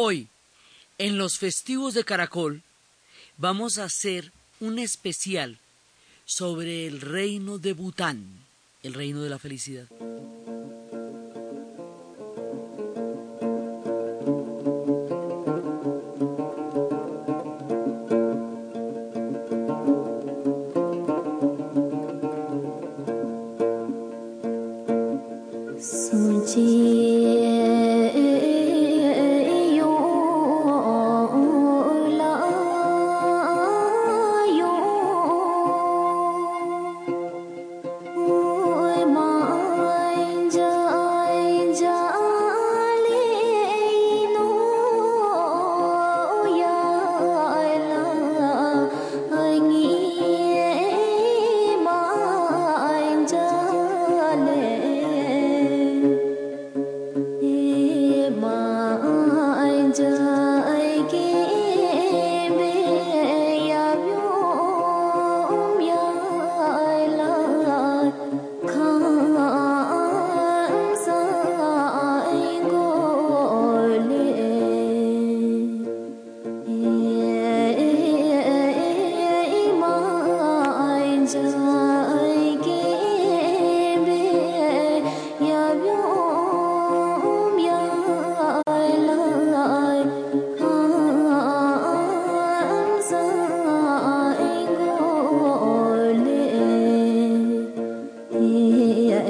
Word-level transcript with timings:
Hoy, 0.00 0.28
en 0.98 1.18
los 1.18 1.38
festivos 1.38 1.92
de 1.92 2.04
Caracol, 2.04 2.62
vamos 3.36 3.78
a 3.78 3.84
hacer 3.84 4.30
un 4.60 4.78
especial 4.78 5.58
sobre 6.24 6.86
el 6.86 7.00
reino 7.00 7.58
de 7.58 7.72
Bután, 7.72 8.24
el 8.84 8.94
reino 8.94 9.24
de 9.24 9.30
la 9.30 9.40
felicidad. 9.40 9.88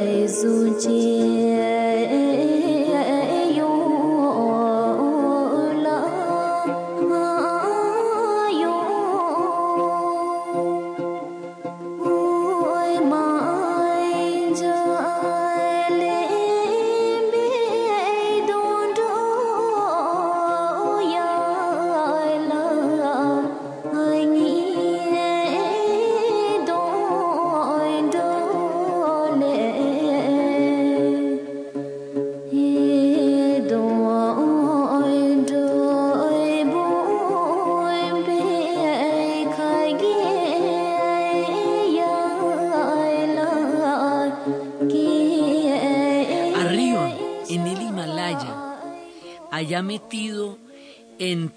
Allá 0.01 1.48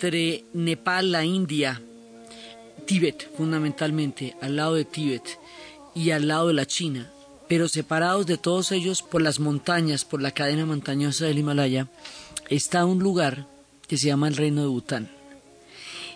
entre 0.02 0.46
Nepal, 0.54 1.12
la 1.12 1.24
India, 1.26 1.80
Tíbet 2.88 3.30
fundamentalmente, 3.38 4.36
al 4.42 4.56
lado 4.56 4.74
de 4.74 4.84
Tíbet 4.84 5.38
y 5.94 6.10
al 6.10 6.28
lado 6.28 6.48
de 6.48 6.56
la 6.56 6.66
China, 6.66 7.12
pero 7.48 7.68
separados 7.68 8.26
de 8.26 8.40
todos 8.40 8.72
ellos 8.72 9.04
por 9.04 9.22
las 9.22 9.40
montañas, 9.40 10.04
por 10.04 10.20
la 10.20 10.32
cadena 10.32 10.66
montañosa 10.66 11.26
del 11.26 11.38
Himalaya, 11.38 11.88
está 12.50 12.84
un 12.84 12.98
lugar 12.98 13.46
que 13.88 13.96
se 13.96 14.08
llama 14.08 14.28
el 14.28 14.38
reino 14.38 14.64
de 14.64 14.70
Bután. 14.70 15.08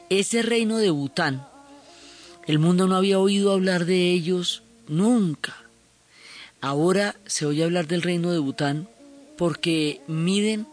Ese 0.09 0.41
reino 0.41 0.77
de 0.77 0.89
Bután, 0.89 1.47
el 2.47 2.57
mundo 2.57 2.87
no 2.87 2.95
había 2.95 3.19
oído 3.19 3.51
hablar 3.51 3.85
de 3.85 4.09
ellos 4.09 4.63
nunca. 4.87 5.55
Ahora 6.59 7.17
se 7.27 7.45
oye 7.45 7.63
hablar 7.63 7.85
del 7.85 8.01
reino 8.01 8.31
de 8.31 8.39
Bután 8.39 8.89
porque 9.37 10.01
miden 10.07 10.65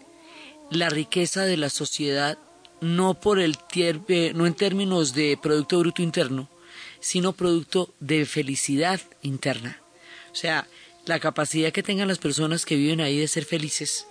la 0.70 0.88
riqueza 0.88 1.44
de 1.44 1.58
la 1.58 1.68
sociedad 1.68 2.38
no 2.82 3.14
por 3.14 3.38
el 3.38 3.56
eh, 3.76 4.32
no 4.34 4.46
en 4.46 4.54
términos 4.54 5.14
de 5.14 5.38
producto 5.40 5.78
bruto 5.78 6.02
interno, 6.02 6.50
sino 7.00 7.32
producto 7.32 7.94
de 8.00 8.26
felicidad 8.26 9.00
interna. 9.22 9.80
O 10.32 10.34
sea, 10.34 10.66
la 11.06 11.20
capacidad 11.20 11.72
que 11.72 11.84
tengan 11.84 12.08
las 12.08 12.18
personas 12.18 12.66
que 12.66 12.76
viven 12.76 13.00
ahí 13.00 13.18
de 13.18 13.28
ser 13.28 13.44
felices 13.44 14.06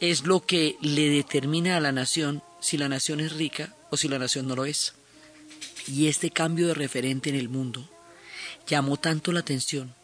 es 0.00 0.26
lo 0.26 0.44
que 0.44 0.76
le 0.80 1.08
determina 1.08 1.76
a 1.76 1.80
la 1.80 1.92
nación 1.92 2.42
si 2.60 2.76
la 2.76 2.88
nación 2.88 3.20
es 3.20 3.32
rica 3.32 3.76
o 3.90 3.96
si 3.96 4.08
la 4.08 4.18
nación 4.18 4.48
no 4.48 4.56
lo 4.56 4.64
es. 4.64 4.94
Y 5.86 6.08
este 6.08 6.30
cambio 6.30 6.66
de 6.66 6.74
referente 6.74 7.30
en 7.30 7.36
el 7.36 7.48
mundo 7.48 7.88
llamó 8.66 8.96
tanto 8.96 9.30
la 9.30 9.40
atención 9.40 9.94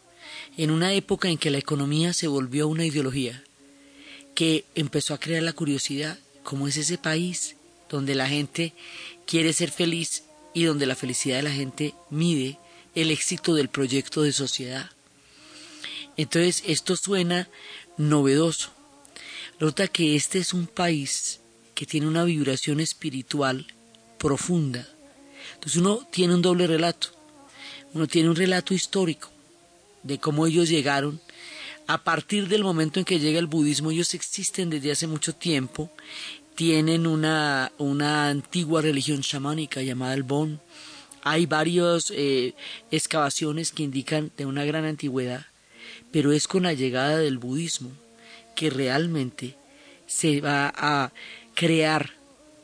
en 0.55 0.71
una 0.71 0.93
época 0.93 1.27
en 1.27 1.37
que 1.37 1.51
la 1.51 1.57
economía 1.57 2.13
se 2.13 2.27
volvió 2.27 2.69
una 2.69 2.85
ideología 2.85 3.43
que 4.33 4.63
empezó 4.75 5.13
a 5.13 5.19
crear 5.19 5.43
la 5.43 5.53
curiosidad, 5.53 6.17
cómo 6.43 6.69
es 6.69 6.77
ese 6.77 6.97
país 6.97 7.56
donde 7.89 8.15
la 8.15 8.27
gente 8.27 8.73
quiere 9.25 9.53
ser 9.53 9.71
feliz 9.71 10.23
y 10.53 10.63
donde 10.63 10.85
la 10.85 10.95
felicidad 10.95 11.37
de 11.37 11.43
la 11.43 11.51
gente 11.51 11.93
mide 12.09 12.57
el 12.95 13.11
éxito 13.11 13.53
del 13.53 13.69
proyecto 13.69 14.21
de 14.23 14.31
sociedad. 14.31 14.89
Entonces, 16.15 16.63
esto 16.65 16.95
suena 16.95 17.47
novedoso. 17.97 18.71
Nota 19.59 19.87
que 19.87 20.15
este 20.15 20.39
es 20.39 20.53
un 20.53 20.67
país 20.67 21.41
que 21.75 21.85
tiene 21.85 22.07
una 22.07 22.23
vibración 22.23 22.79
espiritual 22.79 23.67
profunda. 24.17 24.87
Entonces 25.53 25.79
uno 25.79 26.07
tiene 26.11 26.33
un 26.33 26.41
doble 26.41 26.67
relato. 26.67 27.09
Uno 27.93 28.07
tiene 28.07 28.29
un 28.29 28.35
relato 28.35 28.73
histórico 28.73 29.29
de 30.03 30.19
cómo 30.19 30.45
ellos 30.47 30.69
llegaron 30.69 31.21
a 31.87 32.03
partir 32.03 32.49
del 32.49 32.63
momento 32.63 32.99
en 32.99 33.05
que 33.05 33.19
llega 33.19 33.39
el 33.39 33.47
budismo, 33.47 33.91
ellos 33.91 34.13
existen 34.13 34.69
desde 34.69 34.91
hace 34.91 35.07
mucho 35.07 35.33
tiempo, 35.33 35.89
tienen 36.57 37.05
una, 37.05 37.71
una 37.77 38.29
antigua 38.29 38.81
religión 38.81 39.21
chamánica 39.21 39.83
llamada 39.83 40.15
el 40.15 40.23
Bon. 40.23 40.59
Hay 41.21 41.45
varias 41.45 42.11
eh, 42.15 42.55
excavaciones 42.89 43.71
que 43.71 43.83
indican 43.83 44.31
de 44.37 44.47
una 44.47 44.65
gran 44.65 44.83
antigüedad, 44.83 45.45
pero 46.11 46.31
es 46.31 46.47
con 46.47 46.63
la 46.63 46.73
llegada 46.73 47.19
del 47.19 47.37
budismo 47.37 47.91
que 48.55 48.71
realmente 48.71 49.55
se 50.07 50.41
va 50.41 50.73
a 50.75 51.11
crear 51.53 52.15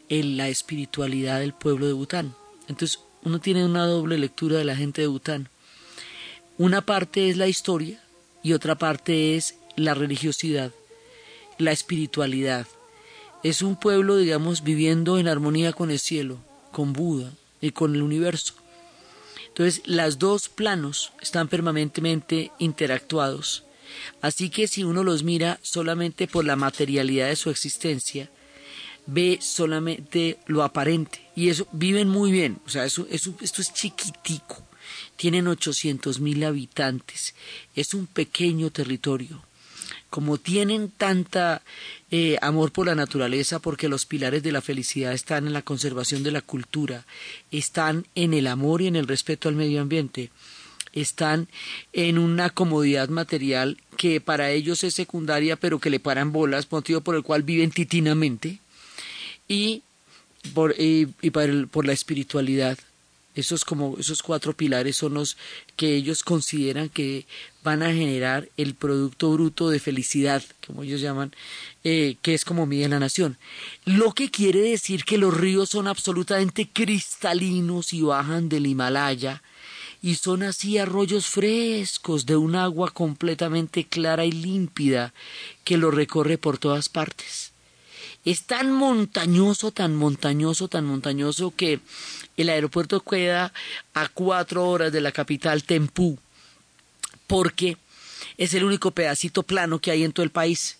en 0.09 0.37
la 0.37 0.49
espiritualidad 0.49 1.41
del 1.41 1.53
pueblo 1.53 1.85
de 1.85 1.93
Bután. 1.93 2.33
Entonces 2.67 2.99
uno 3.23 3.39
tiene 3.39 3.63
una 3.63 3.85
doble 3.85 4.17
lectura 4.17 4.57
de 4.57 4.65
la 4.65 4.75
gente 4.75 5.01
de 5.01 5.07
Bután. 5.07 5.49
Una 6.57 6.81
parte 6.81 7.29
es 7.29 7.37
la 7.37 7.47
historia, 7.47 8.01
y 8.41 8.53
otra 8.53 8.73
parte 8.73 9.35
es 9.35 9.55
la 9.75 9.93
religiosidad, 9.93 10.71
la 11.59 11.71
espiritualidad. 11.71 12.65
Es 13.43 13.61
un 13.61 13.75
pueblo, 13.75 14.17
digamos, 14.17 14.63
viviendo 14.63 15.17
en 15.17 15.27
armonía 15.27 15.73
con 15.73 15.91
el 15.91 15.99
cielo, 15.99 16.39
con 16.71 16.93
Buda 16.93 17.31
y 17.61 17.71
con 17.71 17.93
el 17.93 18.01
universo. 18.01 18.53
Entonces, 19.47 19.83
los 19.85 20.17
dos 20.17 20.49
planos 20.49 21.11
están 21.21 21.47
permanentemente 21.47 22.51
interactuados. 22.57 23.63
Así 24.21 24.49
que 24.49 24.67
si 24.67 24.83
uno 24.83 25.03
los 25.03 25.23
mira 25.23 25.59
solamente 25.61 26.27
por 26.27 26.45
la 26.45 26.55
materialidad 26.55 27.27
de 27.27 27.35
su 27.35 27.49
existencia, 27.49 28.29
ve 29.05 29.37
solamente 29.41 30.39
lo 30.47 30.63
aparente. 30.63 31.21
Y 31.35 31.49
eso, 31.49 31.67
viven 31.71 32.07
muy 32.07 32.31
bien. 32.31 32.59
O 32.65 32.69
sea, 32.69 32.85
eso, 32.85 33.05
esto 33.09 33.61
es 33.61 33.73
chiquitico 33.73 34.63
tienen 35.15 35.47
800 35.47 36.19
mil 36.19 36.43
habitantes, 36.43 37.35
es 37.75 37.93
un 37.93 38.07
pequeño 38.07 38.71
territorio, 38.71 39.41
como 40.13 40.37
tienen 40.37 40.91
tanta 40.91 41.63
eh, 42.11 42.37
amor 42.43 42.71
por 42.71 42.85
la 42.85 42.93
naturaleza, 42.93 43.57
porque 43.57 43.89
los 43.89 44.05
pilares 44.05 44.43
de 44.43 44.51
la 44.51 44.61
felicidad 44.61 45.11
están 45.11 45.47
en 45.47 45.53
la 45.53 45.63
conservación 45.63 46.21
de 46.21 46.29
la 46.29 46.43
cultura, 46.43 47.03
están 47.49 48.05
en 48.13 48.35
el 48.35 48.45
amor 48.45 48.83
y 48.83 48.87
en 48.87 48.95
el 48.95 49.07
respeto 49.07 49.49
al 49.49 49.55
medio 49.55 49.81
ambiente, 49.81 50.29
están 50.93 51.47
en 51.93 52.19
una 52.19 52.51
comodidad 52.51 53.09
material 53.09 53.79
que 53.97 54.21
para 54.21 54.51
ellos 54.51 54.83
es 54.83 54.93
secundaria, 54.93 55.55
pero 55.55 55.79
que 55.79 55.89
le 55.89 55.99
paran 55.99 56.31
bolas, 56.31 56.71
motivo 56.71 57.01
por 57.01 57.15
el 57.15 57.23
cual 57.23 57.41
viven 57.41 57.71
titinamente, 57.71 58.59
y 59.47 59.81
por, 60.53 60.75
y, 60.77 61.07
por 61.31 61.87
la 61.87 61.93
espiritualidad 61.93 62.77
esos 63.35 63.65
como 63.65 63.97
esos 63.97 64.21
cuatro 64.21 64.53
pilares 64.53 64.97
son 64.97 65.15
los 65.15 65.37
que 65.75 65.95
ellos 65.95 66.23
consideran 66.23 66.89
que 66.89 67.25
van 67.63 67.81
a 67.81 67.93
generar 67.93 68.49
el 68.57 68.75
producto 68.75 69.31
bruto 69.31 69.69
de 69.69 69.79
felicidad, 69.79 70.43
como 70.65 70.83
ellos 70.83 71.01
llaman, 71.01 71.33
eh, 71.83 72.17
que 72.21 72.33
es 72.33 72.45
como 72.45 72.65
mide 72.65 72.89
la 72.89 72.99
nación. 72.99 73.37
Lo 73.85 74.13
que 74.13 74.29
quiere 74.29 74.61
decir 74.61 75.05
que 75.05 75.17
los 75.17 75.35
ríos 75.35 75.69
son 75.69 75.87
absolutamente 75.87 76.69
cristalinos 76.71 77.93
y 77.93 78.01
bajan 78.01 78.49
del 78.49 78.67
Himalaya 78.67 79.41
y 80.01 80.15
son 80.15 80.43
así 80.43 80.77
arroyos 80.77 81.27
frescos 81.27 82.25
de 82.25 82.35
un 82.35 82.55
agua 82.55 82.91
completamente 82.91 83.85
clara 83.85 84.25
y 84.25 84.33
límpida 84.33 85.13
que 85.63 85.77
lo 85.77 85.91
recorre 85.91 86.37
por 86.37 86.57
todas 86.57 86.89
partes. 86.89 87.52
Es 88.25 88.43
tan 88.43 88.71
montañoso, 88.71 89.71
tan 89.71 89.95
montañoso, 89.95 90.67
tan 90.69 90.85
montañoso 90.85 91.53
que 91.55 91.79
el 92.37 92.49
aeropuerto 92.49 93.01
queda 93.01 93.53
a 93.93 94.07
cuatro 94.07 94.69
horas 94.69 94.91
de 94.91 95.01
la 95.01 95.11
capital 95.11 95.63
Tempú, 95.63 96.17
porque 97.27 97.77
es 98.37 98.53
el 98.53 98.63
único 98.63 98.91
pedacito 98.91 99.43
plano 99.43 99.79
que 99.79 99.91
hay 99.91 100.03
en 100.03 100.13
todo 100.13 100.23
el 100.23 100.29
país. 100.31 100.77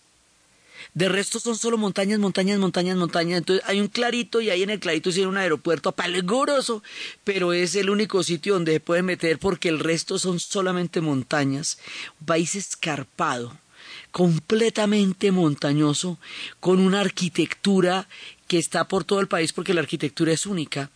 De 0.93 1.09
resto 1.09 1.39
son 1.39 1.57
solo 1.57 1.77
montañas, 1.77 2.19
montañas, 2.19 2.59
montañas, 2.59 2.97
montañas. 2.97 3.39
Entonces 3.39 3.65
hay 3.67 3.81
un 3.81 3.87
clarito 3.87 4.41
y 4.41 4.49
ahí 4.49 4.63
en 4.63 4.69
el 4.69 4.79
clarito 4.79 5.11
tiene 5.11 5.27
un 5.27 5.37
aeropuerto 5.37 5.91
peligroso, 5.91 6.83
pero 7.23 7.53
es 7.53 7.75
el 7.75 7.89
único 7.89 8.23
sitio 8.23 8.53
donde 8.53 8.73
se 8.73 8.79
puede 8.79 9.01
meter 9.01 9.39
porque 9.39 9.69
el 9.69 9.79
resto 9.79 10.19
son 10.19 10.39
solamente 10.39 11.01
montañas. 11.01 11.79
Un 12.19 12.27
país 12.27 12.55
escarpado, 12.55 13.57
completamente 14.13 15.31
montañoso, 15.31 16.19
con 16.59 16.79
una 16.79 17.01
arquitectura 17.01 18.07
que 18.47 18.59
está 18.59 18.87
por 18.87 19.03
todo 19.03 19.19
el 19.19 19.27
país 19.27 19.51
porque 19.53 19.73
la 19.73 19.81
arquitectura 19.81 20.31
es 20.31 20.45
única 20.45 20.91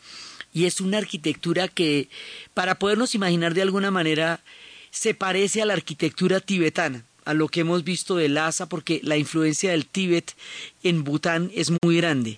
y 0.54 0.66
es 0.66 0.80
una 0.82 1.00
arquitectura 1.00 1.68
que, 1.68 2.10
para 2.54 2.78
podernos 2.78 3.16
imaginar 3.16 3.56
de 3.56 3.64
alguna 3.64 3.90
manera, 3.90 4.40
se 4.92 5.16
parece 5.16 5.64
a 5.64 5.66
la 5.66 5.74
arquitectura 5.74 6.40
tibetana, 6.40 7.06
a 7.26 7.34
lo 7.34 7.48
que 7.48 7.62
hemos 7.62 7.84
visto 7.84 8.16
de 8.16 8.30
Lhasa, 8.30 8.70
porque 8.70 9.02
la 9.04 9.18
influencia 9.18 9.72
del 9.72 9.88
Tíbet 9.88 10.36
en 10.84 11.04
Bután 11.04 11.52
es 11.56 11.72
muy 11.84 11.98
grande. 11.98 12.38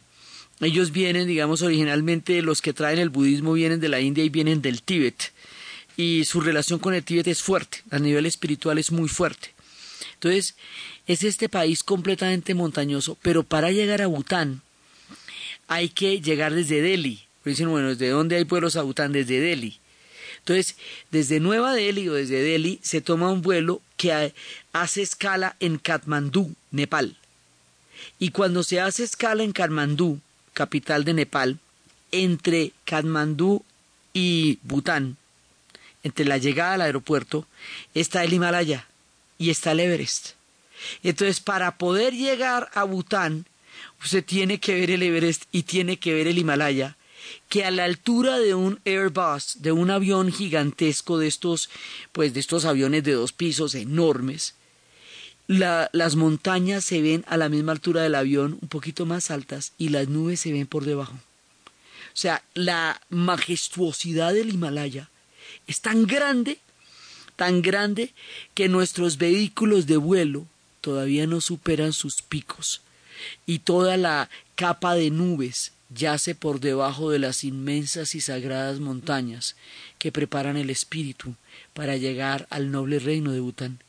Ellos 0.61 0.91
vienen, 0.93 1.27
digamos, 1.27 1.61
originalmente 1.61 2.41
los 2.41 2.61
que 2.61 2.73
traen 2.73 2.99
el 2.99 3.09
budismo 3.09 3.51
vienen 3.51 3.81
de 3.81 3.89
la 3.89 3.99
India 3.99 4.23
y 4.23 4.29
vienen 4.29 4.61
del 4.61 4.81
Tíbet. 4.81 5.33
Y 5.97 6.23
su 6.23 6.39
relación 6.39 6.79
con 6.79 6.93
el 6.93 7.03
Tíbet 7.03 7.27
es 7.27 7.41
fuerte, 7.41 7.83
a 7.91 7.99
nivel 7.99 8.25
espiritual 8.25 8.77
es 8.77 8.93
muy 8.93 9.09
fuerte. 9.09 9.58
Entonces, 10.15 10.55
es 11.07 11.23
este 11.23 11.49
país 11.49 11.83
completamente 11.83 12.53
montañoso, 12.53 13.17
pero 13.21 13.43
para 13.43 13.71
llegar 13.71 14.01
a 14.01 14.07
Bután 14.07 14.61
hay 15.67 15.89
que 15.89 16.21
llegar 16.21 16.53
desde 16.53 16.81
Delhi, 16.81 17.23
dicen, 17.45 17.69
bueno, 17.69 17.89
¿desde 17.89 18.09
dónde 18.09 18.35
hay 18.35 18.45
pueblos 18.45 18.75
a 18.75 18.81
Bután? 18.81 19.11
Desde 19.11 19.39
Delhi. 19.39 19.79
Entonces, 20.39 20.75
desde 21.11 21.39
Nueva 21.39 21.73
Delhi 21.73 22.09
o 22.09 22.13
desde 22.13 22.41
Delhi 22.41 22.79
se 22.81 23.01
toma 23.01 23.31
un 23.31 23.41
vuelo 23.41 23.81
que 23.97 24.33
hace 24.73 25.01
escala 25.01 25.55
en 25.59 25.77
Katmandú, 25.77 26.55
Nepal. 26.71 27.17
Y 28.17 28.31
cuando 28.31 28.63
se 28.63 28.79
hace 28.79 29.03
escala 29.03 29.43
en 29.43 29.51
Katmandú, 29.51 30.19
capital 30.53 31.05
de 31.05 31.13
Nepal, 31.13 31.59
entre 32.11 32.71
Katmandú 32.85 33.63
y 34.13 34.59
Bután, 34.63 35.17
entre 36.03 36.25
la 36.25 36.37
llegada 36.37 36.73
al 36.73 36.81
aeropuerto, 36.81 37.45
está 37.93 38.23
el 38.23 38.33
Himalaya 38.33 38.88
y 39.39 39.49
está 39.49 39.71
el 39.71 39.79
Everest. 39.79 40.33
Entonces, 41.01 41.39
para 41.39 41.77
poder 41.77 42.13
llegar 42.13 42.69
a 42.75 42.83
Bután, 42.83 43.47
usted 44.03 44.23
tiene 44.23 44.59
que 44.59 44.75
ver 44.75 44.91
el 44.91 45.01
Everest 45.01 45.45
y 45.51 45.63
tiene 45.63 45.97
que 45.97 46.13
ver 46.13 46.27
el 46.27 46.37
Himalaya 46.37 46.95
que 47.47 47.65
a 47.65 47.71
la 47.71 47.85
altura 47.85 48.39
de 48.39 48.53
un 48.53 48.79
Airbus, 48.85 49.61
de 49.61 49.71
un 49.71 49.89
avión 49.89 50.31
gigantesco 50.31 51.17
de 51.17 51.27
estos, 51.27 51.69
pues 52.11 52.33
de 52.33 52.39
estos 52.39 52.65
aviones 52.65 53.03
de 53.03 53.13
dos 53.13 53.33
pisos 53.33 53.75
enormes, 53.75 54.55
las 55.47 56.15
montañas 56.15 56.85
se 56.85 57.01
ven 57.01 57.25
a 57.27 57.35
la 57.35 57.49
misma 57.49 57.71
altura 57.71 58.03
del 58.03 58.15
avión, 58.15 58.59
un 58.61 58.69
poquito 58.69 59.05
más 59.07 59.31
altas, 59.31 59.73
y 59.79 59.89
las 59.89 60.07
nubes 60.07 60.41
se 60.41 60.51
ven 60.51 60.67
por 60.67 60.85
debajo. 60.85 61.13
O 61.13 62.17
sea, 62.19 62.43
la 62.53 63.01
majestuosidad 63.09 64.33
del 64.33 64.53
Himalaya 64.53 65.09
es 65.65 65.81
tan 65.81 66.05
grande, 66.05 66.59
tan 67.39 67.61
grande, 67.61 68.11
que 68.53 68.67
nuestros 68.67 69.17
vehículos 69.17 69.87
de 69.87 69.95
vuelo 69.95 70.45
todavía 70.81 71.25
no 71.25 71.39
superan 71.39 71.93
sus 71.93 72.21
picos. 72.21 72.81
Y 73.45 73.59
toda 73.59 73.95
la 73.95 74.29
capa 74.55 74.93
de 74.93 75.09
nubes 75.09 75.71
yace 75.89 76.35
por 76.35 76.59
debajo 76.59 77.11
de 77.11 77.19
las 77.19 77.45
inmensas 77.45 78.13
y 78.13 78.19
sagradas 78.19 78.81
montañas 78.81 79.55
que 79.99 80.11
preparan 80.11 80.57
el 80.57 80.69
espíritu 80.69 81.33
para 81.73 81.95
llegar 81.95 82.45
al 82.49 82.71
noble 82.71 82.99
reino 82.99 83.31
de 83.31 83.39
Bután. 83.39 83.79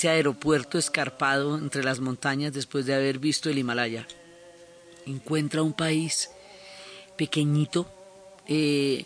Ese 0.00 0.08
aeropuerto 0.08 0.78
escarpado 0.78 1.58
entre 1.58 1.84
las 1.84 2.00
montañas 2.00 2.54
después 2.54 2.86
de 2.86 2.94
haber 2.94 3.18
visto 3.18 3.50
el 3.50 3.58
Himalaya. 3.58 4.08
Encuentra 5.04 5.60
un 5.60 5.74
país 5.74 6.30
pequeñito. 7.18 7.86
Eh, 8.46 9.04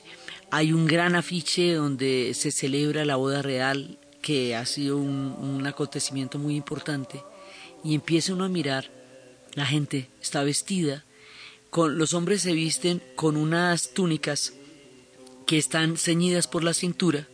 hay 0.52 0.72
un 0.72 0.86
gran 0.86 1.16
afiche 1.16 1.74
donde 1.74 2.30
se 2.34 2.52
celebra 2.52 3.04
la 3.04 3.16
boda 3.16 3.42
real, 3.42 3.98
que 4.22 4.54
ha 4.54 4.64
sido 4.66 4.96
un, 4.98 5.66
acontecimiento 5.66 6.38
muy 6.38 6.54
importante. 6.54 7.20
Y 7.82 7.96
empieza 7.96 8.32
uno 8.32 8.44
a 8.44 8.48
mirar, 8.48 8.88
la 9.54 9.66
gente 9.66 10.08
está 10.22 10.44
vestida, 10.44 11.04
con, 11.70 11.98
los 11.98 12.14
hombres 12.14 12.42
se 12.42 12.52
visten 12.52 13.02
con 13.16 13.36
unas 13.36 13.94
túnicas 13.94 14.52
que 15.44 15.58
están 15.58 15.96
ceñidas 15.96 16.46
por 16.46 16.62
la 16.62 16.72
cintura 16.72 17.26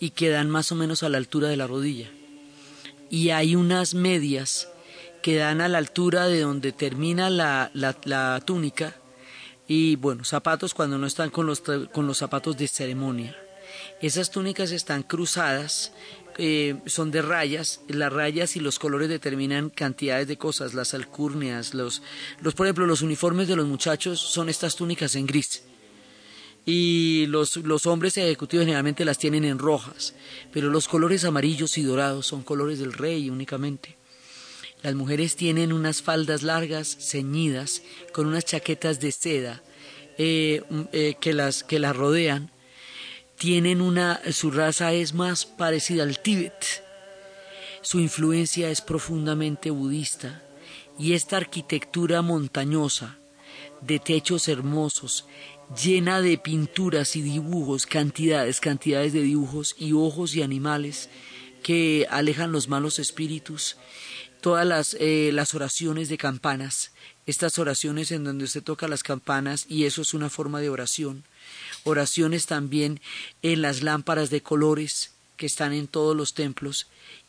y 0.00 0.10
que 0.12 0.30
dan 0.30 0.48
más 0.48 0.72
o 0.72 0.76
menos 0.76 1.02
a 1.02 1.10
la 1.10 1.18
altura 1.18 1.48
de 1.48 1.58
la 1.58 1.66
rodilla 1.66 2.10
y 3.10 3.30
hay 3.30 3.56
unas 3.56 3.94
medias 3.94 4.68
que 5.22 5.36
dan 5.36 5.60
a 5.60 5.68
la 5.68 5.78
altura 5.78 6.26
de 6.26 6.40
donde 6.40 6.72
termina 6.72 7.30
la, 7.30 7.70
la, 7.74 8.40
túnica 8.44 8.94
y 9.66 9.96
bueno, 9.96 10.24
zapatos 10.24 10.74
cuando 10.74 10.98
no 10.98 11.06
están 11.06 11.30
con 11.30 11.46
los, 11.46 11.60
con 11.60 12.06
los 12.06 12.18
zapatos 12.18 12.56
de 12.56 12.68
ceremonia. 12.68 13.36
Esas 14.00 14.30
túnicas 14.30 14.70
están 14.70 15.02
cruzadas, 15.02 15.92
eh, 16.38 16.76
son 16.86 17.10
de 17.10 17.22
rayas, 17.22 17.80
las 17.88 18.12
rayas 18.12 18.56
y 18.56 18.60
los 18.60 18.78
colores 18.78 19.08
determinan 19.08 19.70
cantidades 19.70 20.28
de 20.28 20.38
cosas, 20.38 20.74
las 20.74 20.94
alcurnias, 20.94 21.74
los, 21.74 22.02
los, 22.40 22.54
por 22.54 22.66
ejemplo, 22.66 22.86
los 22.86 23.02
uniformes 23.02 23.48
de 23.48 23.56
los 23.56 23.66
muchachos 23.66 24.20
son 24.20 24.48
estas 24.48 24.76
túnicas 24.76 25.16
en 25.16 25.26
gris 25.26 25.62
y 26.66 27.26
los, 27.28 27.56
los 27.58 27.86
hombres 27.86 28.18
ejecutivos 28.18 28.64
generalmente 28.66 29.04
las 29.04 29.18
tienen 29.18 29.44
en 29.44 29.58
rojas, 29.58 30.14
pero 30.52 30.68
los 30.68 30.88
colores 30.88 31.24
amarillos 31.24 31.78
y 31.78 31.82
dorados 31.82 32.26
son 32.26 32.42
colores 32.42 32.80
del 32.80 32.92
rey 32.92 33.30
únicamente. 33.30 33.96
Las 34.82 34.94
mujeres 34.94 35.36
tienen 35.36 35.72
unas 35.72 36.02
faldas 36.02 36.42
largas, 36.42 36.96
ceñidas, 37.00 37.82
con 38.12 38.26
unas 38.26 38.44
chaquetas 38.44 39.00
de 39.00 39.12
seda 39.12 39.62
eh, 40.18 40.62
eh, 40.92 41.16
que, 41.20 41.32
las, 41.32 41.62
que 41.62 41.78
las 41.78 41.96
rodean. 41.96 42.50
Tienen 43.38 43.80
una, 43.80 44.20
su 44.32 44.50
raza 44.50 44.92
es 44.92 45.14
más 45.14 45.46
parecida 45.46 46.02
al 46.02 46.18
Tíbet. 46.18 46.84
Su 47.80 48.00
influencia 48.00 48.70
es 48.70 48.80
profundamente 48.80 49.70
budista 49.70 50.42
y 50.98 51.12
esta 51.12 51.36
arquitectura 51.36 52.22
montañosa, 52.22 53.18
de 53.82 53.98
techos 53.98 54.48
hermosos, 54.48 55.26
llena 55.74 56.20
de 56.20 56.38
pinturas 56.38 57.16
y 57.16 57.22
dibujos, 57.22 57.86
cantidades, 57.86 58.60
cantidades 58.60 59.12
de 59.12 59.22
dibujos 59.22 59.74
y 59.78 59.92
ojos 59.92 60.34
y 60.34 60.42
animales 60.42 61.08
que 61.62 62.06
alejan 62.10 62.52
los 62.52 62.68
malos 62.68 62.98
espíritus, 62.98 63.76
todas 64.40 64.66
las, 64.66 64.96
eh, 65.00 65.30
las 65.32 65.54
oraciones 65.54 66.08
de 66.08 66.18
campanas, 66.18 66.92
estas 67.26 67.58
oraciones 67.58 68.12
en 68.12 68.22
donde 68.22 68.44
usted 68.44 68.62
toca 68.62 68.86
las 68.86 69.02
campanas 69.02 69.66
y 69.68 69.84
eso 69.84 70.02
es 70.02 70.14
una 70.14 70.30
forma 70.30 70.60
de 70.60 70.68
oración, 70.68 71.24
oraciones 71.82 72.46
también 72.46 73.00
en 73.42 73.62
las 73.62 73.82
lámparas 73.82 74.30
de 74.30 74.42
colores 74.42 75.10
que 75.36 75.46
están 75.46 75.72
en 75.72 75.88
todos 75.88 76.16
los 76.16 76.34
templos 76.34 76.86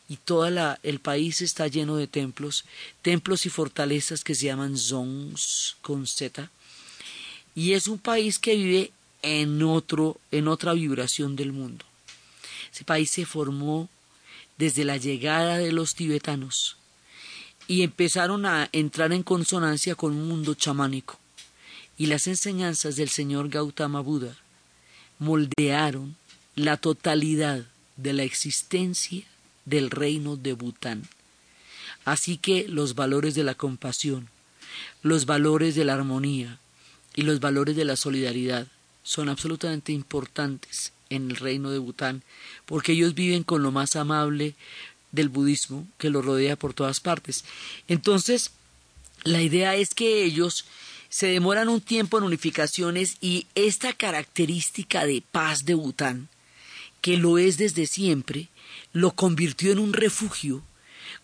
y 0.08 0.16
todo 0.16 0.46
el 0.82 1.00
país 1.00 1.42
está 1.42 1.66
lleno 1.66 1.96
de 1.96 2.06
templos, 2.06 2.64
templos 3.02 3.44
y 3.44 3.50
fortalezas 3.50 4.24
que 4.24 4.34
se 4.34 4.46
llaman 4.46 4.78
zongs 4.78 5.76
con 5.82 6.06
Z, 6.06 6.50
y 7.58 7.72
es 7.72 7.88
un 7.88 7.98
país 7.98 8.38
que 8.38 8.54
vive 8.54 8.92
en 9.20 9.64
otro 9.64 10.20
en 10.30 10.46
otra 10.46 10.74
vibración 10.74 11.34
del 11.34 11.52
mundo. 11.52 11.84
Ese 12.72 12.84
país 12.84 13.10
se 13.10 13.26
formó 13.26 13.88
desde 14.58 14.84
la 14.84 14.96
llegada 14.96 15.58
de 15.58 15.72
los 15.72 15.96
tibetanos 15.96 16.76
y 17.66 17.82
empezaron 17.82 18.46
a 18.46 18.68
entrar 18.70 19.12
en 19.12 19.24
consonancia 19.24 19.96
con 19.96 20.12
un 20.12 20.28
mundo 20.28 20.54
chamánico. 20.54 21.18
Y 21.96 22.06
las 22.06 22.28
enseñanzas 22.28 22.94
del 22.94 23.08
señor 23.08 23.48
Gautama 23.48 24.02
Buda 24.02 24.36
moldearon 25.18 26.14
la 26.54 26.76
totalidad 26.76 27.64
de 27.96 28.12
la 28.12 28.22
existencia 28.22 29.24
del 29.64 29.90
reino 29.90 30.36
de 30.36 30.52
Bután. 30.52 31.08
Así 32.04 32.36
que 32.36 32.68
los 32.68 32.94
valores 32.94 33.34
de 33.34 33.42
la 33.42 33.56
compasión, 33.56 34.28
los 35.02 35.26
valores 35.26 35.74
de 35.74 35.84
la 35.84 35.94
armonía, 35.94 36.60
y 37.18 37.22
los 37.22 37.40
valores 37.40 37.74
de 37.74 37.84
la 37.84 37.96
solidaridad 37.96 38.68
son 39.02 39.28
absolutamente 39.28 39.90
importantes 39.90 40.92
en 41.10 41.32
el 41.32 41.36
reino 41.36 41.72
de 41.72 41.80
Bután, 41.80 42.22
porque 42.64 42.92
ellos 42.92 43.16
viven 43.16 43.42
con 43.42 43.60
lo 43.60 43.72
más 43.72 43.96
amable 43.96 44.54
del 45.10 45.28
budismo 45.28 45.84
que 45.98 46.10
los 46.10 46.24
rodea 46.24 46.54
por 46.54 46.74
todas 46.74 47.00
partes. 47.00 47.44
Entonces, 47.88 48.52
la 49.24 49.42
idea 49.42 49.74
es 49.74 49.94
que 49.94 50.22
ellos 50.22 50.64
se 51.08 51.26
demoran 51.26 51.68
un 51.68 51.80
tiempo 51.80 52.18
en 52.18 52.22
unificaciones 52.22 53.16
y 53.20 53.48
esta 53.56 53.92
característica 53.94 55.04
de 55.04 55.20
paz 55.32 55.64
de 55.64 55.74
Bután, 55.74 56.28
que 57.00 57.16
lo 57.16 57.38
es 57.38 57.58
desde 57.58 57.88
siempre, 57.88 58.46
lo 58.92 59.10
convirtió 59.10 59.72
en 59.72 59.80
un 59.80 59.92
refugio 59.92 60.62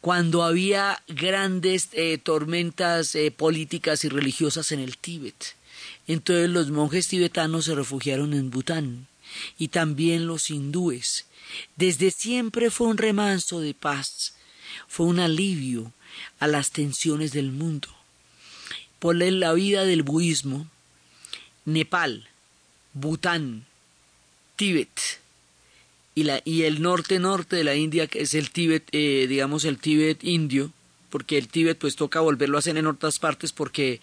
cuando 0.00 0.42
había 0.42 1.00
grandes 1.06 1.90
eh, 1.92 2.18
tormentas 2.18 3.14
eh, 3.14 3.30
políticas 3.30 4.04
y 4.04 4.08
religiosas 4.08 4.72
en 4.72 4.80
el 4.80 4.98
Tíbet. 4.98 5.54
Entonces 6.06 6.50
los 6.50 6.70
monjes 6.70 7.08
tibetanos 7.08 7.64
se 7.64 7.74
refugiaron 7.74 8.34
en 8.34 8.50
Bután 8.50 9.06
y 9.58 9.68
también 9.68 10.26
los 10.26 10.50
hindúes. 10.50 11.26
Desde 11.76 12.10
siempre 12.10 12.70
fue 12.70 12.88
un 12.88 12.98
remanso 12.98 13.60
de 13.60 13.74
paz, 13.74 14.34
fue 14.88 15.06
un 15.06 15.20
alivio 15.20 15.92
a 16.38 16.46
las 16.46 16.70
tensiones 16.70 17.32
del 17.32 17.52
mundo. 17.52 17.88
Por 18.98 19.16
la 19.16 19.52
vida 19.52 19.84
del 19.84 20.02
budismo, 20.02 20.68
Nepal, 21.64 22.28
Bután, 22.92 23.66
Tíbet 24.56 25.18
y, 26.14 26.24
la, 26.24 26.40
y 26.44 26.62
el 26.62 26.80
norte-norte 26.80 27.56
de 27.56 27.64
la 27.64 27.74
India, 27.74 28.06
que 28.06 28.22
es 28.22 28.34
el 28.34 28.50
Tíbet, 28.50 28.88
eh, 28.92 29.26
digamos 29.28 29.64
el 29.64 29.78
Tíbet 29.78 30.22
indio, 30.22 30.72
porque 31.14 31.38
el 31.38 31.46
Tíbet 31.46 31.78
pues 31.78 31.94
toca 31.94 32.18
volverlo 32.18 32.56
a 32.56 32.58
hacer 32.58 32.76
en 32.76 32.88
otras 32.88 33.20
partes 33.20 33.52
porque 33.52 34.00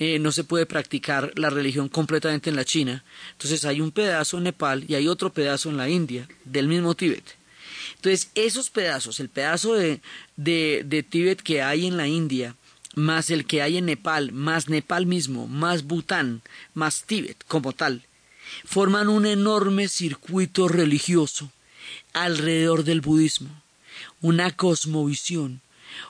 eh, 0.00 0.18
no 0.18 0.32
se 0.32 0.42
puede 0.42 0.66
practicar 0.66 1.30
la 1.36 1.50
religión 1.50 1.88
completamente 1.88 2.50
en 2.50 2.56
la 2.56 2.64
China. 2.64 3.04
Entonces 3.30 3.64
hay 3.64 3.80
un 3.80 3.92
pedazo 3.92 4.38
en 4.38 4.42
Nepal 4.42 4.84
y 4.88 4.96
hay 4.96 5.06
otro 5.06 5.32
pedazo 5.32 5.70
en 5.70 5.76
la 5.76 5.88
India 5.88 6.26
del 6.44 6.66
mismo 6.66 6.96
Tíbet. 6.96 7.22
Entonces 7.94 8.32
esos 8.34 8.70
pedazos, 8.70 9.20
el 9.20 9.28
pedazo 9.28 9.74
de, 9.74 10.00
de, 10.34 10.82
de 10.84 11.04
Tíbet 11.04 11.42
que 11.42 11.62
hay 11.62 11.86
en 11.86 11.96
la 11.96 12.08
India, 12.08 12.56
más 12.96 13.30
el 13.30 13.46
que 13.46 13.62
hay 13.62 13.76
en 13.76 13.86
Nepal, 13.86 14.32
más 14.32 14.68
Nepal 14.68 15.06
mismo, 15.06 15.46
más 15.46 15.84
Bután, 15.84 16.42
más 16.74 17.04
Tíbet 17.04 17.36
como 17.46 17.72
tal, 17.72 18.02
forman 18.64 19.08
un 19.08 19.26
enorme 19.26 19.86
circuito 19.86 20.66
religioso 20.66 21.52
alrededor 22.14 22.82
del 22.82 23.00
budismo, 23.00 23.62
una 24.20 24.50
cosmovisión 24.50 25.60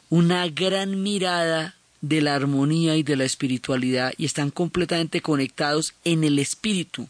una 0.09 0.49
gran 0.49 1.03
mirada 1.03 1.75
de 2.01 2.21
la 2.21 2.35
armonía 2.35 2.97
y 2.97 3.03
de 3.03 3.17
la 3.17 3.25
espiritualidad 3.25 4.13
y 4.17 4.25
están 4.25 4.51
completamente 4.51 5.21
conectados 5.21 5.95
en 6.05 6.25
el 6.25 6.39
espíritu. 6.39 7.09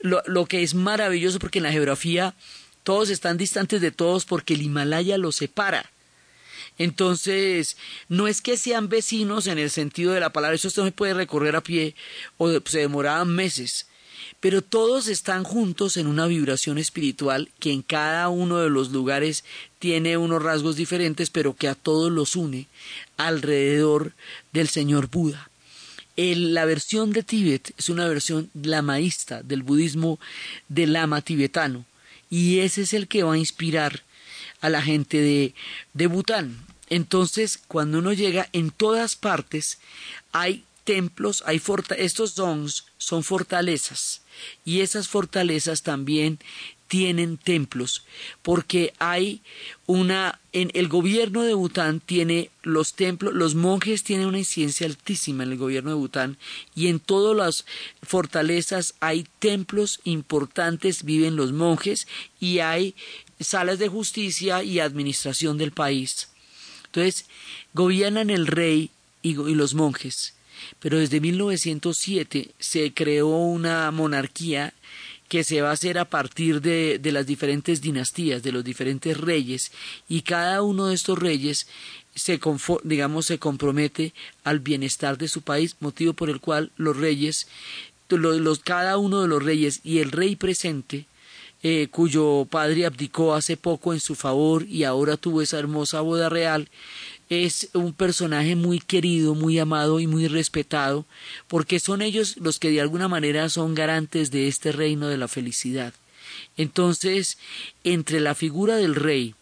Lo, 0.00 0.22
lo, 0.26 0.46
que 0.46 0.62
es 0.62 0.74
maravilloso 0.74 1.38
porque 1.38 1.58
en 1.58 1.64
la 1.64 1.72
geografía 1.72 2.34
todos 2.82 3.10
están 3.10 3.38
distantes 3.38 3.80
de 3.80 3.92
todos 3.92 4.24
porque 4.24 4.54
el 4.54 4.62
Himalaya 4.62 5.16
los 5.16 5.36
separa. 5.36 5.90
Entonces, 6.78 7.76
no 8.08 8.26
es 8.28 8.40
que 8.40 8.56
sean 8.56 8.88
vecinos 8.88 9.46
en 9.46 9.58
el 9.58 9.70
sentido 9.70 10.12
de 10.12 10.20
la 10.20 10.32
palabra, 10.32 10.56
eso 10.56 10.70
se 10.70 10.92
puede 10.92 11.14
recorrer 11.14 11.54
a 11.54 11.62
pie 11.62 11.94
o 12.38 12.50
se 12.64 12.78
demoraban 12.78 13.28
meses, 13.28 13.86
pero 14.40 14.62
todos 14.62 15.08
están 15.08 15.44
juntos 15.44 15.96
en 15.96 16.06
una 16.06 16.26
vibración 16.26 16.78
espiritual 16.78 17.50
que 17.58 17.72
en 17.72 17.82
cada 17.82 18.28
uno 18.28 18.58
de 18.58 18.70
los 18.70 18.90
lugares 18.90 19.44
tiene 19.78 20.16
unos 20.16 20.42
rasgos 20.42 20.76
diferentes, 20.76 21.30
pero 21.30 21.54
que 21.54 21.68
a 21.68 21.74
todos 21.74 22.10
los 22.10 22.36
une 22.36 22.66
alrededor 23.16 24.12
del 24.52 24.68
Señor 24.68 25.08
Buda. 25.08 25.50
la 26.16 26.64
versión 26.64 27.12
de 27.12 27.22
Tíbet 27.22 27.72
es 27.78 27.88
una 27.88 28.06
versión 28.06 28.50
lamaísta 28.54 29.42
del 29.42 29.62
budismo 29.62 30.18
del 30.68 30.92
lama 30.92 31.22
tibetano, 31.22 31.84
y 32.30 32.60
ese 32.60 32.82
es 32.82 32.94
el 32.94 33.08
que 33.08 33.22
va 33.22 33.34
a 33.34 33.38
inspirar 33.38 34.02
a 34.60 34.68
la 34.68 34.82
gente 34.82 35.18
de, 35.18 35.54
de 35.92 36.06
Bután. 36.06 36.56
Entonces, 36.88 37.58
cuando 37.68 37.98
uno 37.98 38.12
llega 38.12 38.48
en 38.52 38.70
todas 38.70 39.16
partes, 39.16 39.78
hay 40.32 40.64
templos, 40.84 41.42
hay 41.46 41.60
estos 41.96 42.34
dons 42.34 42.86
son 42.98 43.22
fortalezas 43.22 44.22
y 44.64 44.80
esas 44.80 45.08
fortalezas 45.08 45.82
también 45.82 46.38
tienen 46.88 47.38
templos, 47.38 48.04
porque 48.42 48.92
hay 48.98 49.40
una, 49.86 50.40
en 50.52 50.70
el 50.74 50.88
gobierno 50.88 51.42
de 51.42 51.54
Bután 51.54 52.00
tiene 52.00 52.50
los 52.62 52.92
templos, 52.92 53.32
los 53.32 53.54
monjes 53.54 54.04
tienen 54.04 54.26
una 54.26 54.40
incidencia 54.40 54.86
altísima 54.86 55.42
en 55.42 55.52
el 55.52 55.58
gobierno 55.58 55.88
de 55.88 55.96
Bután 55.96 56.36
y 56.74 56.88
en 56.88 57.00
todas 57.00 57.34
las 57.34 57.64
fortalezas 58.02 58.94
hay 59.00 59.26
templos 59.38 60.00
importantes, 60.04 61.04
viven 61.04 61.34
los 61.34 61.52
monjes 61.52 62.06
y 62.38 62.58
hay 62.58 62.94
salas 63.40 63.78
de 63.78 63.88
justicia 63.88 64.62
y 64.62 64.78
administración 64.78 65.56
del 65.56 65.72
país. 65.72 66.28
Entonces, 66.84 67.24
gobiernan 67.72 68.28
el 68.28 68.46
rey 68.46 68.90
y, 69.22 69.30
y 69.30 69.54
los 69.54 69.72
monjes 69.72 70.34
pero 70.80 70.98
desde 70.98 71.20
1907 71.20 72.50
se 72.58 72.92
creó 72.94 73.28
una 73.28 73.90
monarquía 73.90 74.74
que 75.28 75.44
se 75.44 75.62
va 75.62 75.70
a 75.70 75.72
hacer 75.72 75.98
a 75.98 76.04
partir 76.04 76.60
de, 76.60 76.98
de, 76.98 77.10
las 77.10 77.26
diferentes 77.26 77.80
dinastías, 77.80 78.42
de 78.42 78.52
los 78.52 78.64
diferentes 78.64 79.16
reyes, 79.16 79.72
y 80.06 80.22
cada 80.22 80.62
uno 80.62 80.88
de 80.88 80.94
estos 80.94 81.18
reyes 81.18 81.66
se, 82.14 82.38
digamos, 82.84 83.26
se 83.26 83.38
compromete 83.38 84.12
al 84.44 84.60
bienestar 84.60 85.18
de 85.18 85.28
su 85.28 85.42
país, 85.42 85.76
motivo 85.80 86.12
por 86.12 86.30
el 86.30 86.40
cual 86.40 86.70
los 86.76 86.96
reyes, 86.96 87.48
los, 88.08 88.58
cada 88.58 88.98
uno 88.98 89.22
de 89.22 89.28
los 89.28 89.42
reyes 89.42 89.80
y 89.84 89.98
el 89.98 90.12
rey 90.12 90.36
presente, 90.36 91.06
eh, 91.62 91.88
cuyo 91.90 92.46
padre 92.50 92.86
abdicó 92.86 93.34
hace 93.34 93.56
poco 93.56 93.92
en 93.92 94.00
su 94.00 94.16
favor 94.16 94.66
y 94.68 94.84
ahora 94.84 95.16
tuvo 95.16 95.42
esa 95.42 95.58
hermosa 95.58 96.00
boda 96.00 96.28
real, 96.28 96.68
es 97.32 97.68
un 97.72 97.92
personaje 97.92 98.56
muy 98.56 98.78
querido, 98.78 99.34
muy 99.34 99.58
amado 99.58 100.00
y 100.00 100.06
muy 100.06 100.28
respetado, 100.28 101.06
porque 101.48 101.80
son 101.80 102.02
ellos 102.02 102.36
los 102.36 102.58
que 102.58 102.70
de 102.70 102.80
alguna 102.80 103.08
manera 103.08 103.48
son 103.48 103.74
garantes 103.74 104.30
de 104.30 104.48
este 104.48 104.72
reino 104.72 105.08
de 105.08 105.16
la 105.16 105.28
felicidad. 105.28 105.94
Entonces, 106.56 107.38
entre 107.84 108.20
la 108.20 108.34
figura 108.34 108.76
del 108.76 108.94
rey 108.94 109.34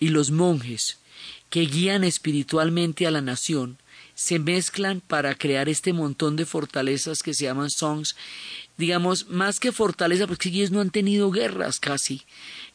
y 0.00 0.08
los 0.08 0.30
monjes 0.30 0.98
que 1.50 1.60
guían 1.66 2.04
espiritualmente 2.04 3.06
a 3.06 3.10
la 3.10 3.20
nación, 3.20 3.78
se 4.14 4.38
mezclan 4.38 5.00
para 5.00 5.34
crear 5.34 5.68
este 5.68 5.92
montón 5.92 6.36
de 6.36 6.46
fortalezas 6.46 7.22
que 7.22 7.34
se 7.34 7.44
llaman 7.44 7.70
songs, 7.70 8.16
digamos, 8.78 9.28
más 9.28 9.60
que 9.60 9.72
fortaleza, 9.72 10.26
porque 10.26 10.48
ellos 10.48 10.70
no 10.70 10.80
han 10.80 10.90
tenido 10.90 11.30
guerras 11.30 11.78
casi. 11.78 12.22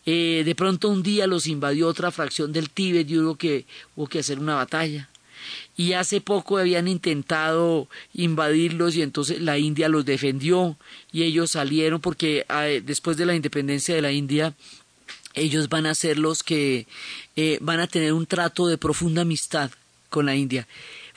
Eh, 0.06 0.44
de 0.46 0.56
pronto 0.56 0.90
un 0.90 1.04
día 1.04 1.28
los 1.28 1.48
invadió 1.48 1.88
otra 1.88 2.12
fracción 2.12 2.52
del 2.52 2.70
Tíbet 2.70 3.10
y 3.10 3.20
hubo 3.20 3.36
que, 3.36 3.66
hubo 3.96 4.08
que 4.08 4.20
hacer 4.20 4.40
una 4.40 4.56
batalla. 4.56 5.10
Y 5.76 5.94
hace 5.94 6.22
poco 6.22 6.58
habían 6.58 6.88
intentado 6.88 7.88
invadirlos 8.14 8.96
y 8.96 9.02
entonces 9.02 9.42
la 9.42 9.58
India 9.58 9.90
los 9.90 10.06
defendió 10.06 10.78
y 11.12 11.24
ellos 11.24 11.52
salieron 11.52 12.00
porque 12.00 12.46
ah, 12.50 12.66
después 12.66 13.18
de 13.18 13.26
la 13.26 13.36
independencia 13.36 13.96
de 13.96 14.02
la 14.02 14.12
India 14.12 14.54
ellos 15.34 15.70
van 15.70 15.88
a 15.88 15.96
ser 15.96 16.20
los 16.20 16.44
que 16.44 16.86
eh, 17.36 17.58
van 17.62 17.80
a 17.80 17.88
tener 17.88 18.14
un 18.14 18.28
trato 18.28 18.68
de 18.68 18.78
profunda 18.78 19.24
amistad 19.24 19.72
con 20.10 20.26
la 20.26 20.36
India 20.36 20.68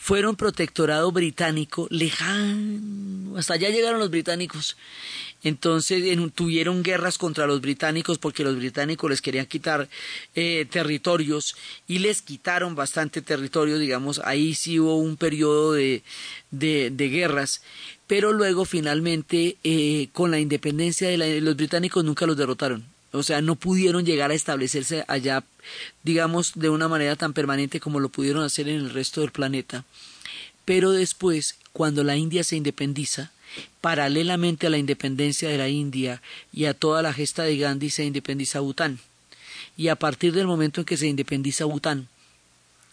fueron 0.05 0.37
protectorado 0.37 1.11
británico 1.13 1.87
lejano. 1.89 3.39
Hasta 3.39 3.55
allá 3.55 3.71
llegaron 3.71 3.99
los 3.99 4.11
británicos. 4.11 4.77
Entonces 5.45 6.03
tuvieron 6.35 6.83
guerras 6.83 7.19
contra 7.19 7.47
los 7.47 7.61
británicos 7.61 8.19
porque 8.19 8.43
los 8.43 8.57
británicos 8.57 9.11
les 9.11 9.21
querían 9.21 9.45
quitar 9.45 9.91
eh, 10.35 10.67
territorios 10.71 11.55
y 11.87 11.99
les 11.99 12.23
quitaron 12.23 12.75
bastante 12.75 13.21
territorio, 13.21 13.79
digamos, 13.79 14.21
ahí 14.25 14.55
sí 14.55 14.81
hubo 14.81 14.97
un 14.97 15.19
periodo 15.19 15.75
de, 15.75 16.03
de, 16.51 17.09
guerras, 17.11 17.63
pero 18.07 18.33
luego 18.33 18.65
finalmente 18.65 19.59
eh, 19.65 20.09
con 20.15 20.31
la 20.31 20.41
independencia 20.41 21.09
de 21.09 21.41
los 21.43 21.57
británicos 21.57 22.05
nunca 22.05 22.25
los 22.25 22.39
derrotaron, 22.39 22.87
o 23.13 23.23
sea, 23.23 23.43
no 23.43 23.55
pudieron 23.55 24.07
llegar 24.07 24.31
a 24.31 24.35
establecerse 24.35 25.05
allá, 25.09 25.45
digamos, 26.03 26.53
de 26.55 26.71
una 26.71 26.89
manera 26.89 27.17
tan 27.17 27.35
permanente 27.35 27.81
como 27.81 28.01
lo 28.01 28.09
pudieron 28.09 28.43
hacer 28.43 28.67
en 28.69 28.77
el 28.77 28.91
resto 28.91 29.21
del 29.21 29.31
planeta. 29.31 29.85
Pero 30.65 30.93
después, 30.93 31.59
cuando 31.73 32.03
la 32.03 32.17
India 32.17 32.43
se 32.43 32.57
independiza, 32.57 33.31
paralelamente 33.81 34.67
a 34.67 34.71
la 34.71 34.79
independencia 34.79 35.49
de 35.49 35.59
la 35.59 35.69
India 35.69 36.23
y 36.53 36.65
a 36.67 36.75
toda 36.75 37.03
la 37.03 37.13
gesta 37.13 37.43
de 37.43 37.57
Gandhi, 37.57 37.91
se 37.91 38.05
independiza 38.05 38.61
Bután. 38.61 38.99
Y 39.77 39.89
a 39.89 39.97
partir 39.97 40.33
del 40.33 40.47
momento 40.47 40.81
en 40.81 40.85
que 40.85 40.97
se 40.97 41.07
independiza 41.07 41.65
Bután, 41.65 42.09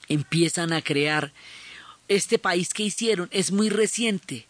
empiezan 0.08 0.74
a 0.74 0.82
crear 0.82 1.32
este 2.08 2.40
país 2.40 2.74
que 2.74 2.84
hicieron. 2.84 3.30
Es 3.32 3.52
muy 3.52 3.70
reciente, 3.70 4.48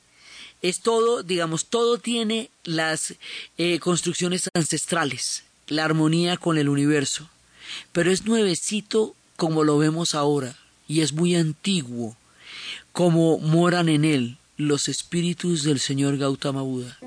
es 0.61 0.81
todo, 0.81 1.23
digamos, 1.23 1.65
todo 1.65 1.97
tiene 1.97 2.49
las 2.63 3.15
eh, 3.57 3.79
construcciones 3.79 4.49
ancestrales 4.53 5.43
la 5.71 5.85
armonía 5.85 6.35
con 6.35 6.57
el 6.57 6.67
universo, 6.67 7.29
pero 7.93 8.11
es 8.11 8.25
nuevecito 8.25 9.15
como 9.37 9.63
lo 9.63 9.77
vemos 9.77 10.15
ahora, 10.15 10.57
y 10.85 10.99
es 10.99 11.13
muy 11.13 11.35
antiguo, 11.35 12.17
como 12.91 13.37
moran 13.37 13.87
en 13.87 14.03
él 14.03 14.37
los 14.67 14.87
espíritus 14.87 15.63
del 15.63 15.79
señor 15.79 16.17
Gautama 16.17 16.61
Buda. 16.61 16.97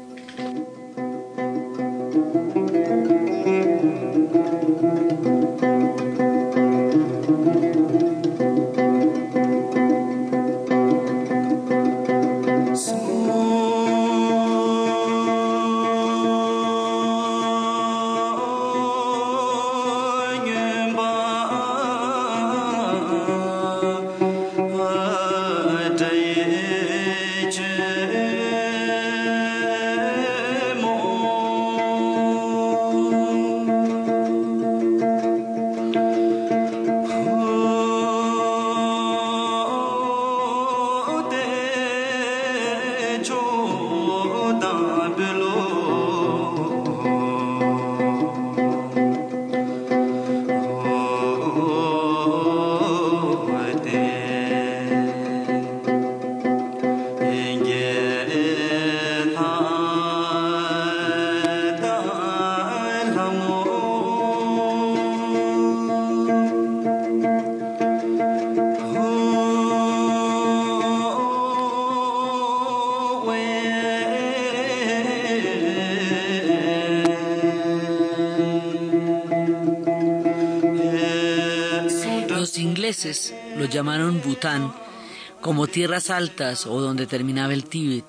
Tierras 85.75 86.09
altas 86.09 86.67
o 86.67 86.81
donde 86.81 87.09
terminaba 87.09 87.53
el 87.53 87.65
Tíbet. 87.65 88.05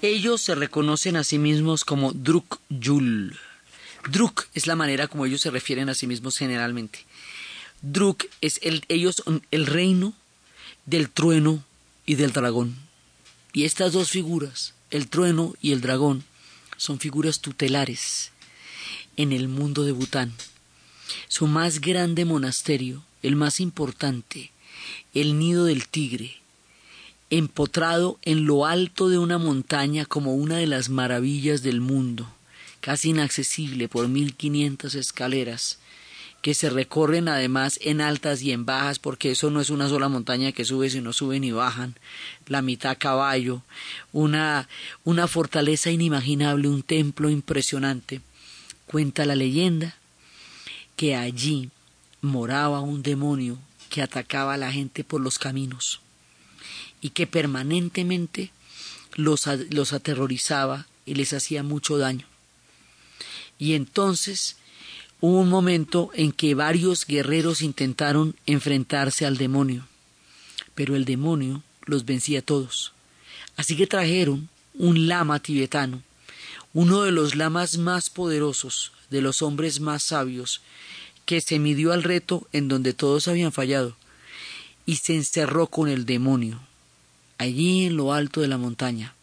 Ellos 0.00 0.40
se 0.40 0.54
reconocen 0.54 1.16
a 1.16 1.24
sí 1.24 1.38
mismos 1.38 1.84
como 1.84 2.12
Druk 2.12 2.58
Yul. 2.70 3.38
Druk 4.10 4.46
es 4.54 4.66
la 4.66 4.76
manera 4.76 5.06
como 5.06 5.26
ellos 5.26 5.42
se 5.42 5.50
refieren 5.50 5.90
a 5.90 5.94
sí 5.94 6.06
mismos 6.06 6.38
generalmente. 6.38 7.04
Druk 7.82 8.24
es 8.40 8.60
el, 8.62 8.82
ellos 8.88 9.22
el 9.50 9.66
reino 9.66 10.14
del 10.86 11.10
trueno 11.10 11.62
y 12.06 12.14
del 12.14 12.32
dragón. 12.32 12.74
Y 13.52 13.64
estas 13.64 13.92
dos 13.92 14.08
figuras, 14.08 14.72
el 14.90 15.08
trueno 15.08 15.54
y 15.60 15.72
el 15.72 15.82
dragón, 15.82 16.24
son 16.78 16.98
figuras 16.98 17.40
tutelares 17.40 18.32
en 19.18 19.32
el 19.32 19.48
mundo 19.48 19.84
de 19.84 19.92
Bután. 19.92 20.32
Su 21.28 21.46
más 21.46 21.82
grande 21.82 22.24
monasterio 22.24 23.04
el 23.22 23.36
más 23.36 23.60
importante, 23.60 24.50
el 25.12 25.38
nido 25.38 25.66
del 25.66 25.88
tigre, 25.88 26.36
empotrado 27.30 28.18
en 28.22 28.46
lo 28.46 28.66
alto 28.66 29.08
de 29.08 29.18
una 29.18 29.38
montaña 29.38 30.04
como 30.04 30.34
una 30.34 30.58
de 30.58 30.66
las 30.66 30.88
maravillas 30.88 31.62
del 31.62 31.80
mundo, 31.80 32.28
casi 32.80 33.10
inaccesible 33.10 33.88
por 33.88 34.08
mil 34.08 34.34
quinientas 34.34 34.94
escaleras, 34.94 35.78
que 36.40 36.54
se 36.54 36.70
recorren 36.70 37.26
además 37.28 37.80
en 37.82 38.00
altas 38.00 38.42
y 38.42 38.52
en 38.52 38.64
bajas, 38.64 39.00
porque 39.00 39.32
eso 39.32 39.50
no 39.50 39.60
es 39.60 39.70
una 39.70 39.88
sola 39.88 40.08
montaña 40.08 40.52
que 40.52 40.64
sube, 40.64 40.88
sino 40.88 41.12
suben 41.12 41.42
y 41.42 41.50
bajan, 41.50 41.96
la 42.46 42.62
mitad 42.62 42.92
a 42.92 42.94
caballo, 42.94 43.62
una, 44.12 44.68
una 45.02 45.26
fortaleza 45.26 45.90
inimaginable, 45.90 46.68
un 46.68 46.84
templo 46.84 47.28
impresionante. 47.28 48.20
Cuenta 48.86 49.24
la 49.24 49.34
leyenda 49.34 49.96
que 50.94 51.16
allí 51.16 51.70
moraba 52.20 52.80
un 52.80 53.02
demonio 53.02 53.58
que 53.90 54.02
atacaba 54.02 54.54
a 54.54 54.58
la 54.58 54.70
gente 54.70 55.02
por 55.02 55.20
los 55.20 55.40
caminos 55.40 56.00
y 57.06 57.10
que 57.10 57.28
permanentemente 57.28 58.50
los, 59.14 59.46
los 59.70 59.92
aterrorizaba 59.92 60.88
y 61.04 61.14
les 61.14 61.32
hacía 61.34 61.62
mucho 61.62 61.98
daño. 61.98 62.26
Y 63.60 63.74
entonces 63.74 64.56
hubo 65.20 65.38
un 65.38 65.48
momento 65.48 66.10
en 66.14 66.32
que 66.32 66.56
varios 66.56 67.06
guerreros 67.06 67.62
intentaron 67.62 68.34
enfrentarse 68.44 69.24
al 69.24 69.36
demonio, 69.36 69.86
pero 70.74 70.96
el 70.96 71.04
demonio 71.04 71.62
los 71.84 72.06
vencía 72.06 72.42
todos. 72.42 72.92
Así 73.56 73.76
que 73.76 73.86
trajeron 73.86 74.48
un 74.74 75.06
lama 75.06 75.38
tibetano, 75.38 76.02
uno 76.74 77.02
de 77.02 77.12
los 77.12 77.36
lamas 77.36 77.78
más 77.78 78.10
poderosos, 78.10 78.90
de 79.10 79.20
los 79.20 79.42
hombres 79.42 79.78
más 79.78 80.02
sabios, 80.02 80.60
que 81.24 81.40
se 81.40 81.60
midió 81.60 81.92
al 81.92 82.02
reto 82.02 82.48
en 82.50 82.66
donde 82.66 82.94
todos 82.94 83.28
habían 83.28 83.52
fallado, 83.52 83.96
y 84.86 84.96
se 84.96 85.14
encerró 85.14 85.68
con 85.68 85.88
el 85.88 86.04
demonio, 86.04 86.65
allí 87.38 87.86
en 87.86 87.96
lo 87.96 88.12
alto 88.12 88.40
de 88.40 88.48
la 88.48 88.58
montaña, 88.58 89.14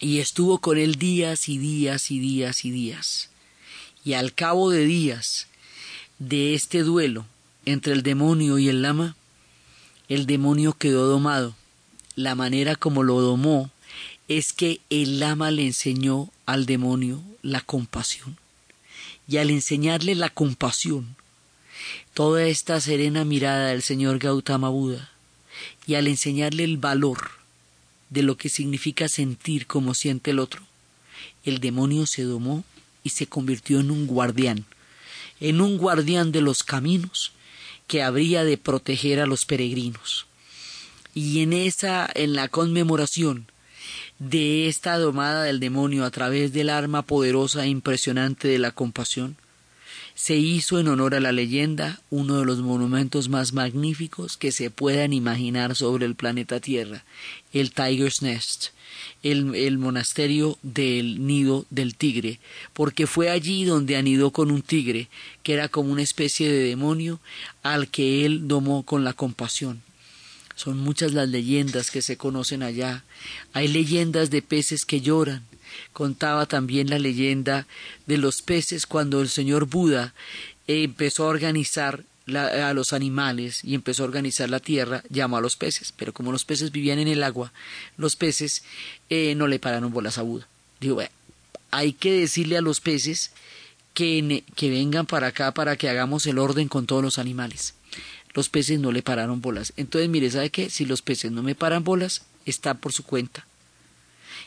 y 0.00 0.18
estuvo 0.18 0.58
con 0.58 0.78
él 0.78 0.96
días 0.96 1.48
y 1.48 1.58
días 1.58 2.10
y 2.10 2.18
días 2.18 2.64
y 2.64 2.70
días. 2.70 3.30
Y 4.04 4.14
al 4.14 4.34
cabo 4.34 4.70
de 4.70 4.84
días 4.84 5.46
de 6.18 6.54
este 6.54 6.82
duelo 6.82 7.26
entre 7.64 7.92
el 7.92 8.02
demonio 8.02 8.58
y 8.58 8.68
el 8.68 8.82
lama, 8.82 9.16
el 10.08 10.26
demonio 10.26 10.74
quedó 10.74 11.06
domado. 11.06 11.54
La 12.16 12.34
manera 12.34 12.76
como 12.76 13.02
lo 13.02 13.20
domó 13.20 13.70
es 14.28 14.52
que 14.52 14.80
el 14.90 15.22
ama 15.22 15.50
le 15.50 15.66
enseñó 15.66 16.30
al 16.46 16.66
demonio 16.66 17.22
la 17.42 17.60
compasión. 17.60 18.36
Y 19.26 19.38
al 19.38 19.50
enseñarle 19.50 20.14
la 20.14 20.28
compasión, 20.28 21.16
toda 22.12 22.44
esta 22.44 22.80
serena 22.80 23.24
mirada 23.24 23.68
del 23.68 23.82
señor 23.82 24.18
Gautama 24.18 24.68
Buda, 24.68 25.10
y 25.86 25.94
al 25.94 26.06
enseñarle 26.06 26.64
el 26.64 26.76
valor 26.76 27.30
de 28.10 28.22
lo 28.22 28.36
que 28.36 28.48
significa 28.48 29.08
sentir 29.08 29.66
como 29.66 29.94
siente 29.94 30.30
el 30.30 30.38
otro, 30.38 30.62
el 31.44 31.58
demonio 31.58 32.06
se 32.06 32.22
domó 32.22 32.64
y 33.02 33.10
se 33.10 33.26
convirtió 33.26 33.80
en 33.80 33.90
un 33.90 34.06
guardián, 34.06 34.64
en 35.40 35.60
un 35.60 35.78
guardián 35.78 36.32
de 36.32 36.40
los 36.40 36.62
caminos 36.62 37.32
que 37.86 38.02
habría 38.02 38.44
de 38.44 38.56
proteger 38.56 39.20
a 39.20 39.26
los 39.26 39.44
peregrinos. 39.44 40.26
Y 41.14 41.42
en 41.42 41.52
esa, 41.52 42.10
en 42.14 42.34
la 42.34 42.48
conmemoración 42.48 43.46
de 44.18 44.68
esta 44.68 44.96
domada 44.98 45.44
del 45.44 45.60
demonio 45.60 46.04
a 46.04 46.10
través 46.10 46.52
del 46.52 46.70
arma 46.70 47.02
poderosa 47.02 47.64
e 47.64 47.68
impresionante 47.68 48.48
de 48.48 48.58
la 48.58 48.70
compasión, 48.70 49.36
se 50.14 50.36
hizo 50.36 50.78
en 50.78 50.88
honor 50.88 51.14
a 51.14 51.20
la 51.20 51.32
leyenda 51.32 52.00
uno 52.10 52.38
de 52.38 52.44
los 52.44 52.60
monumentos 52.60 53.28
más 53.28 53.52
magníficos 53.52 54.36
que 54.36 54.52
se 54.52 54.70
puedan 54.70 55.12
imaginar 55.12 55.74
sobre 55.74 56.06
el 56.06 56.14
planeta 56.14 56.60
Tierra, 56.60 57.04
el 57.52 57.72
Tiger's 57.72 58.22
Nest, 58.22 58.68
el, 59.22 59.78
monasterio 59.78 60.56
del 60.62 61.26
nido 61.26 61.66
del 61.70 61.96
tigre, 61.96 62.38
porque 62.72 63.06
fue 63.06 63.30
allí 63.30 63.64
donde 63.64 63.96
anidó 63.96 64.30
con 64.30 64.50
un 64.50 64.62
tigre, 64.62 65.08
que 65.42 65.54
era 65.54 65.68
como 65.68 65.90
una 65.90 66.02
especie 66.02 66.50
de 66.50 66.62
demonio 66.62 67.20
al 67.62 67.88
que 67.88 68.24
él 68.24 68.46
domó 68.46 68.84
con 68.84 69.02
la 69.02 69.14
compasión. 69.14 69.82
Son 70.54 70.78
muchas 70.78 71.12
las 71.12 71.28
leyendas 71.28 71.90
que 71.90 72.02
se 72.02 72.16
conocen 72.16 72.62
allá. 72.62 73.02
Hay 73.52 73.66
leyendas 73.66 74.30
de 74.30 74.40
peces 74.40 74.84
que 74.84 75.00
lloran, 75.00 75.42
contaba 75.92 76.46
también 76.46 76.90
la 76.90 76.98
leyenda 76.98 77.66
de 78.06 78.18
los 78.18 78.42
peces 78.42 78.86
cuando 78.86 79.20
el 79.20 79.28
señor 79.28 79.66
Buda 79.66 80.14
empezó 80.66 81.24
a 81.24 81.28
organizar 81.28 82.04
a 82.26 82.72
los 82.72 82.92
animales 82.92 83.62
y 83.64 83.74
empezó 83.74 84.02
a 84.02 84.06
organizar 84.06 84.48
la 84.48 84.60
tierra, 84.60 85.02
llamó 85.10 85.36
a 85.36 85.40
los 85.42 85.56
peces, 85.56 85.92
pero 85.92 86.12
como 86.12 86.32
los 86.32 86.44
peces 86.44 86.72
vivían 86.72 86.98
en 86.98 87.08
el 87.08 87.22
agua, 87.22 87.52
los 87.96 88.16
peces 88.16 88.62
eh, 89.10 89.34
no 89.34 89.46
le 89.46 89.58
pararon 89.58 89.92
bolas 89.92 90.16
a 90.16 90.22
Buda. 90.22 90.48
Digo, 90.80 91.02
hay 91.70 91.92
que 91.92 92.12
decirle 92.12 92.56
a 92.56 92.62
los 92.62 92.80
peces 92.80 93.32
que, 93.92 94.42
que 94.54 94.70
vengan 94.70 95.06
para 95.06 95.28
acá 95.28 95.52
para 95.52 95.76
que 95.76 95.88
hagamos 95.88 96.26
el 96.26 96.38
orden 96.38 96.68
con 96.68 96.86
todos 96.86 97.02
los 97.02 97.18
animales. 97.18 97.74
Los 98.32 98.48
peces 98.48 98.80
no 98.80 98.90
le 98.90 99.02
pararon 99.02 99.40
bolas. 99.40 99.72
Entonces, 99.76 100.08
mire, 100.08 100.30
¿sabe 100.30 100.50
qué? 100.50 100.70
Si 100.70 100.86
los 100.86 101.02
peces 101.02 101.30
no 101.30 101.42
me 101.42 101.54
paran 101.54 101.84
bolas, 101.84 102.22
está 102.46 102.74
por 102.74 102.92
su 102.92 103.04
cuenta. 103.04 103.46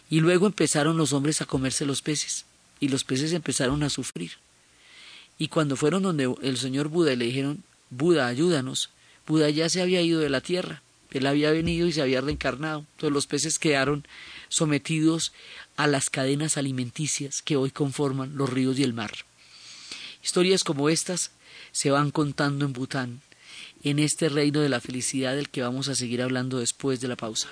Y 0.10 0.20
luego 0.22 0.48
empezaron 0.48 0.98
los 0.98 1.14
hombres 1.14 1.42
a 1.42 1.46
comerse 1.46 1.86
los 1.86 2.02
peces, 2.02 2.46
y 2.80 2.88
los 2.88 3.04
peces 3.04 3.34
empezaron 3.34 3.84
a 3.84 3.90
sufrir. 3.90 4.34
Y 5.38 5.50
cuando 5.50 5.76
fueron 5.76 6.04
donde 6.04 6.34
el 6.42 6.58
señor 6.58 6.88
Buda 6.88 7.14
y 7.14 7.16
le 7.18 7.26
dijeron, 7.26 7.64
Buda, 7.90 8.28
ayúdanos, 8.28 8.90
Buda 9.26 9.50
ya 9.50 9.70
se 9.70 9.82
había 9.82 10.02
ido 10.02 10.20
de 10.20 10.30
la 10.30 10.42
tierra, 10.42 10.82
él 11.12 11.26
había 11.26 11.52
venido 11.52 11.88
y 11.88 11.94
se 11.94 12.02
había 12.02 12.22
reencarnado. 12.22 12.80
Entonces 12.80 13.14
los 13.14 13.28
peces 13.28 13.60
quedaron 13.60 14.06
sometidos 14.50 15.34
a 15.76 15.88
las 15.88 16.10
cadenas 16.10 16.58
alimenticias 16.58 17.42
que 17.42 17.56
hoy 17.56 17.72
conforman 17.72 18.36
los 18.36 18.50
ríos 18.50 18.78
y 18.80 18.84
el 18.84 18.94
mar. 18.94 19.12
Historias 20.24 20.64
como 20.64 20.90
estas 20.90 21.32
se 21.72 21.92
van 21.92 22.12
contando 22.12 22.66
en 22.66 22.74
Bután, 22.74 23.22
en 23.84 24.00
este 24.00 24.30
reino 24.30 24.60
de 24.60 24.70
la 24.70 24.82
felicidad 24.82 25.36
del 25.36 25.50
que 25.50 25.62
vamos 25.62 25.88
a 25.88 25.96
seguir 25.96 26.22
hablando 26.22 26.60
después 26.60 27.00
de 27.00 27.08
la 27.08 27.16
pausa. 27.16 27.50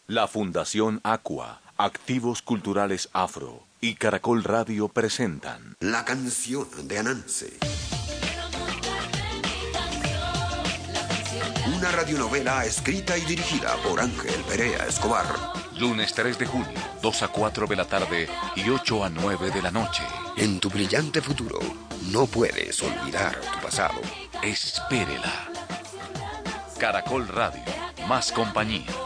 La 0.09 0.29
Fundación 0.29 1.01
Aqua, 1.03 1.61
Activos 1.77 2.41
Culturales 2.41 3.09
Afro 3.13 3.65
y 3.81 3.97
Caracol 3.97 4.45
Radio 4.45 4.87
presentan 4.87 5.75
La 5.81 6.05
canción 6.05 6.69
de 6.87 6.99
Ananse. 7.01 7.59
Una 11.77 11.91
radionovela 11.91 12.65
escrita 12.65 13.19
y 13.19 13.23
dirigida 13.23 13.75
por 13.79 14.01
Ángel 14.01 14.41
Perea 14.49 14.87
Escobar. 14.87 15.27
Lunes 15.77 16.15
3 16.15 16.39
de 16.39 16.47
junio, 16.47 16.79
2 17.03 17.23
a 17.25 17.29
4 17.29 17.67
de 17.67 17.75
la 17.75 17.87
tarde 17.87 18.29
y 18.55 18.71
8 18.71 19.05
a 19.05 19.09
9 19.09 19.51
de 19.51 19.61
la 19.63 19.73
noche. 19.73 20.05
En 20.37 20.61
tu 20.61 20.71
brillante 20.71 21.21
futuro, 21.21 21.59
no 22.13 22.27
puedes 22.27 22.81
olvidar 22.81 23.41
tu 23.41 23.61
pasado. 23.61 24.01
Espérela. 24.41 25.51
Caracol 26.79 27.27
Radio, 27.27 27.65
más 28.07 28.31
compañía. 28.31 29.06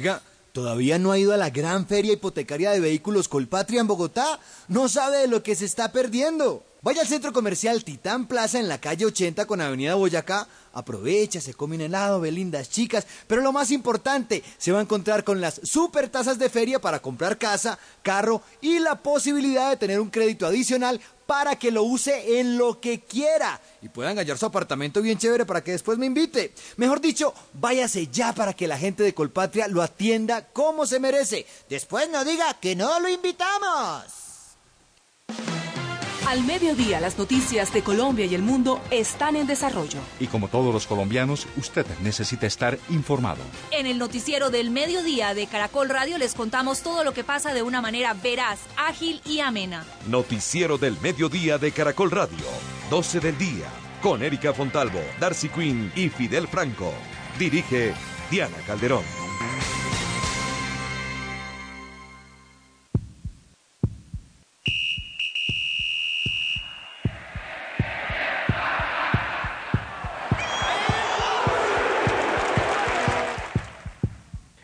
Oiga, 0.00 0.22
¿todavía 0.52 0.98
no 0.98 1.12
ha 1.12 1.18
ido 1.18 1.34
a 1.34 1.36
la 1.36 1.50
gran 1.50 1.86
feria 1.86 2.14
hipotecaria 2.14 2.70
de 2.70 2.80
vehículos 2.80 3.28
Colpatria 3.28 3.82
en 3.82 3.86
Bogotá? 3.86 4.40
No 4.66 4.88
sabe 4.88 5.18
de 5.18 5.28
lo 5.28 5.42
que 5.42 5.54
se 5.54 5.66
está 5.66 5.92
perdiendo. 5.92 6.64
Vaya 6.80 7.02
al 7.02 7.06
centro 7.06 7.34
comercial 7.34 7.84
Titán 7.84 8.26
Plaza 8.26 8.58
en 8.58 8.68
la 8.68 8.80
calle 8.80 9.04
80 9.04 9.44
con 9.44 9.60
Avenida 9.60 9.96
Boyacá. 9.96 10.48
Aprovecha, 10.72 11.42
se 11.42 11.52
come 11.52 11.76
un 11.76 11.82
helado, 11.82 12.18
ve 12.18 12.32
lindas 12.32 12.70
chicas. 12.70 13.06
Pero 13.26 13.42
lo 13.42 13.52
más 13.52 13.70
importante, 13.70 14.42
se 14.56 14.72
va 14.72 14.78
a 14.78 14.82
encontrar 14.82 15.22
con 15.22 15.42
las 15.42 15.60
super 15.64 16.08
tasas 16.08 16.38
de 16.38 16.48
feria 16.48 16.80
para 16.80 17.02
comprar 17.02 17.36
casa, 17.36 17.78
carro 18.00 18.40
y 18.62 18.78
la 18.78 19.02
posibilidad 19.02 19.68
de 19.68 19.76
tener 19.76 20.00
un 20.00 20.08
crédito 20.08 20.46
adicional 20.46 20.98
para 21.30 21.54
que 21.54 21.70
lo 21.70 21.84
use 21.84 22.40
en 22.40 22.58
lo 22.58 22.80
que 22.80 23.02
quiera 23.02 23.60
y 23.80 23.88
pueda 23.88 24.10
engañar 24.10 24.36
su 24.36 24.46
apartamento 24.46 25.00
bien 25.00 25.16
chévere 25.16 25.46
para 25.46 25.62
que 25.62 25.70
después 25.70 25.96
me 25.96 26.06
invite. 26.06 26.52
Mejor 26.76 27.00
dicho, 27.00 27.32
váyase 27.52 28.08
ya 28.08 28.34
para 28.34 28.52
que 28.52 28.66
la 28.66 28.76
gente 28.76 29.04
de 29.04 29.14
Colpatria 29.14 29.68
lo 29.68 29.80
atienda 29.80 30.46
como 30.46 30.86
se 30.86 30.98
merece. 30.98 31.46
Después 31.68 32.10
no 32.10 32.24
diga 32.24 32.54
que 32.54 32.74
no 32.74 32.98
lo 32.98 33.08
invitamos. 33.08 34.06
Al 36.26 36.44
mediodía, 36.44 37.00
las 37.00 37.18
noticias 37.18 37.72
de 37.72 37.82
Colombia 37.82 38.26
y 38.26 38.34
el 38.34 38.42
mundo 38.42 38.80
están 38.90 39.36
en 39.36 39.46
desarrollo. 39.46 39.98
Y 40.20 40.26
como 40.26 40.48
todos 40.48 40.72
los 40.72 40.86
colombianos, 40.86 41.46
usted 41.56 41.86
necesita 42.02 42.46
estar 42.46 42.78
informado. 42.90 43.42
En 43.70 43.86
el 43.86 43.98
noticiero 43.98 44.50
del 44.50 44.70
mediodía 44.70 45.34
de 45.34 45.46
Caracol 45.46 45.88
Radio 45.88 46.18
les 46.18 46.34
contamos 46.34 46.82
todo 46.82 47.04
lo 47.04 47.12
que 47.12 47.24
pasa 47.24 47.52
de 47.54 47.62
una 47.62 47.80
manera 47.80 48.14
veraz, 48.14 48.60
ágil 48.76 49.20
y 49.24 49.40
amena. 49.40 49.84
Noticiero 50.08 50.78
del 50.78 50.96
mediodía 51.00 51.58
de 51.58 51.72
Caracol 51.72 52.10
Radio, 52.10 52.44
12 52.90 53.20
del 53.20 53.38
día, 53.38 53.66
con 54.02 54.22
Erika 54.22 54.52
Fontalvo, 54.52 55.00
Darcy 55.18 55.48
Quinn 55.48 55.90
y 55.96 56.10
Fidel 56.10 56.46
Franco. 56.48 56.92
Dirige 57.38 57.94
Diana 58.30 58.56
Calderón. 58.66 59.19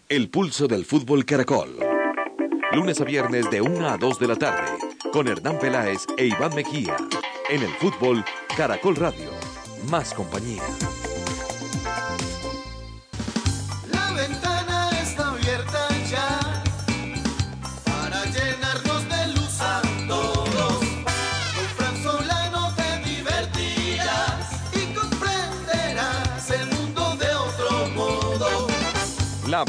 El 0.09 0.31
pulso 0.31 0.69
del 0.69 0.85
fútbol 0.85 1.25
caracol. 1.25 1.81
Lunes 2.73 3.01
a 3.01 3.05
viernes 3.05 3.51
de 3.51 3.61
1 3.61 3.89
a 3.89 3.97
2 3.97 4.21
de 4.21 4.29
la 4.29 4.37
tarde 4.37 4.71
con 5.13 5.27
Hernán 5.27 5.59
Peláez 5.59 6.07
e 6.17 6.27
Iván 6.27 6.55
Mejía. 6.55 6.97
En 7.51 7.61
el 7.61 7.71
fútbol, 7.71 8.25
Caracol 8.57 8.95
Radio. 8.95 9.31
Más 9.91 10.15
compañía. 10.15 10.63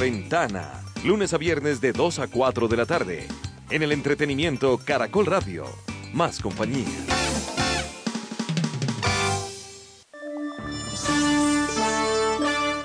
Ventana. 0.10 0.86
Lunes 1.04 1.34
a 1.34 1.38
viernes 1.38 1.82
de 1.82 1.92
2 1.92 2.20
a 2.20 2.28
4 2.28 2.70
de 2.70 2.78
la 2.78 2.86
tarde. 2.86 3.28
En 3.70 3.84
el 3.84 3.92
entretenimiento 3.92 4.78
Caracol 4.78 5.26
Radio. 5.26 5.66
Más 6.14 6.40
compañía. 6.40 6.86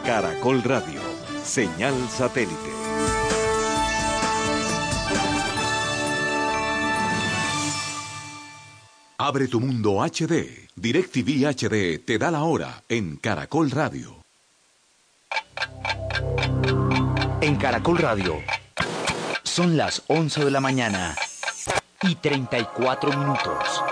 Caracol 0.04 0.64
Radio. 0.64 1.00
Señal 1.44 1.94
satélite. 2.08 2.56
Abre 9.18 9.46
tu 9.46 9.60
mundo 9.60 10.02
HD. 10.02 10.68
DirecTV 10.74 11.46
HD 11.54 12.04
te 12.04 12.18
da 12.18 12.32
la 12.32 12.42
hora 12.42 12.82
en 12.88 13.14
Caracol 13.14 13.70
Radio. 13.70 14.22
En 17.52 17.58
Caracol 17.58 17.98
Radio 17.98 18.36
son 19.42 19.76
las 19.76 20.04
11 20.06 20.46
de 20.46 20.50
la 20.50 20.62
mañana 20.62 21.14
y 22.00 22.14
34 22.14 23.12
minutos. 23.12 23.82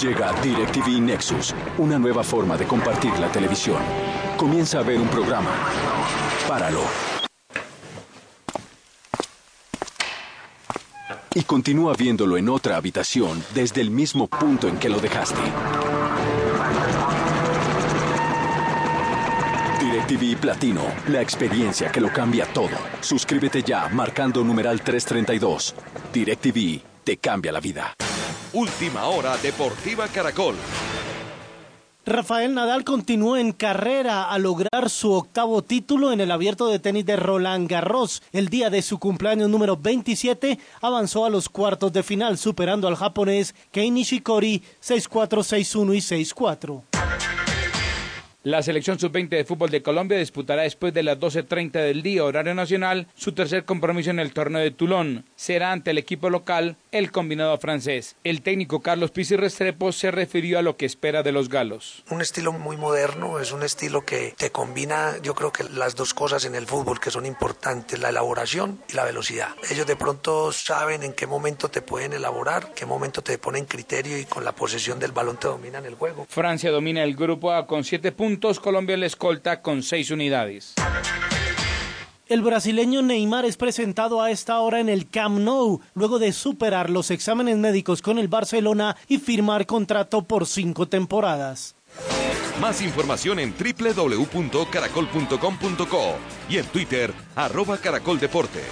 Llega 0.00 0.32
DirecTV 0.40 1.00
Nexus, 1.00 1.56
una 1.78 1.98
nueva 1.98 2.22
forma 2.22 2.56
de 2.56 2.66
compartir 2.66 3.10
la 3.18 3.26
televisión. 3.32 3.82
Comienza 4.36 4.78
a 4.78 4.82
ver 4.84 5.00
un 5.00 5.08
programa. 5.08 5.50
Páralo. 6.46 6.84
Y 11.34 11.42
continúa 11.42 11.94
viéndolo 11.94 12.36
en 12.36 12.48
otra 12.48 12.76
habitación 12.76 13.42
desde 13.54 13.80
el 13.80 13.90
mismo 13.90 14.28
punto 14.28 14.68
en 14.68 14.78
que 14.78 14.88
lo 14.88 15.00
dejaste. 15.00 15.40
DirecTV 20.10 20.40
Platino, 20.40 20.82
la 21.08 21.22
experiencia 21.22 21.92
que 21.92 22.00
lo 22.00 22.12
cambia 22.12 22.44
todo. 22.52 22.76
Suscríbete 23.00 23.62
ya 23.62 23.88
marcando 23.88 24.42
numeral 24.42 24.80
332. 24.80 25.74
DirecTV 26.12 26.80
te 27.04 27.18
cambia 27.18 27.52
la 27.52 27.60
vida. 27.60 27.94
Última 28.52 29.04
hora 29.04 29.36
Deportiva 29.36 30.08
Caracol. 30.08 30.56
Rafael 32.04 32.54
Nadal 32.54 32.82
continuó 32.82 33.36
en 33.36 33.52
carrera 33.52 34.24
a 34.24 34.38
lograr 34.38 34.90
su 34.90 35.12
octavo 35.12 35.62
título 35.62 36.10
en 36.10 36.20
el 36.20 36.32
abierto 36.32 36.66
de 36.66 36.80
tenis 36.80 37.06
de 37.06 37.14
Roland 37.14 37.68
Garros. 37.68 38.20
El 38.32 38.48
día 38.48 38.68
de 38.68 38.82
su 38.82 38.98
cumpleaños 38.98 39.48
número 39.48 39.76
27 39.76 40.58
avanzó 40.80 41.24
a 41.24 41.30
los 41.30 41.48
cuartos 41.48 41.92
de 41.92 42.02
final, 42.02 42.36
superando 42.36 42.88
al 42.88 42.96
japonés 42.96 43.54
Kei 43.70 43.92
Nishikori 43.92 44.64
6-4, 44.82 45.28
6-1 45.44 45.94
y 45.94 46.24
6-4. 46.24 46.89
La 48.42 48.62
selección 48.62 48.98
sub-20 48.98 49.28
de 49.28 49.44
fútbol 49.44 49.68
de 49.68 49.82
Colombia 49.82 50.16
disputará 50.16 50.62
después 50.62 50.94
de 50.94 51.02
las 51.02 51.18
12.30 51.18 51.72
del 51.72 52.02
día, 52.02 52.24
horario 52.24 52.54
nacional, 52.54 53.06
su 53.14 53.32
tercer 53.32 53.66
compromiso 53.66 54.08
en 54.08 54.18
el 54.18 54.32
torneo 54.32 54.62
de 54.62 54.70
Toulon. 54.70 55.26
Será 55.36 55.72
ante 55.72 55.90
el 55.90 55.98
equipo 55.98 56.30
local, 56.30 56.76
el 56.92 57.10
combinado 57.12 57.56
francés. 57.58 58.16
El 58.24 58.42
técnico 58.42 58.80
Carlos 58.80 59.10
Pizzi 59.10 59.36
Restrepo 59.36 59.92
se 59.92 60.10
refirió 60.10 60.58
a 60.58 60.62
lo 60.62 60.76
que 60.76 60.86
espera 60.86 61.22
de 61.22 61.32
los 61.32 61.48
galos. 61.48 62.04
Un 62.10 62.20
estilo 62.20 62.52
muy 62.52 62.76
moderno, 62.76 63.38
es 63.38 63.52
un 63.52 63.62
estilo 63.62 64.04
que 64.04 64.34
te 64.36 64.50
combina, 64.50 65.16
yo 65.22 65.34
creo 65.34 65.52
que 65.52 65.64
las 65.64 65.94
dos 65.96 66.14
cosas 66.14 66.44
en 66.44 66.54
el 66.54 66.66
fútbol 66.66 67.00
que 67.00 67.10
son 67.10 67.26
importantes, 67.26 67.98
la 67.98 68.10
elaboración 68.10 68.82
y 68.88 68.94
la 68.94 69.04
velocidad. 69.04 69.48
Ellos 69.70 69.86
de 69.86 69.96
pronto 69.96 70.52
saben 70.52 71.02
en 71.02 71.12
qué 71.12 71.26
momento 71.26 71.68
te 71.68 71.82
pueden 71.82 72.12
elaborar, 72.12 72.72
qué 72.74 72.86
momento 72.86 73.22
te 73.22 73.38
ponen 73.38 73.64
criterio 73.64 74.18
y 74.18 74.24
con 74.24 74.44
la 74.44 74.52
posesión 74.52 74.98
del 74.98 75.12
balón 75.12 75.36
te 75.36 75.48
dominan 75.48 75.84
el 75.86 75.94
juego. 75.94 76.26
Francia 76.28 76.70
domina 76.70 77.02
el 77.02 77.14
grupo 77.14 77.52
A 77.52 77.66
con 77.66 77.84
7 77.84 78.12
puntos 78.12 78.60
Colombia 78.60 78.96
le 78.96 79.06
escolta 79.06 79.62
con 79.62 79.82
seis 79.82 80.10
unidades. 80.10 80.74
El 82.30 82.40
brasileño 82.42 83.02
Neymar 83.02 83.44
es 83.44 83.56
presentado 83.56 84.22
a 84.22 84.30
esta 84.30 84.60
hora 84.60 84.78
en 84.78 84.88
el 84.88 85.10
Camp 85.10 85.40
Nou, 85.40 85.80
luego 85.94 86.20
de 86.20 86.32
superar 86.32 86.88
los 86.88 87.10
exámenes 87.10 87.58
médicos 87.58 88.02
con 88.02 88.20
el 88.20 88.28
Barcelona 88.28 88.96
y 89.08 89.18
firmar 89.18 89.66
contrato 89.66 90.22
por 90.22 90.46
cinco 90.46 90.86
temporadas. 90.86 91.74
Más 92.60 92.82
información 92.82 93.40
en 93.40 93.52
www.caracol.com.co 93.52 96.14
y 96.48 96.58
en 96.58 96.66
Twitter, 96.66 97.12
arroba 97.34 97.78
Caracol 97.78 98.20
Deportes. 98.20 98.62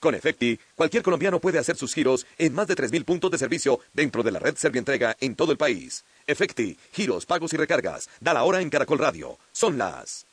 Con 0.00 0.14
Efecti, 0.14 0.58
cualquier 0.74 1.02
colombiano 1.02 1.38
puede 1.38 1.58
hacer 1.58 1.76
sus 1.76 1.92
giros 1.92 2.24
en 2.38 2.54
más 2.54 2.66
de 2.66 2.76
3.000 2.76 3.04
puntos 3.04 3.30
de 3.30 3.36
servicio 3.36 3.80
dentro 3.92 4.22
de 4.22 4.32
la 4.32 4.38
red 4.38 4.56
Servientrega 4.56 5.18
en 5.20 5.34
todo 5.34 5.52
el 5.52 5.58
país. 5.58 6.06
Efecti, 6.26 6.78
giros, 6.92 7.26
pagos 7.26 7.52
y 7.52 7.58
recargas. 7.58 8.08
Da 8.20 8.32
la 8.32 8.44
hora 8.44 8.62
en 8.62 8.70
Caracol 8.70 8.98
Radio. 8.98 9.36
Son 9.52 9.76
las. 9.76 10.27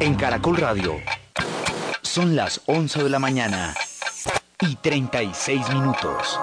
En 0.00 0.14
Caracol 0.14 0.56
Radio 0.56 0.96
son 2.02 2.34
las 2.36 2.60
11 2.66 3.04
de 3.04 3.10
la 3.10 3.18
mañana 3.18 3.74
y 4.60 4.76
36 4.76 5.68
minutos. 5.70 6.38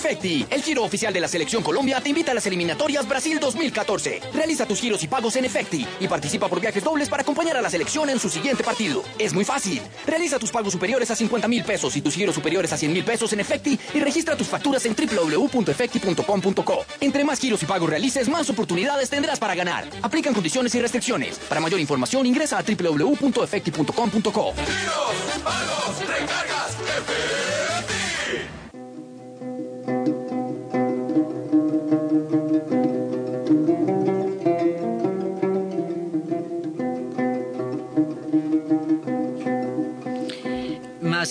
Efecti, 0.00 0.46
el 0.48 0.62
giro 0.62 0.82
oficial 0.82 1.12
de 1.12 1.20
la 1.20 1.28
Selección 1.28 1.62
Colombia, 1.62 2.00
te 2.00 2.08
invita 2.08 2.30
a 2.30 2.34
las 2.34 2.46
eliminatorias 2.46 3.06
Brasil 3.06 3.38
2014. 3.38 4.22
Realiza 4.32 4.64
tus 4.64 4.80
giros 4.80 5.04
y 5.04 5.08
pagos 5.08 5.36
en 5.36 5.44
Efecti 5.44 5.86
y 6.00 6.08
participa 6.08 6.48
por 6.48 6.58
viajes 6.58 6.82
dobles 6.82 7.10
para 7.10 7.22
acompañar 7.22 7.58
a 7.58 7.60
la 7.60 7.68
selección 7.68 8.08
en 8.08 8.18
su 8.18 8.30
siguiente 8.30 8.64
partido. 8.64 9.02
Es 9.18 9.34
muy 9.34 9.44
fácil. 9.44 9.82
Realiza 10.06 10.38
tus 10.38 10.50
pagos 10.50 10.72
superiores 10.72 11.10
a 11.10 11.16
50 11.16 11.46
mil 11.48 11.62
pesos 11.64 11.94
y 11.96 12.00
tus 12.00 12.14
giros 12.14 12.34
superiores 12.34 12.72
a 12.72 12.78
100 12.78 12.94
mil 12.94 13.04
pesos 13.04 13.30
en 13.34 13.40
Efecti 13.40 13.78
y 13.92 14.00
registra 14.00 14.38
tus 14.38 14.46
facturas 14.46 14.86
en 14.86 14.96
www.efecti.com.co. 14.96 16.86
Entre 17.02 17.22
más 17.22 17.38
giros 17.38 17.62
y 17.62 17.66
pagos 17.66 17.90
realices, 17.90 18.26
más 18.26 18.48
oportunidades 18.48 19.10
tendrás 19.10 19.38
para 19.38 19.54
ganar. 19.54 19.86
Aplican 20.00 20.32
condiciones 20.32 20.74
y 20.74 20.80
restricciones. 20.80 21.38
Para 21.40 21.60
mayor 21.60 21.78
información 21.78 22.24
ingresa 22.24 22.56
a 22.56 22.62
www.efecti.com.co. 22.62 24.54
Giros, 24.54 25.42
pagos, 25.44 26.00
recargas, 26.00 26.78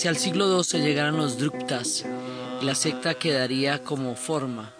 hacia 0.00 0.12
el 0.12 0.16
siglo 0.16 0.62
XII 0.62 0.80
llegaron 0.80 1.18
los 1.18 1.36
Druptas. 1.36 2.06
La 2.62 2.74
secta 2.74 3.12
quedaría 3.12 3.84
como 3.84 4.16
forma 4.16 4.72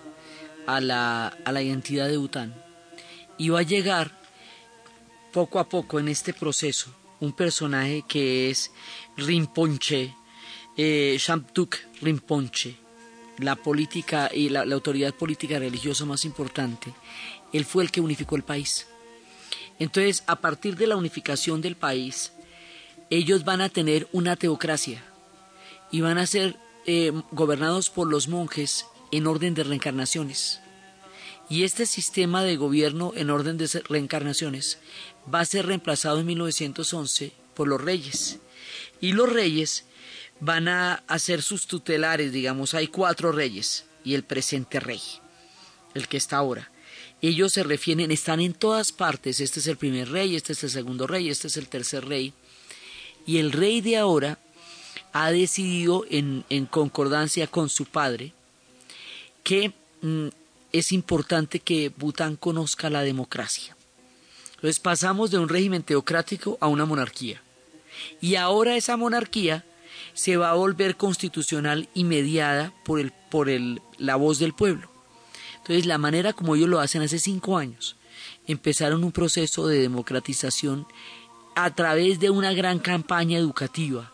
a 0.66 0.80
la, 0.80 1.26
a 1.44 1.52
la 1.52 1.60
identidad 1.60 2.08
de 2.08 2.16
Bután. 2.16 2.54
Y 3.36 3.50
va 3.50 3.58
a 3.58 3.62
llegar 3.62 4.18
poco 5.30 5.58
a 5.58 5.68
poco 5.68 6.00
en 6.00 6.08
este 6.08 6.32
proceso 6.32 6.90
un 7.20 7.34
personaje 7.34 8.02
que 8.08 8.48
es 8.48 8.72
Rinpoche, 9.18 10.14
eh, 10.78 11.18
Shamtuk 11.20 11.76
Rinpoche, 12.00 12.76
la 13.40 13.56
política 13.56 14.30
y 14.32 14.48
la 14.48 14.62
autoridad 14.62 15.12
política 15.12 15.58
religiosa 15.58 16.06
más 16.06 16.24
importante. 16.24 16.94
Él 17.52 17.66
fue 17.66 17.82
el 17.82 17.90
que 17.90 18.00
unificó 18.00 18.36
el 18.36 18.42
país. 18.42 18.86
Entonces, 19.78 20.24
a 20.26 20.36
partir 20.36 20.76
de 20.76 20.86
la 20.86 20.96
unificación 20.96 21.60
del 21.60 21.76
país, 21.76 22.32
ellos 23.10 23.44
van 23.44 23.60
a 23.60 23.68
tener 23.68 24.08
una 24.12 24.36
teocracia 24.36 25.04
y 25.90 26.00
van 26.00 26.18
a 26.18 26.26
ser 26.26 26.56
eh, 26.86 27.12
gobernados 27.32 27.90
por 27.90 28.08
los 28.08 28.28
monjes 28.28 28.86
en 29.10 29.26
orden 29.26 29.54
de 29.54 29.64
reencarnaciones. 29.64 30.60
Y 31.48 31.64
este 31.64 31.84
sistema 31.84 32.44
de 32.44 32.56
gobierno 32.56 33.12
en 33.16 33.28
orden 33.28 33.58
de 33.58 33.66
reencarnaciones 33.88 34.78
va 35.32 35.40
a 35.40 35.44
ser 35.44 35.66
reemplazado 35.66 36.20
en 36.20 36.26
1911 36.26 37.32
por 37.54 37.66
los 37.66 37.80
reyes. 37.80 38.38
Y 39.00 39.12
los 39.12 39.30
reyes 39.30 39.84
van 40.40 40.68
a, 40.68 41.02
ser 41.18 41.42
sus 41.42 41.66
tutelares, 41.66 42.32
digamos, 42.32 42.74
hay 42.74 42.86
cuatro 42.86 43.32
reyes 43.32 43.84
y 44.04 44.14
el 44.14 44.24
presente 44.24 44.80
rey, 44.80 45.02
el 45.94 46.08
que 46.08 46.16
está 46.16 46.38
ahora. 46.38 46.70
Ellos 47.20 47.52
se 47.52 47.62
refieren, 47.62 48.10
están 48.10 48.40
en 48.40 48.54
todas 48.54 48.92
partes, 48.92 49.40
este 49.40 49.60
es 49.60 49.66
el 49.66 49.76
primer 49.76 50.08
rey, 50.08 50.36
este 50.36 50.54
es 50.54 50.64
el 50.64 50.70
segundo 50.70 51.06
rey, 51.06 51.28
este 51.28 51.48
es 51.48 51.58
el 51.58 51.68
tercer 51.68 52.06
rey, 52.06 52.32
y 53.26 53.36
el 53.36 53.52
rey 53.52 53.82
de 53.82 53.98
ahora 53.98 54.38
ha 55.12 55.30
decidido 55.30 56.04
en, 56.08 56.44
concordancia 56.70 57.46
con 57.46 57.68
su 57.68 57.84
padre 57.84 58.32
que 59.42 59.72
mm, 60.02 60.28
es 60.72 60.92
importante 60.92 61.60
que 61.60 61.90
Bután 61.96 62.36
conozca 62.36 62.90
la 62.90 63.02
democracia. 63.02 63.76
Entonces 64.54 64.78
pasamos 64.78 65.30
de 65.30 65.38
un 65.38 65.48
régimen 65.48 65.82
teocrático 65.82 66.58
a 66.60 66.68
una 66.68 66.84
monarquía. 66.84 67.42
Y 68.20 68.36
ahora 68.36 68.76
esa 68.76 68.96
monarquía 68.96 69.64
se 70.12 70.36
va 70.36 70.50
a 70.50 70.54
volver 70.54 70.96
constitucional 70.96 71.88
y 71.94 72.04
mediada 72.04 72.72
por, 72.84 73.00
el, 73.00 73.12
por 73.30 73.48
el, 73.48 73.82
la 73.98 74.16
voz 74.16 74.38
del 74.38 74.52
pueblo. 74.52 74.90
Entonces 75.56 75.86
la 75.86 75.98
manera 75.98 76.32
como 76.32 76.54
ellos 76.54 76.68
lo 76.68 76.80
hacen 76.80 77.02
hace 77.02 77.18
cinco 77.18 77.58
años, 77.58 77.96
empezaron 78.46 79.02
un 79.02 79.12
proceso 79.12 79.66
de 79.66 79.80
democratización 79.80 80.86
a 81.56 81.74
través 81.74 82.20
de 82.20 82.30
una 82.30 82.52
gran 82.52 82.78
campaña 82.78 83.38
educativa 83.38 84.12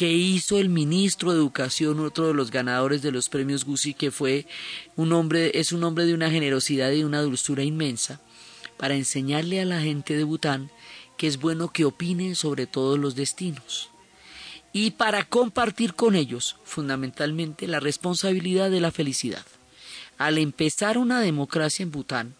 que 0.00 0.10
hizo 0.10 0.58
el 0.58 0.70
ministro 0.70 1.30
de 1.30 1.36
Educación, 1.36 2.00
otro 2.00 2.28
de 2.28 2.32
los 2.32 2.50
ganadores 2.50 3.02
de 3.02 3.12
los 3.12 3.28
premios 3.28 3.66
Guzzi, 3.66 3.92
que 3.92 4.10
fue 4.10 4.46
un 4.96 5.12
hombre, 5.12 5.50
es 5.60 5.72
un 5.72 5.84
hombre 5.84 6.06
de 6.06 6.14
una 6.14 6.30
generosidad 6.30 6.90
y 6.92 7.04
una 7.04 7.20
dulzura 7.20 7.64
inmensa, 7.64 8.18
para 8.78 8.94
enseñarle 8.94 9.60
a 9.60 9.66
la 9.66 9.82
gente 9.82 10.16
de 10.16 10.24
Bután 10.24 10.70
que 11.18 11.26
es 11.26 11.38
bueno 11.38 11.70
que 11.70 11.84
opinen 11.84 12.34
sobre 12.34 12.66
todos 12.66 12.98
los 12.98 13.14
destinos 13.14 13.90
y 14.72 14.92
para 14.92 15.24
compartir 15.24 15.92
con 15.92 16.14
ellos 16.14 16.56
fundamentalmente 16.64 17.66
la 17.66 17.78
responsabilidad 17.78 18.70
de 18.70 18.80
la 18.80 18.92
felicidad. 18.92 19.44
Al 20.16 20.38
empezar 20.38 20.96
una 20.96 21.20
democracia 21.20 21.82
en 21.82 21.90
Bután, 21.90 22.36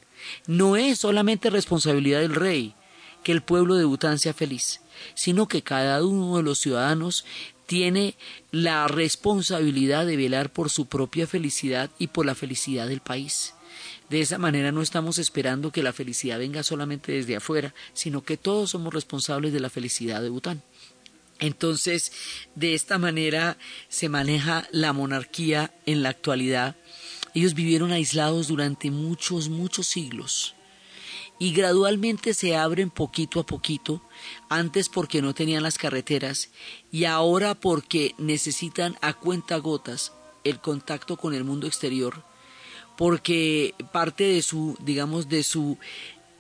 no 0.47 0.77
es 0.77 1.01
solamente 1.01 1.51
responsabilidad 1.51 2.21
del 2.21 2.37
rey 2.37 2.75
que 3.23 3.33
el 3.33 3.43
pueblo 3.43 3.75
de 3.75 3.85
Bután 3.85 4.19
sea 4.19 4.33
feliz, 4.33 4.80
sino 5.15 5.49
que 5.49 5.63
cada 5.63 6.05
uno 6.05 6.37
de 6.37 6.43
los 6.43 6.59
ciudadanos 6.59 7.25
tiene 7.67 8.17
la 8.51 8.89
responsabilidad 8.89 10.05
de 10.05 10.17
velar 10.17 10.53
por 10.53 10.71
su 10.71 10.87
propia 10.87 11.27
felicidad 11.27 11.91
y 11.99 12.09
por 12.09 12.27
la 12.27 12.35
felicidad 12.35 12.89
del 12.89 13.01
país. 13.01 13.55
De 14.09 14.21
esa 14.21 14.39
manera 14.39 14.73
no 14.73 14.83
estamos 14.83 15.19
esperando 15.19 15.71
que 15.71 15.85
la 15.85 15.93
felicidad 15.93 16.41
venga 16.41 16.65
solamente 16.65 17.13
desde 17.13 17.37
afuera, 17.37 17.73
sino 17.93 18.25
que 18.25 18.37
todos 18.37 18.71
somos 18.71 18.93
responsables 18.93 19.53
de 19.53 19.61
la 19.61 19.71
felicidad 19.71 20.21
de 20.21 20.31
Bután. 20.31 20.63
Entonces, 21.39 22.13
de 22.57 22.75
esta 22.75 22.99
manera 22.99 23.57
se 23.89 24.09
maneja 24.09 24.67
la 24.73 24.93
monarquía 24.93 25.73
en 25.87 26.03
la 26.03 26.09
actualidad. 26.09 26.75
Ellos 27.35 27.55
vivieron 27.55 27.93
aislados 27.93 28.49
durante 28.49 28.91
muchos, 28.91 29.49
muchos 29.49 29.87
siglos 29.87 30.57
y 31.41 31.53
gradualmente 31.53 32.35
se 32.35 32.55
abren 32.55 32.91
poquito 32.91 33.41
a 33.41 33.47
poquito, 33.47 34.03
antes 34.51 34.91
porque 34.91 35.23
no 35.23 35.35
tenían 35.35 35.63
las 35.63 35.79
carreteras 35.79 36.51
y 36.93 37.07
ahora 37.07 37.55
porque 37.55 38.15
necesitan 38.19 38.97
a 39.01 39.15
cuenta 39.15 39.57
gotas 39.57 40.13
el 40.45 40.61
contacto 40.61 41.17
con 41.17 41.33
el 41.33 41.45
mundo 41.45 41.67
exterior, 41.67 42.23
porque 42.97 43.75
parte 43.91 44.25
de 44.25 44.43
su, 44.43 44.77
digamos, 44.81 45.31
de 45.31 45.43
su 45.43 45.79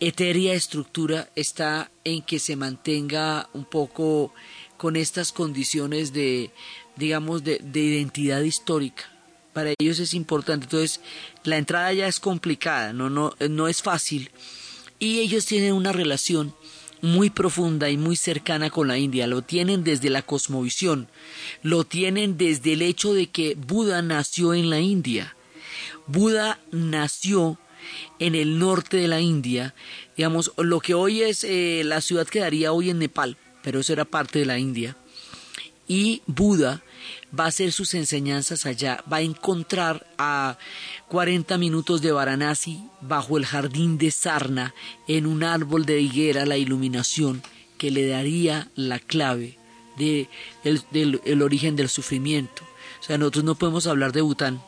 etérea 0.00 0.52
estructura 0.52 1.30
está 1.34 1.90
en 2.04 2.20
que 2.20 2.38
se 2.38 2.56
mantenga 2.56 3.48
un 3.54 3.64
poco 3.64 4.34
con 4.76 4.96
estas 4.96 5.32
condiciones 5.32 6.12
de, 6.12 6.50
digamos, 6.96 7.42
de, 7.42 7.58
de 7.62 7.80
identidad 7.80 8.42
histórica. 8.42 9.10
Para 9.54 9.72
ellos 9.78 9.98
es 9.98 10.14
importante. 10.14 10.64
Entonces, 10.64 11.00
la 11.42 11.56
entrada 11.56 11.92
ya 11.92 12.06
es 12.06 12.20
complicada, 12.20 12.92
no, 12.92 13.08
no, 13.08 13.34
no 13.48 13.66
es 13.66 13.82
fácil 13.82 14.30
y 15.00 15.18
ellos 15.18 15.46
tienen 15.46 15.72
una 15.72 15.92
relación 15.92 16.54
muy 17.02 17.30
profunda 17.30 17.88
y 17.88 17.96
muy 17.96 18.14
cercana 18.14 18.70
con 18.70 18.86
la 18.86 18.98
India. 18.98 19.26
Lo 19.26 19.42
tienen 19.42 19.82
desde 19.82 20.10
la 20.10 20.22
cosmovisión, 20.22 21.08
lo 21.62 21.84
tienen 21.84 22.36
desde 22.36 22.74
el 22.74 22.82
hecho 22.82 23.14
de 23.14 23.26
que 23.26 23.56
Buda 23.56 24.02
nació 24.02 24.54
en 24.54 24.70
la 24.70 24.80
India. 24.80 25.34
Buda 26.06 26.60
nació 26.70 27.58
en 28.18 28.34
el 28.34 28.58
norte 28.58 28.98
de 28.98 29.08
la 29.08 29.20
India, 29.20 29.74
digamos, 30.16 30.52
lo 30.58 30.80
que 30.80 30.94
hoy 30.94 31.22
es 31.22 31.44
eh, 31.44 31.82
la 31.84 32.02
ciudad 32.02 32.26
quedaría 32.26 32.72
hoy 32.72 32.90
en 32.90 32.98
Nepal, 32.98 33.38
pero 33.62 33.80
eso 33.80 33.94
era 33.94 34.04
parte 34.04 34.38
de 34.38 34.44
la 34.44 34.58
India. 34.58 34.96
Y 35.90 36.22
Buda 36.29 36.85
va 37.37 37.46
a 37.46 37.48
hacer 37.48 37.72
sus 37.72 37.94
enseñanzas 37.94 38.64
allá, 38.64 39.03
va 39.12 39.16
a 39.16 39.22
encontrar 39.22 40.07
a 40.18 40.57
40 41.09 41.59
minutos 41.59 42.00
de 42.00 42.12
Varanasi 42.12 42.85
bajo 43.00 43.37
el 43.37 43.44
jardín 43.44 43.98
de 43.98 44.12
Sarna, 44.12 44.72
en 45.09 45.26
un 45.26 45.42
árbol 45.42 45.87
de 45.87 46.00
higuera, 46.00 46.46
la 46.46 46.57
iluminación 46.57 47.42
que 47.76 47.90
le 47.90 48.07
daría 48.07 48.70
la 48.76 49.00
clave 49.00 49.59
de 49.98 50.29
del 50.62 51.42
origen 51.42 51.74
del 51.74 51.88
sufrimiento. 51.88 52.62
O 53.00 53.03
sea, 53.03 53.18
nosotros 53.18 53.42
no 53.42 53.57
podemos 53.57 53.88
hablar 53.88 54.12
de 54.12 54.20
Bután 54.20 54.62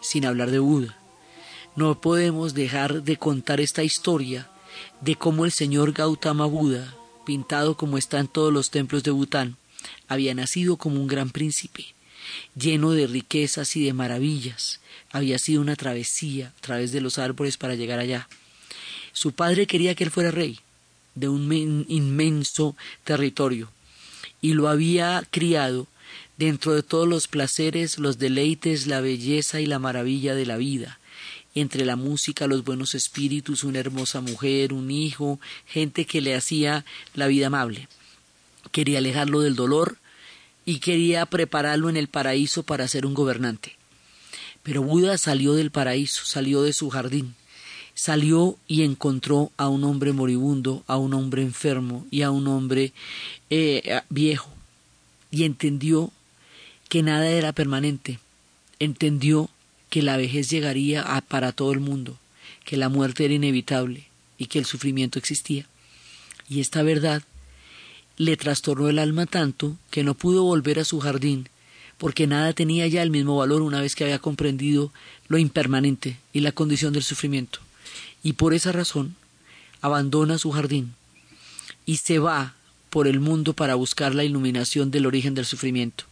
sin 0.00 0.24
hablar 0.24 0.52
de 0.52 0.60
Buda. 0.60 0.96
No 1.74 2.00
podemos 2.00 2.54
dejar 2.54 3.02
de 3.02 3.16
contar 3.16 3.60
esta 3.60 3.82
historia 3.82 4.48
de 5.00 5.16
cómo 5.16 5.44
el 5.44 5.50
señor 5.50 5.92
Gautama 5.92 6.46
Buda, 6.46 6.94
pintado 7.26 7.76
como 7.76 7.98
está 7.98 8.20
en 8.20 8.28
todos 8.28 8.52
los 8.52 8.70
templos 8.70 9.02
de 9.02 9.10
Bután, 9.10 9.56
había 10.08 10.34
nacido 10.34 10.76
como 10.76 11.00
un 11.00 11.06
gran 11.06 11.30
príncipe, 11.30 11.94
lleno 12.56 12.92
de 12.92 13.06
riquezas 13.06 13.76
y 13.76 13.84
de 13.84 13.92
maravillas. 13.92 14.80
Había 15.10 15.38
sido 15.38 15.60
una 15.60 15.76
travesía 15.76 16.52
a 16.56 16.60
través 16.60 16.92
de 16.92 17.00
los 17.00 17.18
árboles 17.18 17.56
para 17.56 17.74
llegar 17.74 17.98
allá. 17.98 18.28
Su 19.12 19.32
padre 19.32 19.66
quería 19.66 19.94
que 19.94 20.04
él 20.04 20.10
fuera 20.10 20.30
rey 20.30 20.60
de 21.14 21.28
un 21.28 21.84
inmenso 21.88 22.76
territorio 23.04 23.70
y 24.40 24.54
lo 24.54 24.68
había 24.68 25.22
criado 25.30 25.86
dentro 26.36 26.72
de 26.74 26.82
todos 26.82 27.06
los 27.06 27.28
placeres, 27.28 27.98
los 27.98 28.18
deleites, 28.18 28.86
la 28.86 29.00
belleza 29.00 29.60
y 29.60 29.66
la 29.66 29.78
maravilla 29.78 30.34
de 30.34 30.46
la 30.46 30.56
vida, 30.56 30.98
entre 31.54 31.84
la 31.84 31.96
música, 31.96 32.46
los 32.46 32.64
buenos 32.64 32.94
espíritus, 32.94 33.62
una 33.62 33.78
hermosa 33.78 34.20
mujer, 34.20 34.72
un 34.72 34.90
hijo, 34.90 35.38
gente 35.66 36.06
que 36.06 36.20
le 36.20 36.34
hacía 36.34 36.84
la 37.14 37.26
vida 37.26 37.48
amable. 37.48 37.88
Quería 38.72 38.98
alejarlo 38.98 39.40
del 39.40 39.54
dolor 39.54 39.98
y 40.64 40.78
quería 40.78 41.26
prepararlo 41.26 41.88
en 41.88 41.96
el 41.96 42.08
paraíso 42.08 42.62
para 42.62 42.88
ser 42.88 43.06
un 43.06 43.14
gobernante. 43.14 43.76
Pero 44.62 44.82
Buda 44.82 45.18
salió 45.18 45.54
del 45.54 45.70
paraíso, 45.70 46.24
salió 46.24 46.62
de 46.62 46.72
su 46.72 46.88
jardín, 46.90 47.34
salió 47.94 48.56
y 48.68 48.82
encontró 48.82 49.50
a 49.56 49.68
un 49.68 49.84
hombre 49.84 50.12
moribundo, 50.12 50.84
a 50.86 50.96
un 50.96 51.14
hombre 51.14 51.42
enfermo 51.42 52.06
y 52.10 52.22
a 52.22 52.30
un 52.30 52.46
hombre 52.46 52.92
eh, 53.50 54.00
viejo, 54.08 54.50
y 55.30 55.44
entendió 55.44 56.12
que 56.88 57.02
nada 57.02 57.28
era 57.28 57.52
permanente, 57.52 58.18
entendió 58.78 59.50
que 59.90 60.02
la 60.02 60.16
vejez 60.16 60.48
llegaría 60.48 61.04
para 61.28 61.52
todo 61.52 61.72
el 61.72 61.80
mundo, 61.80 62.18
que 62.64 62.76
la 62.76 62.88
muerte 62.88 63.24
era 63.24 63.34
inevitable 63.34 64.06
y 64.38 64.46
que 64.46 64.58
el 64.58 64.64
sufrimiento 64.64 65.18
existía. 65.18 65.66
Y 66.48 66.60
esta 66.60 66.82
verdad 66.82 67.22
le 68.16 68.36
trastornó 68.36 68.88
el 68.88 68.98
alma 68.98 69.26
tanto 69.26 69.76
que 69.90 70.04
no 70.04 70.14
pudo 70.14 70.44
volver 70.44 70.78
a 70.78 70.84
su 70.84 71.00
jardín, 71.00 71.48
porque 71.98 72.26
nada 72.26 72.52
tenía 72.52 72.86
ya 72.86 73.02
el 73.02 73.10
mismo 73.10 73.36
valor 73.36 73.62
una 73.62 73.80
vez 73.80 73.94
que 73.94 74.04
había 74.04 74.18
comprendido 74.18 74.92
lo 75.28 75.38
impermanente 75.38 76.18
y 76.32 76.40
la 76.40 76.52
condición 76.52 76.92
del 76.92 77.02
sufrimiento. 77.02 77.60
Y 78.22 78.34
por 78.34 78.54
esa 78.54 78.72
razón 78.72 79.16
abandona 79.80 80.38
su 80.38 80.50
jardín 80.52 80.94
y 81.86 81.96
se 81.96 82.18
va 82.18 82.54
por 82.90 83.08
el 83.08 83.20
mundo 83.20 83.54
para 83.54 83.74
buscar 83.74 84.14
la 84.14 84.24
iluminación 84.24 84.90
del 84.90 85.06
origen 85.06 85.34
del 85.34 85.46
sufrimiento. 85.46 86.04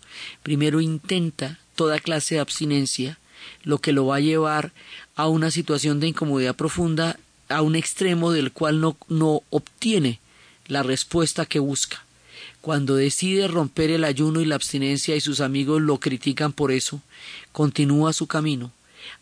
Primero 0.42 0.80
intenta 0.80 1.58
toda 1.76 1.98
clase 1.98 2.36
de 2.36 2.40
abstinencia, 2.40 3.18
lo 3.62 3.78
que 3.78 3.92
lo 3.92 4.06
va 4.06 4.16
a 4.16 4.20
llevar 4.20 4.72
a 5.14 5.28
una 5.28 5.50
situación 5.50 6.00
de 6.00 6.08
incomodidad 6.08 6.56
profunda, 6.56 7.18
a 7.48 7.62
un 7.62 7.76
extremo 7.76 8.32
del 8.32 8.52
cual 8.52 8.80
no, 8.80 8.96
no 9.08 9.42
obtiene 9.50 10.20
la 10.70 10.83
respuesta 10.83 11.46
que 11.46 11.59
busca. 11.59 12.04
Cuando 12.61 12.94
decide 12.94 13.48
romper 13.48 13.90
el 13.90 14.04
ayuno 14.04 14.40
y 14.40 14.44
la 14.44 14.54
abstinencia 14.54 15.16
y 15.16 15.20
sus 15.20 15.40
amigos 15.40 15.83
lo 15.83 15.98
critican 15.98 16.52
por 16.52 16.72
eso, 16.72 17.02
continúa 17.52 18.12
su 18.12 18.26
camino 18.26 18.72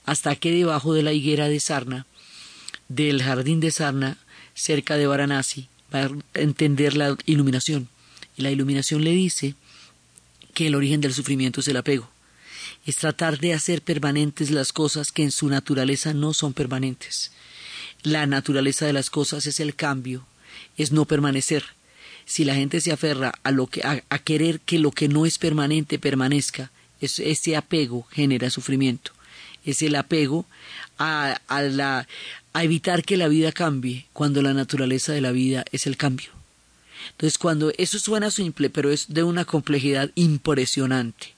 hasta 0.04 0.36
que 0.36 0.52
debajo 0.52 0.94
de 0.94 1.02
la 1.02 1.12
higuera 1.12 1.48
de 1.48 1.60
sarna, 1.60 2.06
del 2.88 3.22
jardín 3.22 3.60
de 3.60 3.70
sarna, 3.70 4.18
cerca 4.54 4.96
de 4.96 5.06
Varanasi, 5.06 5.68
va 5.94 6.04
a 6.04 6.10
entender 6.34 6.96
la 6.96 7.16
iluminación. 7.26 7.88
Y 8.36 8.42
la 8.42 8.50
iluminación 8.50 9.04
le 9.04 9.12
dice 9.12 9.54
que 10.54 10.66
el 10.66 10.74
origen 10.74 11.00
del 11.00 11.14
sufrimiento 11.14 11.60
es 11.60 11.68
el 11.68 11.76
apego. 11.76 12.10
Es 12.86 12.96
tratar 12.96 13.38
de 13.38 13.54
hacer 13.54 13.82
permanentes 13.82 14.50
las 14.50 14.72
cosas 14.72 15.12
que 15.12 15.22
en 15.22 15.30
su 15.30 15.48
naturaleza 15.48 16.14
no 16.14 16.34
son 16.34 16.52
permanentes. 16.52 17.32
La 18.02 18.26
naturaleza 18.26 18.86
de 18.86 18.92
las 18.92 19.10
cosas 19.10 19.46
es 19.46 19.60
el 19.60 19.74
cambio, 19.74 20.26
es 20.76 20.92
no 20.92 21.04
permanecer. 21.04 21.64
Si 22.24 22.44
la 22.44 22.54
gente 22.54 22.80
se 22.80 22.92
aferra 22.92 23.32
a, 23.42 23.50
lo 23.50 23.66
que, 23.66 23.82
a, 23.82 24.18
querer 24.18 24.60
que 24.60 24.78
lo 24.78 24.90
que 24.90 25.08
no 25.08 25.26
es 25.26 25.38
permanente 25.38 25.98
permanezca, 25.98 26.70
ese 27.00 27.56
apego 27.56 28.06
genera 28.10 28.50
sufrimiento. 28.50 29.12
Es 29.64 29.82
el 29.82 29.94
apego 29.94 30.46
a, 30.98 31.40
a, 31.48 31.62
la, 31.62 32.06
a 32.52 32.64
evitar 32.64 33.04
que 33.04 33.16
la 33.16 33.28
vida 33.28 33.52
cambie 33.52 34.06
cuando 34.12 34.42
la 34.42 34.52
naturaleza 34.52 35.12
de 35.12 35.20
la 35.20 35.32
vida 35.32 35.64
es 35.72 35.86
el 35.86 35.96
cambio. 35.96 36.30
Entonces, 37.12 37.38
cuando 37.38 37.72
eso 37.78 37.98
suena 37.98 38.30
simple, 38.30 38.70
pero 38.70 38.90
es 38.90 39.06
de 39.08 39.22
una 39.22 39.44
complejidad 39.44 40.10
impresionante. 40.14 41.34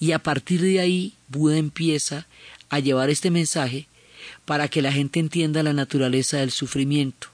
Y 0.00 0.12
a 0.12 0.18
partir 0.18 0.60
de 0.60 0.80
ahí, 0.80 1.14
Buda 1.28 1.56
empieza 1.56 2.26
a 2.68 2.78
llevar 2.78 3.10
este 3.10 3.30
mensaje 3.30 3.86
para 4.44 4.68
que 4.68 4.82
la 4.82 4.92
gente 4.92 5.20
entienda 5.20 5.62
la 5.62 5.72
naturaleza 5.72 6.38
del 6.38 6.50
sufrimiento. 6.50 7.28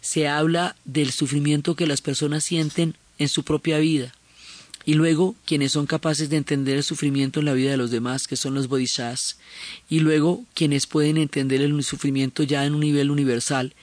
Se 0.00 0.28
habla 0.28 0.76
del 0.84 1.12
sufrimiento 1.12 1.74
que 1.74 1.86
las 1.86 2.00
personas 2.00 2.44
sienten 2.44 2.94
en 3.18 3.28
su 3.28 3.42
propia 3.42 3.78
vida. 3.78 4.12
Y 4.84 4.94
luego 4.94 5.34
quienes 5.44 5.72
son 5.72 5.86
capaces 5.86 6.28
de 6.30 6.36
entender 6.36 6.76
el 6.76 6.84
sufrimiento 6.84 7.40
en 7.40 7.46
la 7.46 7.54
vida 7.54 7.72
de 7.72 7.76
los 7.76 7.90
demás, 7.90 8.28
que 8.28 8.36
son 8.36 8.54
los 8.54 8.68
bodhisattvas, 8.68 9.36
y 9.88 9.98
luego 9.98 10.44
quienes 10.54 10.86
pueden 10.86 11.16
entender 11.16 11.60
el 11.60 11.82
sufrimiento 11.82 12.44
ya 12.44 12.64
en 12.64 12.74
un 12.74 12.80
nivel 12.80 13.10
universal 13.10 13.74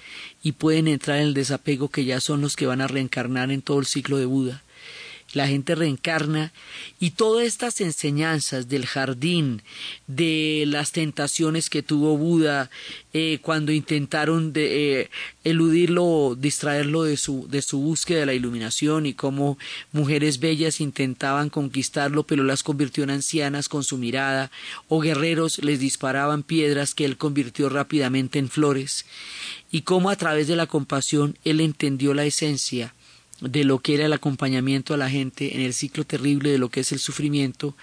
y 0.41 0.53
pueden 0.53 0.87
entrar 0.87 1.17
en 1.17 1.27
el 1.27 1.33
desapego, 1.33 1.89
que 1.89 2.05
ya 2.05 2.21
son 2.21 2.39
los 2.39 2.55
que 2.55 2.67
van 2.67 2.79
a 2.79 2.87
reencarnar 2.87 3.51
en 3.51 3.61
todo 3.61 3.79
el 3.79 3.85
ciclo 3.85 4.17
de 4.17 4.25
Buda 4.25 4.63
la 5.33 5.47
gente 5.47 5.75
reencarna 5.75 6.53
y 6.99 7.11
todas 7.11 7.45
estas 7.45 7.81
enseñanzas 7.81 8.69
del 8.69 8.85
jardín, 8.85 9.61
de 10.07 10.63
las 10.67 10.91
tentaciones 10.91 11.69
que 11.69 11.83
tuvo 11.83 12.17
Buda 12.17 12.69
eh, 13.13 13.39
cuando 13.41 13.71
intentaron 13.71 14.53
de, 14.53 15.01
eh, 15.01 15.09
eludirlo 15.43 16.35
distraerlo 16.37 17.03
de 17.03 17.17
su, 17.17 17.47
de 17.49 17.61
su 17.61 17.79
búsqueda 17.79 18.21
de 18.21 18.25
la 18.27 18.33
iluminación 18.33 19.05
y 19.05 19.13
cómo 19.13 19.57
mujeres 19.91 20.39
bellas 20.39 20.79
intentaban 20.79 21.49
conquistarlo 21.49 22.23
pero 22.23 22.43
las 22.43 22.63
convirtió 22.63 23.03
en 23.03 23.09
ancianas 23.09 23.69
con 23.69 23.83
su 23.83 23.97
mirada 23.97 24.51
o 24.87 24.99
guerreros 24.99 25.59
les 25.63 25.79
disparaban 25.79 26.43
piedras 26.43 26.93
que 26.93 27.05
él 27.05 27.17
convirtió 27.17 27.69
rápidamente 27.69 28.39
en 28.39 28.49
flores 28.49 29.05
y 29.71 29.81
cómo 29.81 30.09
a 30.09 30.15
través 30.15 30.47
de 30.47 30.55
la 30.55 30.67
compasión 30.67 31.37
él 31.43 31.59
entendió 31.59 32.13
la 32.13 32.25
esencia 32.25 32.93
de 33.49 33.63
lo 33.63 33.79
que 33.79 33.95
era 33.95 34.05
el 34.05 34.13
acompañamiento 34.13 34.93
a 34.93 34.97
la 34.97 35.09
gente 35.09 35.55
en 35.55 35.61
el 35.61 35.73
ciclo 35.73 36.05
terrible 36.05 36.49
de 36.51 36.57
lo 36.57 36.69
que 36.69 36.79
es 36.79 36.91
el 36.91 36.99
sufrimiento 36.99 37.75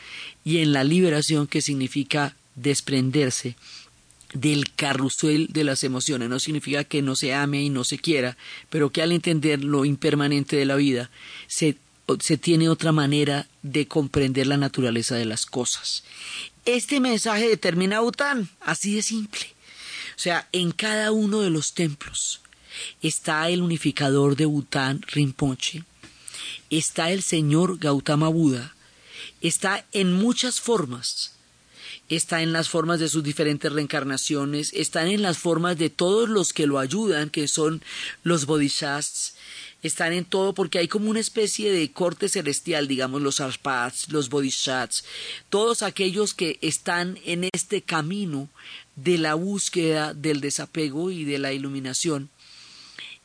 y 0.45 0.59
en 0.59 0.73
la 0.73 0.85
liberación 0.85 1.47
que 1.47 1.61
significa 1.61 2.35
desprenderse 2.55 3.57
del 4.33 4.73
carrusel 4.73 5.49
de 5.49 5.65
las 5.65 5.85
emociones. 5.85 6.29
No 6.29 6.41
significa 6.41 6.85
que 6.85 7.03
no 7.03 7.15
se 7.15 7.35
ame 7.35 7.63
y 7.63 7.69
no 7.69 7.85
se 7.85 7.99
quiera, 7.99 8.37
pero 8.71 8.91
que 8.91 9.03
al 9.03 9.13
entender 9.13 9.63
lo 9.63 9.85
impermanente 9.85 10.57
de 10.57 10.65
la 10.65 10.77
vida 10.77 11.11
se, 11.47 11.77
se 12.21 12.39
tiene 12.39 12.69
otra 12.69 12.93
manera 12.93 13.47
de 13.63 13.87
comprender 13.87 14.47
la 14.47 14.57
naturaleza 14.57 15.17
de 15.17 15.27
las 15.27 15.47
cosas. 15.47 16.05
Este 16.65 17.01
mensaje 17.01 17.49
determina 17.49 18.01
Bután, 18.01 18.49
así 18.61 18.95
de 18.95 19.03
simple. 19.03 19.47
O 20.17 20.23
sea, 20.23 20.49
en 20.53 20.73
cada 20.73 21.13
uno 21.13 21.41
de 21.41 21.51
los 21.51 21.75
templos 21.75 22.40
está 23.03 23.49
el 23.49 23.63
unificador 23.63 24.37
de 24.37 24.47
Bután 24.47 25.03
Rinpoche, 25.03 25.85
está 26.71 27.11
el 27.11 27.23
señor 27.23 27.79
Gautama 27.79 28.29
Buda, 28.29 28.75
está 29.41 29.87
en 29.93 30.13
muchas 30.13 30.61
formas, 30.61 31.33
está 32.09 32.43
en 32.43 32.53
las 32.53 32.69
formas 32.69 33.01
de 33.01 33.09
sus 33.09 33.23
diferentes 33.23 33.73
reencarnaciones, 33.73 34.73
están 34.73 35.07
en 35.09 35.23
las 35.23 35.39
formas 35.39 35.79
de 35.79 35.91
todos 35.91 36.29
los 36.29 36.53
que 36.53 36.67
lo 36.67 36.79
ayudan, 36.79 37.31
que 37.31 37.49
son 37.49 37.83
los 38.25 38.47
bodhisattvas, 38.47 39.35
están 39.83 40.13
en 40.13 40.25
todo 40.25 40.53
porque 40.53 40.79
hay 40.79 40.89
como 40.89 41.09
una 41.09 41.21
especie 41.21 41.73
de 41.73 41.91
corte 41.93 42.29
celestial, 42.29 42.89
digamos, 42.89 43.23
los 43.23 43.41
arpads, 43.41 44.11
los 44.11 44.29
bodhisattvas, 44.29 45.05
todos 45.49 45.83
aquellos 45.83 46.35
que 46.35 46.59
están 46.61 47.19
en 47.25 47.49
este 47.53 47.81
camino 47.81 48.49
de 48.97 49.17
la 49.17 49.35
búsqueda 49.35 50.13
del 50.13 50.41
desapego 50.41 51.11
y 51.11 51.25
de 51.25 51.39
la 51.39 51.53
iluminación 51.53 52.29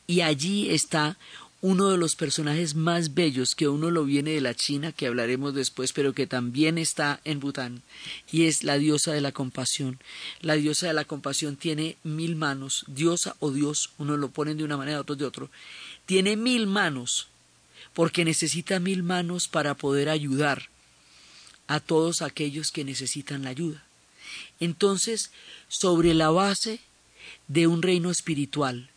y 0.06 0.20
allí 0.20 0.70
está 0.70 1.16
uno 1.62 1.90
de 1.90 1.96
los 1.96 2.14
personajes 2.14 2.74
más 2.74 3.14
bellos 3.14 3.54
que 3.54 3.66
uno 3.66 3.90
lo 3.90 4.04
viene 4.04 4.32
de 4.32 4.40
la 4.40 4.54
China, 4.54 4.92
que 4.92 5.06
hablaremos 5.06 5.54
después, 5.54 5.92
pero 5.92 6.12
que 6.12 6.26
también 6.26 6.78
está 6.78 7.20
en 7.24 7.40
Bután, 7.40 7.82
y 8.30 8.44
es 8.44 8.62
la 8.62 8.78
diosa 8.78 9.12
de 9.12 9.20
la 9.20 9.32
compasión. 9.32 9.98
La 10.40 10.54
diosa 10.54 10.86
de 10.86 10.92
la 10.92 11.06
compasión 11.06 11.56
tiene 11.56 11.96
mil 12.04 12.36
manos, 12.36 12.84
diosa 12.86 13.36
o 13.40 13.50
dios, 13.50 13.90
uno 13.98 14.16
lo 14.16 14.30
ponen 14.30 14.58
de 14.58 14.64
una 14.64 14.76
manera, 14.76 15.00
otros 15.00 15.18
de 15.18 15.24
otro, 15.24 15.50
tiene 16.04 16.36
mil 16.36 16.66
manos, 16.66 17.28
porque 17.94 18.24
necesita 18.24 18.78
mil 18.78 19.02
manos 19.02 19.48
para 19.48 19.74
poder 19.74 20.08
ayudar 20.08 20.68
a 21.66 21.80
todos 21.80 22.22
aquellos 22.22 22.70
que 22.70 22.84
necesitan 22.84 23.42
la 23.42 23.50
ayuda. 23.50 23.82
Entonces, 24.60 25.30
sobre 25.68 26.14
la 26.14 26.30
base 26.30 26.80
de 27.48 27.66
un 27.66 27.82
reino 27.82 28.10
espiritual, 28.10 28.90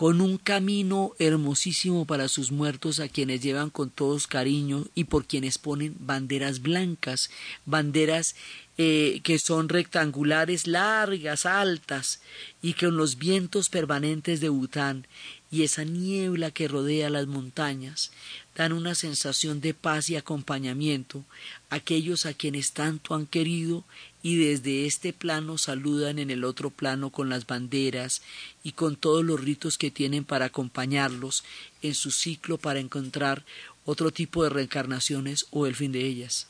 con 0.00 0.22
un 0.22 0.38
camino 0.38 1.12
hermosísimo 1.18 2.06
para 2.06 2.28
sus 2.28 2.52
muertos 2.52 3.00
a 3.00 3.08
quienes 3.10 3.42
llevan 3.42 3.68
con 3.68 3.90
todos 3.90 4.26
cariño 4.26 4.86
y 4.94 5.04
por 5.04 5.26
quienes 5.26 5.58
ponen 5.58 5.94
banderas 6.00 6.62
blancas, 6.62 7.28
banderas 7.66 8.34
eh, 8.78 9.20
que 9.24 9.38
son 9.38 9.68
rectangulares, 9.68 10.66
largas, 10.66 11.44
altas, 11.44 12.22
y 12.62 12.72
con 12.72 12.96
los 12.96 13.18
vientos 13.18 13.68
permanentes 13.68 14.40
de 14.40 14.48
Bután 14.48 15.06
y 15.50 15.64
esa 15.64 15.84
niebla 15.84 16.50
que 16.50 16.66
rodea 16.66 17.10
las 17.10 17.26
montañas 17.26 18.10
dan 18.56 18.72
una 18.72 18.94
sensación 18.94 19.60
de 19.60 19.74
paz 19.74 20.08
y 20.08 20.16
acompañamiento 20.16 21.24
a 21.68 21.74
aquellos 21.74 22.24
a 22.24 22.32
quienes 22.32 22.72
tanto 22.72 23.14
han 23.14 23.26
querido 23.26 23.84
y 24.22 24.36
desde 24.36 24.86
este 24.86 25.12
plano 25.12 25.58
saludan 25.58 26.18
en 26.18 26.30
el 26.30 26.44
otro 26.44 26.70
plano 26.70 27.10
con 27.10 27.28
las 27.28 27.46
banderas 27.46 28.22
y 28.62 28.72
con 28.72 28.96
todos 28.96 29.24
los 29.24 29.40
ritos 29.40 29.78
que 29.78 29.90
tienen 29.90 30.24
para 30.24 30.46
acompañarlos 30.46 31.44
en 31.82 31.94
su 31.94 32.10
ciclo 32.10 32.58
para 32.58 32.80
encontrar 32.80 33.44
otro 33.84 34.10
tipo 34.10 34.44
de 34.44 34.50
reencarnaciones 34.50 35.46
o 35.50 35.66
el 35.66 35.74
fin 35.74 35.92
de 35.92 36.04
ellas. 36.04 36.46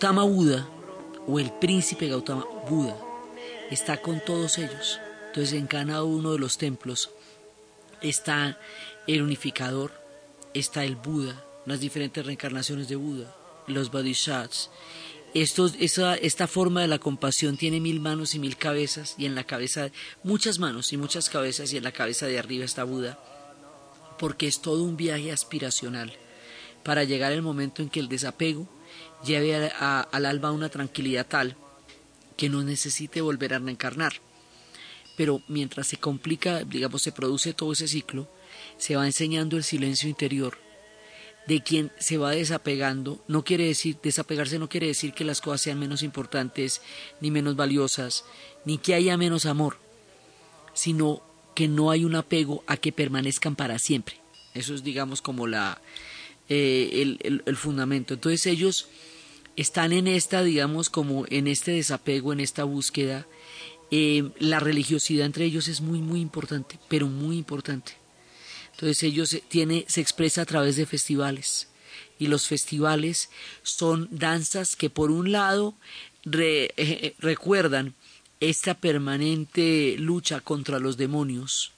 Gautama 0.00 0.22
Buda 0.22 0.66
o 1.26 1.38
el 1.38 1.52
príncipe 1.52 2.08
Gautama 2.08 2.46
Buda 2.70 2.96
está 3.70 4.00
con 4.00 4.18
todos 4.24 4.56
ellos. 4.56 4.98
Entonces 5.26 5.52
en 5.52 5.66
cada 5.66 6.04
uno 6.04 6.32
de 6.32 6.38
los 6.38 6.56
templos 6.56 7.10
está 8.00 8.58
el 9.06 9.20
unificador, 9.20 9.92
está 10.54 10.84
el 10.84 10.96
Buda, 10.96 11.44
las 11.66 11.80
diferentes 11.80 12.24
reencarnaciones 12.24 12.88
de 12.88 12.96
Buda, 12.96 13.36
los 13.66 13.90
bodhisattvas, 13.90 14.70
esta 15.34 16.46
forma 16.46 16.80
de 16.80 16.88
la 16.88 16.98
compasión 16.98 17.58
tiene 17.58 17.78
mil 17.78 18.00
manos 18.00 18.34
y 18.34 18.38
mil 18.38 18.56
cabezas, 18.56 19.16
y 19.18 19.26
en 19.26 19.34
la 19.34 19.44
cabeza, 19.44 19.90
muchas 20.22 20.58
manos 20.58 20.94
y 20.94 20.96
muchas 20.96 21.28
cabezas, 21.28 21.74
y 21.74 21.76
en 21.76 21.84
la 21.84 21.92
cabeza 21.92 22.24
de 22.24 22.38
arriba 22.38 22.64
está 22.64 22.84
Buda, 22.84 23.18
porque 24.18 24.46
es 24.46 24.62
todo 24.62 24.82
un 24.82 24.96
viaje 24.96 25.30
aspiracional 25.30 26.14
para 26.84 27.04
llegar 27.04 27.32
al 27.32 27.42
momento 27.42 27.82
en 27.82 27.90
que 27.90 28.00
el 28.00 28.08
desapego 28.08 28.66
lleve 29.24 29.54
al 29.54 30.26
alma 30.26 30.52
una 30.52 30.68
tranquilidad 30.68 31.26
tal 31.26 31.56
que 32.36 32.48
no 32.48 32.62
necesite 32.62 33.20
volver 33.20 33.54
a 33.54 33.58
reencarnar. 33.58 34.14
Pero 35.16 35.42
mientras 35.48 35.88
se 35.88 35.98
complica, 35.98 36.64
digamos, 36.64 37.02
se 37.02 37.12
produce 37.12 37.52
todo 37.52 37.72
ese 37.72 37.88
ciclo, 37.88 38.28
se 38.78 38.96
va 38.96 39.06
enseñando 39.06 39.56
el 39.56 39.64
silencio 39.64 40.08
interior 40.08 40.56
de 41.46 41.62
quien 41.62 41.92
se 41.98 42.16
va 42.16 42.30
desapegando. 42.30 43.22
No 43.28 43.44
quiere 43.44 43.66
decir, 43.66 43.98
desapegarse 44.02 44.58
no 44.58 44.68
quiere 44.68 44.86
decir 44.86 45.12
que 45.12 45.24
las 45.24 45.40
cosas 45.40 45.62
sean 45.62 45.78
menos 45.78 46.02
importantes, 46.02 46.80
ni 47.20 47.30
menos 47.30 47.56
valiosas, 47.56 48.24
ni 48.64 48.78
que 48.78 48.94
haya 48.94 49.16
menos 49.16 49.46
amor, 49.46 49.78
sino 50.74 51.22
que 51.54 51.68
no 51.68 51.90
hay 51.90 52.04
un 52.04 52.14
apego 52.14 52.62
a 52.66 52.76
que 52.76 52.92
permanezcan 52.92 53.56
para 53.56 53.78
siempre. 53.78 54.16
Eso 54.54 54.74
es, 54.74 54.82
digamos, 54.82 55.22
como 55.22 55.46
la, 55.46 55.80
eh, 56.50 57.16
el, 57.22 57.42
el- 57.46 57.56
fundamento. 57.56 58.12
Entonces 58.14 58.44
ellos 58.46 58.88
están 59.56 59.92
en 59.92 60.06
esta, 60.06 60.42
digamos, 60.42 60.90
como 60.90 61.24
en 61.30 61.46
este 61.46 61.70
desapego, 61.72 62.32
en 62.34 62.40
esta 62.40 62.64
búsqueda. 62.64 63.26
Eh, 63.90 64.30
la 64.38 64.60
religiosidad 64.60 65.24
entre 65.26 65.46
ellos 65.46 65.66
es 65.68 65.80
muy, 65.80 66.00
muy 66.00 66.20
importante, 66.20 66.78
pero 66.88 67.06
muy 67.06 67.38
importante. 67.38 67.92
Entonces 68.72 69.02
ellos 69.02 69.32
eh, 69.32 69.42
tiene, 69.48 69.84
se 69.88 70.00
expresa 70.02 70.42
a 70.42 70.46
través 70.46 70.76
de 70.76 70.84
festivales. 70.86 71.68
Y 72.18 72.26
los 72.26 72.46
festivales 72.46 73.30
son 73.62 74.08
danzas 74.10 74.76
que 74.76 74.90
por 74.90 75.10
un 75.10 75.32
lado 75.32 75.74
re- 76.24 77.14
recuerdan 77.18 77.94
esta 78.40 78.74
permanente 78.74 79.96
lucha 79.98 80.40
contra 80.40 80.78
los 80.78 80.96
demonios, 80.96 81.72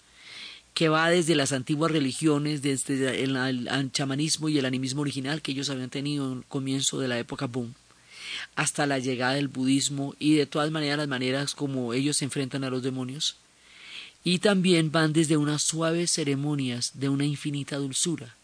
que 0.74 0.88
va 0.88 1.10
desde 1.10 1.34
las 1.34 1.52
antiguas 1.52 1.92
religiones, 1.92 2.62
desde 2.62 3.22
el, 3.22 3.92
chamanismo 3.92 4.48
y 4.48 4.58
el 4.58 4.64
animismo 4.64 5.02
original 5.02 5.42
que 5.42 5.52
ellos 5.52 5.68
habían 5.70 5.90
tenido 5.90 6.30
en 6.32 6.38
el 6.38 6.44
comienzo 6.44 6.98
de 6.98 7.08
la 7.08 7.18
época 7.18 7.46
boom, 7.46 7.74
hasta 8.56 8.86
la 8.86 8.98
llegada 8.98 9.34
del 9.34 9.48
budismo 9.48 10.14
y 10.18 10.34
de 10.34 10.46
todas 10.46 10.70
maneras 10.70 10.98
las 10.98 11.08
maneras 11.08 11.54
como 11.54 11.92
ellos 11.92 12.16
se 12.16 12.24
enfrentan 12.24 12.64
a 12.64 12.70
los 12.70 12.82
demonios. 12.82 13.36
Y 14.24 14.38
también 14.38 14.92
van 14.92 15.12
desde 15.12 15.36
unas 15.36 15.62
suaves 15.62 16.12
ceremonias 16.12 16.92
de 16.94 17.08
una 17.08 17.24
infinita 17.24 17.76
dulzura, 17.76 18.36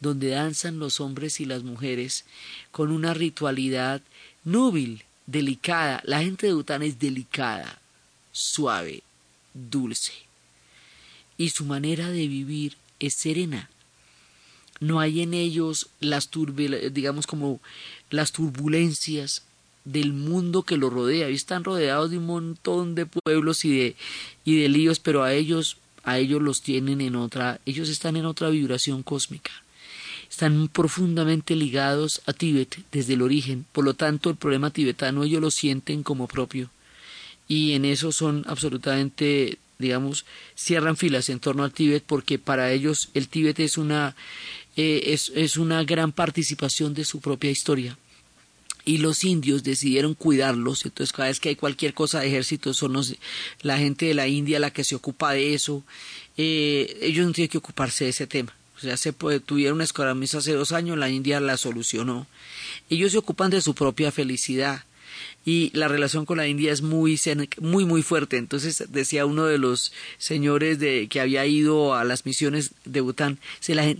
donde 0.00 0.30
danzan 0.30 0.78
los 0.78 1.00
hombres 1.00 1.38
y 1.40 1.44
las 1.44 1.62
mujeres 1.62 2.24
con 2.72 2.90
una 2.90 3.12
ritualidad 3.14 4.00
núbil, 4.44 5.04
delicada. 5.26 6.00
La 6.04 6.20
gente 6.22 6.46
de 6.46 6.54
Bután 6.54 6.82
es 6.82 6.98
delicada, 6.98 7.78
suave, 8.32 9.02
dulce. 9.52 10.27
Y 11.38 11.50
su 11.50 11.64
manera 11.64 12.10
de 12.10 12.28
vivir 12.28 12.76
es 13.00 13.14
serena. 13.14 13.70
No 14.80 15.00
hay 15.00 15.22
en 15.22 15.32
ellos 15.32 15.88
las 16.00 16.28
digamos 16.92 17.26
como 17.26 17.60
las 18.10 18.32
turbulencias 18.32 19.42
del 19.92 20.12
mundo 20.12 20.62
que 20.62 20.76
los 20.76 20.92
rodea. 20.92 21.30
Y 21.30 21.34
están 21.34 21.64
rodeados 21.64 22.10
de 22.10 22.18
un 22.18 22.26
montón 22.26 22.94
de 22.94 23.06
pueblos 23.06 23.64
y 23.64 23.76
de, 23.76 23.96
y 24.44 24.60
de 24.60 24.68
líos, 24.68 25.00
pero 25.00 25.22
a 25.22 25.32
ellos, 25.32 25.78
a 26.04 26.18
ellos 26.18 26.42
los 26.42 26.62
tienen 26.62 27.00
en 27.00 27.16
otra, 27.16 27.60
ellos 27.66 27.88
están 27.88 28.16
en 28.16 28.26
otra 28.26 28.50
vibración 28.50 29.02
cósmica. 29.02 29.50
Están 30.30 30.68
profundamente 30.68 31.56
ligados 31.56 32.20
a 32.26 32.32
Tíbet 32.32 32.84
desde 32.92 33.14
el 33.14 33.22
origen. 33.22 33.64
Por 33.72 33.84
lo 33.84 33.94
tanto, 33.94 34.30
el 34.30 34.36
problema 34.36 34.70
tibetano 34.70 35.24
ellos 35.24 35.40
lo 35.40 35.50
sienten 35.50 36.02
como 36.02 36.28
propio. 36.28 36.70
Y 37.48 37.72
en 37.72 37.86
eso 37.86 38.12
son 38.12 38.44
absolutamente, 38.46 39.58
digamos, 39.78 40.24
cierran 40.56 40.96
filas 40.96 41.28
en 41.28 41.40
torno 41.40 41.64
al 41.64 41.72
Tíbet 41.72 42.02
porque 42.06 42.38
para 42.38 42.72
ellos 42.72 43.10
el 43.14 43.28
Tíbet 43.28 43.60
es 43.60 43.78
una, 43.78 44.16
eh, 44.76 45.02
es, 45.06 45.32
es 45.34 45.56
una 45.56 45.84
gran 45.84 46.12
participación 46.12 46.94
de 46.94 47.04
su 47.04 47.20
propia 47.20 47.50
historia. 47.50 47.96
Y 48.84 48.98
los 48.98 49.22
indios 49.24 49.64
decidieron 49.64 50.14
cuidarlos, 50.14 50.84
entonces 50.86 51.12
cada 51.12 51.28
vez 51.28 51.40
que 51.40 51.50
hay 51.50 51.56
cualquier 51.56 51.92
cosa 51.92 52.20
de 52.20 52.28
ejército 52.28 52.72
son 52.72 52.94
los- 52.94 53.14
la 53.60 53.76
gente 53.76 54.06
de 54.06 54.14
la 54.14 54.28
India 54.28 54.58
la 54.58 54.70
que 54.72 54.84
se 54.84 54.94
ocupa 54.94 55.32
de 55.32 55.54
eso, 55.54 55.84
Eh, 56.40 56.96
ellos 57.02 57.26
no 57.26 57.32
tienen 57.32 57.48
que 57.48 57.58
ocuparse 57.58 58.04
de 58.04 58.10
ese 58.10 58.28
tema, 58.28 58.54
o 58.76 58.80
sea, 58.80 58.96
se 58.96 59.12
puede, 59.12 59.40
tuvieron 59.40 59.74
una 59.74 59.82
escoramisa 59.82 60.38
hace 60.38 60.52
dos 60.52 60.70
años, 60.70 60.96
la 60.96 61.10
India 61.10 61.40
la 61.40 61.56
solucionó, 61.56 62.28
ellos 62.88 63.10
se 63.10 63.18
ocupan 63.18 63.50
de 63.50 63.60
su 63.60 63.74
propia 63.74 64.12
felicidad 64.12 64.84
y 65.44 65.70
la 65.74 65.88
relación 65.88 66.26
con 66.26 66.38
la 66.38 66.46
India 66.46 66.72
es 66.72 66.82
muy 66.82 67.18
muy 67.60 67.84
muy 67.84 68.02
fuerte. 68.02 68.36
Entonces 68.36 68.84
decía 68.88 69.26
uno 69.26 69.46
de 69.46 69.58
los 69.58 69.92
señores 70.18 70.78
de 70.78 71.08
que 71.08 71.20
había 71.20 71.46
ido 71.46 71.94
a 71.94 72.04
las 72.04 72.26
misiones 72.26 72.72
de 72.84 73.00
Bután 73.00 73.38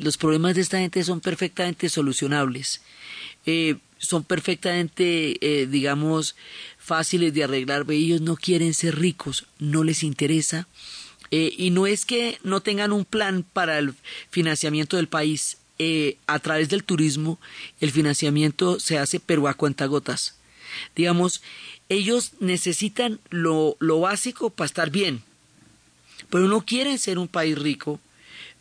los 0.01 0.17
problemas 0.17 0.55
de 0.55 0.61
esta 0.61 0.79
gente 0.79 1.03
son 1.05 1.21
perfectamente 1.21 1.89
solucionables. 1.89 2.83
Eh, 3.47 3.77
son 3.99 4.25
perfectamente 4.25 5.39
eh, 5.41 5.67
digamos 5.67 6.37
fáciles 6.79 7.35
de 7.35 7.45
arreglar. 7.45 7.85
Ellos 7.91 8.21
no 8.21 8.37
quieren 8.37 8.75
ser 8.75 8.99
ricos 8.99 9.47
no 9.59 9.85
les 9.85 10.03
interesa. 10.03 10.69
Eh, 11.31 11.53
y 11.57 11.71
no 11.71 11.87
es 11.87 12.07
que 12.07 12.39
no 12.43 12.61
tengan 12.61 12.93
un 12.93 13.05
plan 13.05 13.45
para 13.53 13.79
el 13.79 13.95
financiamiento 14.31 14.97
del 14.97 15.09
país. 15.09 15.59
Eh, 15.81 16.17
a 16.27 16.41
través 16.41 16.69
del 16.71 16.83
turismo 16.83 17.39
el 17.81 17.93
financiamiento 17.93 18.81
se 18.81 18.99
hace 18.99 19.21
pero 19.21 19.47
a 19.47 19.55
cuentagotas 19.55 20.38
digamos, 20.95 21.43
ellos 21.89 22.33
necesitan 22.41 23.21
lo, 23.31 23.77
lo 23.81 24.01
básico 24.01 24.51
para 24.51 24.67
estar 24.67 24.91
bien, 24.91 25.23
pero 26.31 26.49
no 26.49 26.65
quieren 26.65 26.99
ser 26.99 27.19
un 27.19 27.29
país 27.29 27.59
rico 27.59 28.01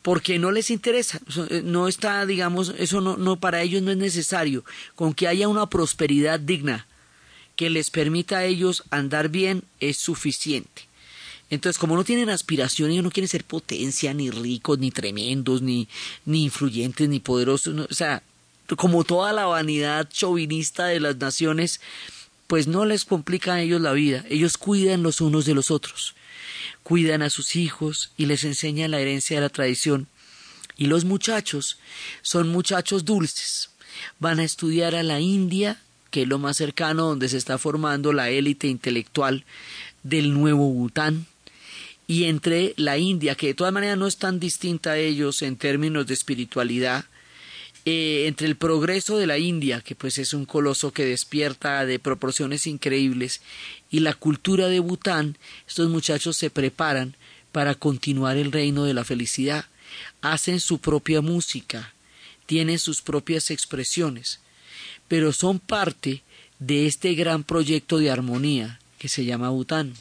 porque 0.02 0.40
no 0.40 0.52
les 0.52 0.72
interesa, 0.72 1.20
eh, 1.50 1.62
no 1.64 1.88
está, 1.88 2.26
digamos, 2.26 2.74
eso 2.78 3.02
no, 3.02 3.18
no 3.18 3.40
para 3.40 3.62
ellos 3.62 3.82
no 3.82 3.92
es 3.92 3.98
necesario, 3.98 4.64
con 4.96 5.14
que 5.14 5.28
haya 5.28 5.50
una 5.50 5.70
prosperidad 5.70 6.40
digna 6.40 6.88
que 7.58 7.70
les 7.70 7.90
permita 7.90 8.38
a 8.38 8.46
ellos 8.46 8.84
andar 8.90 9.30
bien 9.30 9.64
es 9.80 9.98
suficiente. 9.98 10.84
Entonces, 11.50 11.80
como 11.80 11.96
no 11.96 12.04
tienen 12.04 12.30
aspiración, 12.30 12.92
ellos 12.92 13.04
no 13.04 13.12
quieren 13.12 13.28
ser 13.28 13.44
potencia, 13.44 14.14
ni 14.14 14.30
ricos, 14.30 14.80
ni 14.80 14.92
tremendos, 14.92 15.62
ni, 15.62 15.88
ni 16.26 16.44
influyentes, 16.46 17.10
ni 17.10 17.20
poderosos, 17.20 17.74
no, 17.74 17.88
o 17.90 17.94
sea, 17.94 18.22
como 18.76 19.04
toda 19.04 19.32
la 19.34 19.46
vanidad 19.46 20.10
chauvinista 20.10 20.88
de 20.88 21.00
las 21.00 21.18
naciones, 21.18 21.80
pues 22.48 22.68
no 22.68 22.86
les 22.86 23.06
complica 23.06 23.54
a 23.54 23.62
ellos 23.62 23.82
la 23.82 23.94
vida. 23.94 24.26
Ellos 24.30 24.58
cuidan 24.58 25.04
los 25.04 25.22
unos 25.22 25.46
de 25.46 25.54
los 25.54 25.72
otros, 25.72 26.16
cuidan 26.84 27.22
a 27.22 27.30
sus 27.30 27.56
hijos 27.56 28.12
y 28.18 28.26
les 28.26 28.44
enseñan 28.44 28.92
la 28.92 29.00
herencia 29.00 29.38
de 29.38 29.42
la 29.42 29.50
tradición. 29.50 30.08
Y 30.78 30.88
los 30.88 31.06
muchachos 31.06 31.80
son 32.22 32.50
muchachos 32.50 33.06
dulces. 33.06 33.70
Van 34.20 34.40
a 34.40 34.44
estudiar 34.44 34.96
a 34.96 35.04
la 35.04 35.20
India, 35.20 35.82
que 36.12 36.24
es 36.24 36.28
lo 36.28 36.40
más 36.40 36.58
cercano 36.58 37.06
donde 37.06 37.30
se 37.30 37.38
está 37.38 37.58
formando 37.58 38.14
la 38.14 38.30
élite 38.30 38.68
intelectual 38.68 39.44
del 40.04 40.34
nuevo 40.34 40.70
Bután, 40.70 41.26
y 42.06 42.26
entre 42.26 42.74
la 42.78 42.98
India, 42.98 43.36
que 43.36 43.48
de 43.48 43.54
todas 43.54 43.74
maneras 43.74 43.98
no 43.98 44.08
es 44.08 44.18
tan 44.18 44.40
distinta 44.40 44.92
a 44.92 44.98
ellos 44.98 45.42
en 45.42 45.58
términos 45.58 46.08
de 46.08 46.14
espiritualidad, 46.14 47.06
eh, 47.90 48.28
entre 48.28 48.48
el 48.48 48.58
progreso 48.58 49.18
de 49.18 49.28
la 49.28 49.38
India, 49.38 49.80
que 49.80 49.96
pues 49.96 50.18
es 50.18 50.34
un 50.34 50.44
coloso 50.44 50.92
que 50.92 51.06
despierta 51.06 51.86
de 51.86 52.00
proporciones 52.00 52.68
increíbles, 52.68 53.40
y 53.90 54.02
la 54.02 54.14
cultura 54.14 54.68
de 54.68 54.82
Bután, 54.82 55.38
estos 55.66 55.88
muchachos 55.88 56.36
se 56.36 56.50
preparan 56.50 57.16
para 57.54 57.76
continuar 57.76 58.36
el 58.36 58.52
reino 58.52 58.84
de 58.84 58.94
la 58.94 59.06
felicidad, 59.06 59.68
hacen 60.20 60.60
su 60.60 60.80
propia 60.80 61.22
música, 61.22 61.94
tienen 62.46 62.78
sus 62.78 63.02
propias 63.02 63.52
expresiones, 63.52 64.42
pero 65.08 65.32
son 65.32 65.58
parte 65.58 66.24
de 66.60 66.88
este 66.88 67.14
gran 67.14 67.46
proyecto 67.46 68.00
de 68.00 68.12
armonía 68.12 68.82
que 69.00 69.08
se 69.08 69.24
llama 69.24 69.48
Bután. 69.48 69.94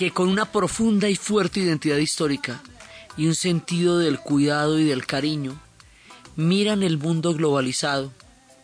Que 0.00 0.12
con 0.12 0.30
una 0.30 0.50
profunda 0.50 1.10
y 1.10 1.14
fuerte 1.14 1.60
identidad 1.60 1.98
histórica 1.98 2.62
y 3.18 3.26
un 3.26 3.34
sentido 3.34 3.98
del 3.98 4.18
cuidado 4.18 4.78
y 4.78 4.84
del 4.84 5.04
cariño, 5.04 5.60
miran 6.36 6.82
el 6.82 6.96
mundo 6.96 7.34
globalizado, 7.34 8.10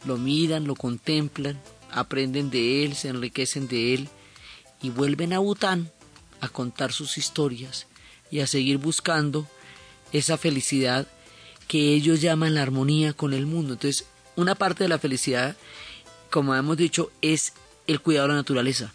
lo 0.06 0.16
miran, 0.16 0.66
lo 0.66 0.74
contemplan, 0.74 1.60
aprenden 1.92 2.48
de 2.48 2.86
él, 2.86 2.94
se 2.94 3.08
enriquecen 3.08 3.68
de 3.68 3.92
él 3.92 4.08
y 4.80 4.88
vuelven 4.88 5.34
a 5.34 5.38
Bután 5.40 5.90
a 6.40 6.48
contar 6.48 6.90
sus 6.90 7.18
historias 7.18 7.86
y 8.30 8.40
a 8.40 8.46
seguir 8.46 8.78
buscando 8.78 9.46
esa 10.12 10.38
felicidad 10.38 11.06
que 11.68 11.92
ellos 11.92 12.22
llaman 12.22 12.54
la 12.54 12.62
armonía 12.62 13.12
con 13.12 13.34
el 13.34 13.44
mundo. 13.44 13.74
Entonces, 13.74 14.06
una 14.36 14.54
parte 14.54 14.84
de 14.84 14.88
la 14.88 14.98
felicidad, 14.98 15.54
como 16.30 16.54
hemos 16.54 16.78
dicho, 16.78 17.12
es 17.20 17.52
el 17.86 18.00
cuidado 18.00 18.28
de 18.28 18.32
la 18.32 18.40
naturaleza. 18.40 18.94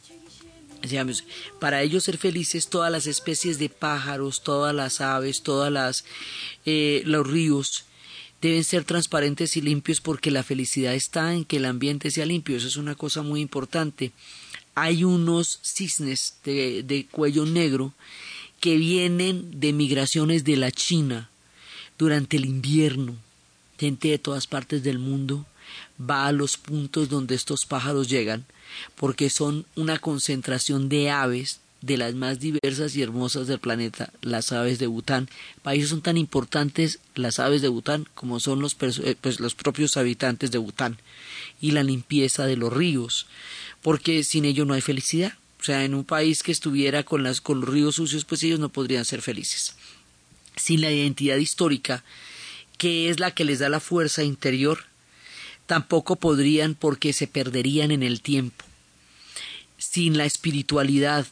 Para 1.60 1.82
ellos 1.82 2.04
ser 2.04 2.18
felices, 2.18 2.68
todas 2.68 2.92
las 2.92 3.08
especies 3.08 3.60
de 3.60 3.70
pájaros, 3.70 4.44
todas 4.44 4.74
las 4.74 5.02
aves, 5.02 5.44
todas 5.44 5.72
las 5.72 6.06
eh, 6.66 7.04
los 7.06 7.28
ríos 7.28 7.86
deben 8.42 8.64
ser 8.64 8.84
transparentes 8.84 9.56
y 9.56 9.62
limpios 9.62 10.02
porque 10.02 10.32
la 10.32 10.44
felicidad 10.44 10.96
está 10.96 11.34
en 11.34 11.46
que 11.46 11.58
el 11.58 11.66
ambiente 11.66 12.10
sea 12.10 12.26
limpio. 12.26 12.58
Eso 12.58 12.68
es 12.68 12.78
una 12.78 12.96
cosa 12.96 13.22
muy 13.22 13.40
importante. 13.40 14.12
Hay 14.74 15.04
unos 15.04 15.60
cisnes 15.62 16.38
de, 16.44 16.84
de 16.84 17.06
cuello 17.06 17.46
negro 17.46 17.94
que 18.60 18.78
vienen 18.78 19.60
de 19.60 19.74
migraciones 19.74 20.44
de 20.44 20.58
la 20.58 20.72
China 20.72 21.30
durante 21.98 22.38
el 22.38 22.46
invierno. 22.46 23.16
Gente 23.78 24.10
de 24.10 24.20
todas 24.20 24.48
partes 24.48 24.84
del 24.84 25.00
mundo 25.00 25.46
va 26.00 26.28
a 26.28 26.32
los 26.32 26.58
puntos 26.58 27.10
donde 27.10 27.36
estos 27.36 27.66
pájaros 27.66 28.10
llegan 28.10 28.46
porque 28.96 29.30
son 29.30 29.66
una 29.76 30.00
concentración 30.00 30.90
de 30.90 31.10
aves 31.10 31.60
de 31.82 31.98
las 31.98 32.14
más 32.14 32.40
diversas 32.40 32.96
y 32.96 33.02
hermosas 33.02 33.48
del 33.48 33.60
planeta, 33.60 34.14
las 34.22 34.52
aves 34.52 34.78
de 34.78 34.88
Bután. 34.88 35.30
Para 35.64 35.84
son 35.86 36.02
tan 36.02 36.16
importantes 36.16 37.00
las 37.16 37.40
aves 37.40 37.62
de 37.62 37.70
Bután 37.70 38.08
como 38.14 38.40
son 38.40 38.62
los, 38.62 38.78
eh, 38.82 39.16
pues, 39.20 39.40
los 39.40 39.56
propios 39.56 39.98
habitantes 39.98 40.52
de 40.52 40.60
Bután 40.60 40.98
y 41.60 41.72
la 41.72 41.84
limpieza 41.84 42.46
de 42.46 42.56
los 42.56 42.72
ríos, 42.72 43.26
porque 43.82 44.24
sin 44.24 44.46
ello 44.46 44.66
no 44.66 44.76
hay 44.76 44.82
felicidad. 44.82 45.34
O 45.60 45.64
sea, 45.64 45.84
en 45.84 45.94
un 45.94 46.04
país 46.04 46.44
que 46.44 46.52
estuviera 46.52 47.04
con, 47.04 47.28
con 47.44 47.62
los 47.62 47.70
ríos 47.70 47.96
sucios, 47.96 48.26
pues 48.26 48.42
ellos 48.44 48.60
no 48.60 48.70
podrían 48.70 49.06
ser 49.06 49.22
felices. 49.22 49.76
Sin 50.56 50.82
la 50.82 50.92
identidad 50.92 51.38
histórica, 51.38 52.04
que 52.78 53.10
es 53.10 53.20
la 53.20 53.32
que 53.32 53.46
les 53.46 53.60
da 53.60 53.70
la 53.70 53.80
fuerza 53.80 54.24
interior, 54.24 54.86
tampoco 55.66 56.16
podrían 56.16 56.76
porque 56.76 57.14
se 57.14 57.28
perderían 57.28 57.92
en 57.92 58.04
el 58.04 58.22
tiempo. 58.22 58.66
Sin 59.78 60.18
la 60.18 60.26
espiritualidad, 60.26 61.26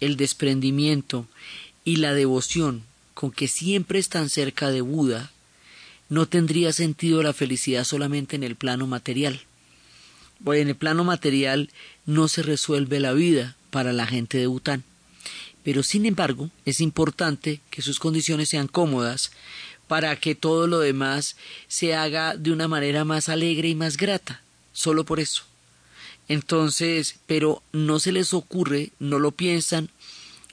el 0.00 0.16
desprendimiento 0.16 1.26
y 1.84 1.96
la 1.96 2.14
devoción 2.14 2.84
con 3.14 3.30
que 3.30 3.48
siempre 3.48 3.98
están 3.98 4.28
cerca 4.28 4.70
de 4.70 4.80
Buda, 4.80 5.30
no 6.08 6.26
tendría 6.26 6.72
sentido 6.72 7.22
la 7.22 7.32
felicidad 7.32 7.84
solamente 7.84 8.36
en 8.36 8.42
el 8.42 8.56
plano 8.56 8.86
material. 8.86 9.40
Bueno, 10.40 10.62
en 10.62 10.68
el 10.68 10.76
plano 10.76 11.04
material 11.04 11.70
no 12.04 12.28
se 12.28 12.42
resuelve 12.42 13.00
la 13.00 13.12
vida 13.12 13.56
para 13.70 13.92
la 13.92 14.06
gente 14.06 14.38
de 14.38 14.46
Bután. 14.46 14.84
Pero 15.62 15.82
sin 15.82 16.04
embargo, 16.06 16.50
es 16.64 16.80
importante 16.80 17.60
que 17.70 17.82
sus 17.82 18.00
condiciones 18.00 18.48
sean 18.48 18.66
cómodas 18.66 19.30
para 19.92 20.16
que 20.16 20.34
todo 20.34 20.66
lo 20.66 20.78
demás 20.78 21.36
se 21.68 21.94
haga 21.94 22.34
de 22.34 22.50
una 22.50 22.66
manera 22.66 23.04
más 23.04 23.28
alegre 23.28 23.68
y 23.68 23.74
más 23.74 23.98
grata, 23.98 24.40
solo 24.72 25.04
por 25.04 25.20
eso. 25.20 25.42
Entonces, 26.28 27.16
pero 27.26 27.62
no 27.72 27.98
se 27.98 28.10
les 28.10 28.32
ocurre, 28.32 28.92
no 28.98 29.18
lo 29.18 29.32
piensan, 29.32 29.90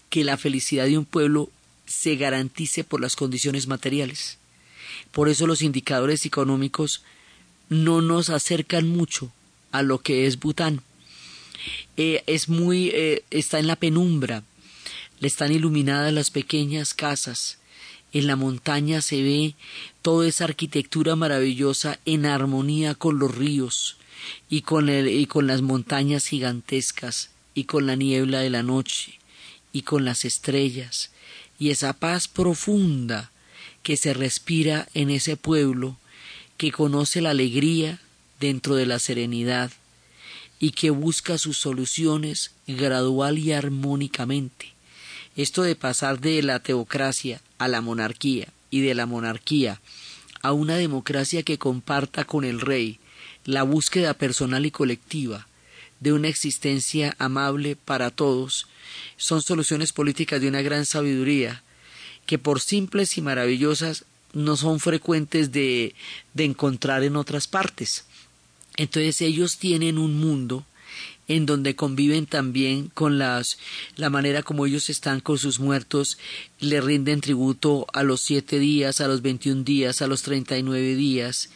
que 0.09 0.25
la 0.25 0.35
felicidad 0.35 0.87
de 0.87 0.97
un 0.97 1.05
pueblo 1.05 1.49
se 1.85 2.17
garantice 2.17 2.83
por 2.83 2.99
las 2.99 3.15
condiciones 3.15 3.67
materiales. 3.67 4.39
Por 5.13 5.29
eso 5.29 5.47
los 5.47 5.61
indicadores 5.61 6.25
económicos 6.25 7.01
no 7.69 8.01
nos 8.01 8.29
acercan 8.29 8.89
mucho 8.89 9.31
a 9.71 9.83
lo 9.83 9.99
que 9.99 10.27
es 10.27 10.37
Bután. 10.37 10.81
Eh, 11.95 12.25
es 12.27 12.49
muy, 12.49 12.89
eh, 12.89 13.23
está 13.29 13.57
en 13.57 13.67
la 13.67 13.77
penumbra, 13.77 14.43
le 15.21 15.29
están 15.29 15.53
iluminadas 15.53 16.11
las 16.11 16.29
pequeñas 16.29 16.93
casas, 16.93 17.58
en 18.13 18.27
la 18.27 18.35
montaña 18.35 19.01
se 19.01 19.21
ve 19.21 19.55
toda 20.01 20.27
esa 20.27 20.45
arquitectura 20.45 21.15
maravillosa 21.15 21.99
en 22.05 22.25
armonía 22.25 22.95
con 22.95 23.19
los 23.19 23.35
ríos 23.35 23.97
y 24.49 24.61
con, 24.61 24.89
el, 24.89 25.07
y 25.07 25.25
con 25.25 25.47
las 25.47 25.61
montañas 25.61 26.25
gigantescas 26.25 27.29
y 27.53 27.65
con 27.65 27.85
la 27.85 27.95
niebla 27.95 28.39
de 28.39 28.49
la 28.49 28.63
noche 28.63 29.19
y 29.71 29.83
con 29.83 30.05
las 30.05 30.25
estrellas 30.25 31.11
y 31.59 31.69
esa 31.69 31.93
paz 31.93 32.27
profunda 32.27 33.31
que 33.83 33.97
se 33.97 34.13
respira 34.13 34.87
en 34.93 35.09
ese 35.09 35.37
pueblo 35.37 35.97
que 36.57 36.71
conoce 36.71 37.21
la 37.21 37.31
alegría 37.31 37.99
dentro 38.39 38.75
de 38.75 38.85
la 38.85 38.99
serenidad 38.99 39.71
y 40.59 40.71
que 40.71 40.89
busca 40.89 41.37
sus 41.37 41.57
soluciones 41.57 42.51
gradual 42.67 43.37
y 43.37 43.53
armónicamente. 43.53 44.73
Esto 45.35 45.63
de 45.63 45.75
pasar 45.75 46.19
de 46.19 46.43
la 46.43 46.59
teocracia 46.59 47.41
a 47.59 47.67
la 47.67 47.81
monarquía 47.81 48.47
y 48.71 48.81
de 48.81 48.95
la 48.95 49.05
monarquía 49.05 49.79
a 50.41 50.53
una 50.53 50.77
democracia 50.77 51.43
que 51.43 51.57
comparta 51.57 52.23
con 52.23 52.43
el 52.43 52.61
rey 52.61 52.99
la 53.45 53.63
búsqueda 53.63 54.13
personal 54.13 54.65
y 54.65 54.71
colectiva 54.71 55.47
de 55.99 56.13
una 56.13 56.27
existencia 56.27 57.15
amable 57.19 57.75
para 57.75 58.09
todos, 58.09 58.67
son 59.17 59.41
soluciones 59.41 59.91
políticas 59.91 60.39
de 60.41 60.47
una 60.47 60.61
gran 60.61 60.85
sabiduría 60.85 61.61
que 62.25 62.37
por 62.37 62.61
simples 62.61 63.17
y 63.17 63.21
maravillosas 63.21 64.05
no 64.33 64.55
son 64.55 64.79
frecuentes 64.79 65.51
de, 65.51 65.95
de 66.33 66.45
encontrar 66.45 67.03
en 67.03 67.15
otras 67.15 67.47
partes. 67.47 68.05
Entonces 68.77 69.21
ellos 69.21 69.57
tienen 69.57 69.97
un 69.97 70.19
mundo 70.19 70.65
en 71.29 71.45
donde 71.45 71.75
conviven 71.75 72.25
también 72.25 72.89
con 72.93 73.17
las, 73.17 73.57
la 73.95 74.09
manera 74.09 74.43
como 74.43 74.65
ellos 74.65 74.89
están 74.89 75.21
con 75.21 75.37
sus 75.37 75.59
muertos, 75.59 76.17
le 76.59 76.81
rinden 76.81 77.21
tributo 77.21 77.85
a 77.93 78.03
los 78.03 78.19
siete 78.19 78.59
días, 78.59 78.99
a 78.99 79.07
los 79.07 79.21
veintiún 79.21 79.63
días, 79.63 80.01
a 80.01 80.07
los 80.07 80.23
treinta 80.23 80.57
y 80.57 80.63
nueve 80.63 80.95
días, 80.95 81.49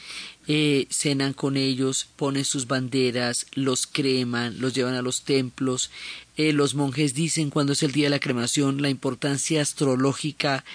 eh, 0.47 0.87
cenan 0.89 1.33
con 1.33 1.55
ellos, 1.55 2.07
ponen 2.15 2.43
sus 2.43 2.67
banderas, 2.67 3.45
los 3.53 3.87
creman, 3.87 4.59
los 4.59 4.73
llevan 4.73 4.95
a 4.95 5.01
los 5.01 5.23
templos. 5.23 5.89
Eh, 6.35 6.51
los 6.51 6.75
monjes 6.75 7.13
dicen 7.13 7.49
cuando 7.49 7.73
es 7.73 7.83
el 7.83 7.91
día 7.93 8.05
de 8.05 8.09
la 8.11 8.19
cremación 8.19 8.81
la 8.81 8.89
importancia 8.89 9.61
astrológica 9.61 10.65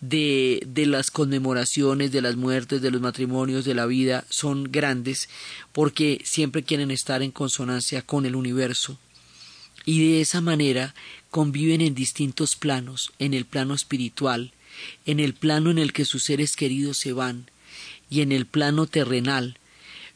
de, 0.00 0.62
de 0.66 0.86
las 0.86 1.10
conmemoraciones, 1.10 2.12
de 2.12 2.20
las 2.20 2.36
muertes, 2.36 2.82
de 2.82 2.90
los 2.90 3.00
matrimonios, 3.00 3.64
de 3.64 3.74
la 3.74 3.86
vida, 3.86 4.24
son 4.28 4.64
grandes 4.70 5.28
porque 5.72 6.20
siempre 6.24 6.62
quieren 6.62 6.90
estar 6.90 7.22
en 7.22 7.30
consonancia 7.30 8.02
con 8.02 8.26
el 8.26 8.36
universo. 8.36 8.98
Y 9.86 10.06
de 10.06 10.20
esa 10.20 10.40
manera 10.40 10.94
conviven 11.30 11.80
en 11.80 11.94
distintos 11.94 12.56
planos, 12.56 13.12
en 13.18 13.34
el 13.34 13.44
plano 13.44 13.74
espiritual, 13.74 14.52
en 15.06 15.20
el 15.20 15.34
plano 15.34 15.70
en 15.70 15.78
el 15.78 15.92
que 15.92 16.04
sus 16.04 16.24
seres 16.24 16.56
queridos 16.56 16.98
se 16.98 17.12
van, 17.12 17.46
y 18.14 18.20
en 18.20 18.30
el 18.30 18.46
plano 18.46 18.86
terrenal, 18.86 19.58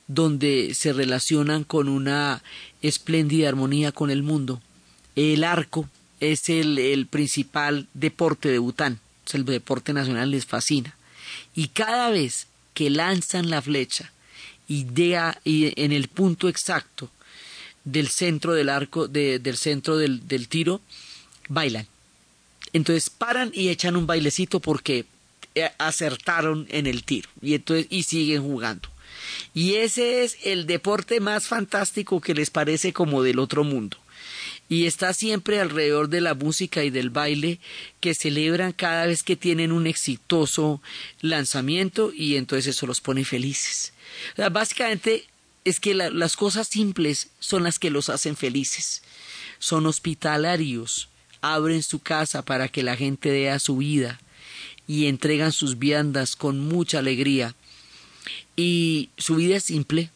donde 0.06 0.72
se 0.74 0.92
relacionan 0.92 1.64
con 1.64 1.88
una 1.88 2.44
espléndida 2.80 3.48
armonía 3.48 3.90
con 3.90 4.10
el 4.10 4.22
mundo. 4.22 4.62
El 5.16 5.42
arco 5.42 5.88
es 6.20 6.48
el, 6.48 6.78
el 6.78 7.06
principal 7.06 7.88
deporte 7.94 8.50
de 8.50 8.58
Bután, 8.58 9.00
el 9.32 9.44
deporte 9.44 9.92
nacional, 9.92 10.30
les 10.30 10.46
fascina. 10.46 10.94
Y 11.56 11.68
cada 11.68 12.10
vez 12.10 12.46
que 12.72 12.88
lanzan 12.88 13.50
la 13.50 13.60
flecha 13.60 14.12
y, 14.68 14.86
y 15.44 15.72
en 15.82 15.90
el 15.90 16.06
punto 16.06 16.48
exacto 16.48 17.10
del 17.82 18.06
centro 18.08 18.54
del 18.54 18.68
arco, 18.68 19.08
del 19.08 19.56
centro 19.56 19.96
del, 19.96 20.28
del 20.28 20.46
tiro, 20.46 20.80
bailan. 21.48 21.88
Entonces 22.72 23.10
paran 23.10 23.50
y 23.52 23.70
echan 23.70 23.96
un 23.96 24.06
bailecito 24.06 24.60
porque 24.60 25.04
acertaron 25.78 26.66
en 26.70 26.86
el 26.86 27.04
tiro 27.04 27.28
y 27.42 27.54
entonces 27.54 27.86
y 27.90 28.04
siguen 28.04 28.42
jugando. 28.42 28.88
Y 29.54 29.74
ese 29.74 30.24
es 30.24 30.36
el 30.44 30.66
deporte 30.66 31.20
más 31.20 31.46
fantástico 31.46 32.20
que 32.20 32.34
les 32.34 32.50
parece 32.50 32.92
como 32.92 33.22
del 33.22 33.38
otro 33.38 33.64
mundo. 33.64 33.96
Y 34.68 34.86
está 34.86 35.14
siempre 35.14 35.60
alrededor 35.60 36.08
de 36.08 36.20
la 36.20 36.34
música 36.34 36.84
y 36.84 36.90
del 36.90 37.08
baile 37.08 37.58
que 38.00 38.14
celebran 38.14 38.72
cada 38.72 39.06
vez 39.06 39.22
que 39.22 39.36
tienen 39.36 39.72
un 39.72 39.86
exitoso 39.86 40.82
lanzamiento 41.20 42.12
y 42.14 42.36
entonces 42.36 42.76
eso 42.76 42.86
los 42.86 43.00
pone 43.00 43.24
felices. 43.24 43.92
básicamente 44.50 45.24
es 45.64 45.80
que 45.80 45.94
las 45.94 46.36
cosas 46.36 46.68
simples 46.68 47.28
son 47.40 47.62
las 47.62 47.78
que 47.78 47.90
los 47.90 48.08
hacen 48.08 48.36
felices. 48.36 49.02
Son 49.58 49.86
hospitalarios, 49.86 51.08
abren 51.40 51.82
su 51.82 51.98
casa 51.98 52.42
para 52.42 52.68
que 52.68 52.82
la 52.82 52.96
gente 52.96 53.30
dé 53.30 53.58
su 53.58 53.78
vida, 53.78 54.20
y 54.88 55.06
entregan 55.06 55.52
sus 55.52 55.78
viandas 55.78 56.34
con 56.34 56.58
mucha 56.58 56.98
alegría. 56.98 57.54
Y 58.56 59.10
su 59.16 59.36
vida 59.36 59.56
es 59.56 59.64
simple 59.64 60.10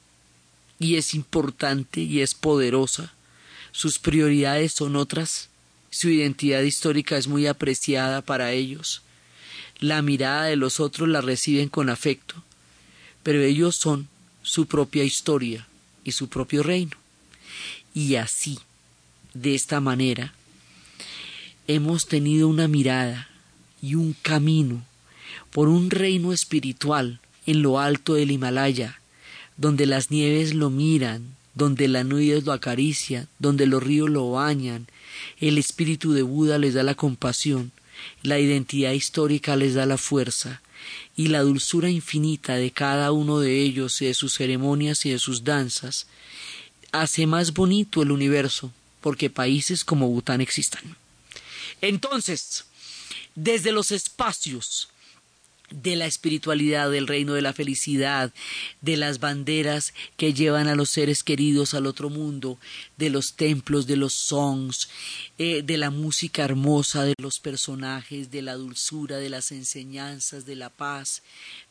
y 0.80 0.96
es 0.96 1.14
importante 1.14 2.00
y 2.00 2.20
es 2.20 2.34
poderosa 2.34 3.12
sus 3.72 3.98
prioridades 3.98 4.72
son 4.72 4.96
otras, 4.96 5.48
su 5.90 6.10
identidad 6.10 6.60
histórica 6.60 7.16
es 7.16 7.26
muy 7.26 7.46
apreciada 7.46 8.20
para 8.20 8.52
ellos, 8.52 9.00
la 9.78 10.02
mirada 10.02 10.44
de 10.44 10.56
los 10.56 10.78
otros 10.78 11.08
la 11.08 11.22
reciben 11.22 11.70
con 11.70 11.88
afecto, 11.88 12.34
pero 13.22 13.40
ellos 13.40 13.76
son 13.76 14.08
su 14.42 14.66
propia 14.66 15.04
historia 15.04 15.66
y 16.04 16.12
su 16.12 16.28
propio 16.28 16.62
reino. 16.62 16.96
Y 17.94 18.16
así, 18.16 18.58
de 19.32 19.54
esta 19.54 19.80
manera, 19.80 20.34
hemos 21.66 22.06
tenido 22.06 22.48
una 22.48 22.68
mirada 22.68 23.28
y 23.82 23.96
un 23.96 24.14
camino 24.22 24.82
por 25.50 25.68
un 25.68 25.90
reino 25.90 26.32
espiritual 26.32 27.20
en 27.44 27.62
lo 27.62 27.78
alto 27.80 28.14
del 28.14 28.30
Himalaya, 28.30 29.00
donde 29.56 29.86
las 29.86 30.10
nieves 30.10 30.54
lo 30.54 30.70
miran, 30.70 31.36
donde 31.54 31.88
las 31.88 32.06
nubes 32.06 32.44
lo 32.44 32.52
acarician, 32.52 33.28
donde 33.38 33.66
los 33.66 33.82
ríos 33.82 34.08
lo 34.08 34.30
bañan, 34.30 34.86
el 35.40 35.58
espíritu 35.58 36.12
de 36.12 36.22
Buda 36.22 36.58
les 36.58 36.74
da 36.74 36.82
la 36.82 36.94
compasión, 36.94 37.72
la 38.22 38.38
identidad 38.38 38.92
histórica 38.92 39.56
les 39.56 39.74
da 39.74 39.84
la 39.84 39.98
fuerza, 39.98 40.62
y 41.16 41.28
la 41.28 41.42
dulzura 41.42 41.90
infinita 41.90 42.54
de 42.56 42.70
cada 42.70 43.12
uno 43.12 43.38
de 43.38 43.60
ellos 43.60 44.00
y 44.02 44.06
de 44.06 44.14
sus 44.14 44.34
ceremonias 44.34 45.04
y 45.06 45.10
de 45.10 45.18
sus 45.18 45.44
danzas 45.44 46.06
hace 46.90 47.26
más 47.26 47.52
bonito 47.52 48.02
el 48.02 48.10
universo, 48.10 48.72
porque 49.00 49.30
países 49.30 49.84
como 49.84 50.08
Bután 50.08 50.40
existan. 50.40 50.96
Entonces, 51.80 52.64
desde 53.34 53.72
los 53.72 53.92
espacios 53.92 54.88
de 55.72 55.96
la 55.96 56.06
espiritualidad, 56.06 56.90
del 56.90 57.06
reino 57.06 57.34
de 57.34 57.42
la 57.42 57.52
felicidad, 57.52 58.32
de 58.80 58.96
las 58.96 59.20
banderas 59.20 59.94
que 60.16 60.34
llevan 60.34 60.68
a 60.68 60.74
los 60.74 60.90
seres 60.90 61.22
queridos 61.22 61.74
al 61.74 61.86
otro 61.86 62.10
mundo, 62.10 62.58
de 62.96 63.10
los 63.10 63.34
templos, 63.34 63.86
de 63.86 63.96
los 63.96 64.12
songs, 64.12 64.88
eh, 65.38 65.62
de 65.62 65.78
la 65.78 65.90
música 65.90 66.44
hermosa, 66.44 67.04
de 67.04 67.14
los 67.18 67.38
personajes, 67.38 68.30
de 68.30 68.42
la 68.42 68.54
dulzura, 68.54 69.16
de 69.16 69.30
las 69.30 69.52
enseñanzas, 69.52 70.46
de 70.46 70.56
la 70.56 70.70
paz, 70.70 71.22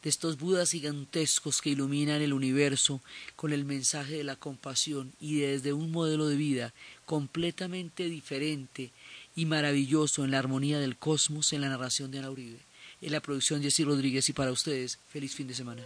de 0.04 0.10
estos 0.10 0.38
budas 0.38 0.72
gigantescos 0.72 1.62
que 1.62 1.70
iluminan 1.70 2.22
el 2.22 2.34
universo 2.34 3.02
con 3.36 3.54
el 3.54 3.66
mensaje 3.66 4.18
de 4.18 4.24
la 4.24 4.36
compasión 4.36 5.12
y 5.20 5.40
desde 5.40 5.74
un 5.74 5.92
modelo 5.92 6.28
de 6.28 6.36
vida 6.36 6.74
completamente 7.06 8.06
diferente 8.10 8.92
y 9.36 9.46
maravilloso 9.46 10.24
en 10.24 10.32
la 10.32 10.40
armonía 10.40 10.80
del 10.80 10.98
cosmos 10.98 11.54
en 11.54 11.62
la 11.62 11.70
narración 11.70 12.12
de 12.12 12.20
Ana 12.20 12.32
Uribe 12.32 12.60
en 13.02 13.12
la 13.12 13.20
producción 13.20 13.62
Jessy 13.62 13.84
Rodríguez 13.84 14.30
y 14.30 14.34
para 14.34 14.52
ustedes, 14.52 15.00
feliz 15.10 15.36
fin 15.36 15.48
de 15.48 15.56
semana. 15.56 15.84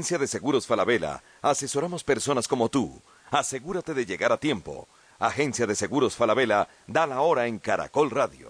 Agencia 0.00 0.16
de 0.16 0.28
Seguros 0.28 0.66
Falabella 0.66 1.22
asesoramos 1.42 2.04
personas 2.04 2.48
como 2.48 2.70
tú. 2.70 3.02
Asegúrate 3.30 3.92
de 3.92 4.06
llegar 4.06 4.32
a 4.32 4.38
tiempo. 4.38 4.88
Agencia 5.18 5.66
de 5.66 5.74
Seguros 5.74 6.16
Falabella 6.16 6.68
da 6.86 7.06
la 7.06 7.20
hora 7.20 7.46
en 7.46 7.58
Caracol 7.58 8.10
Radio. 8.10 8.38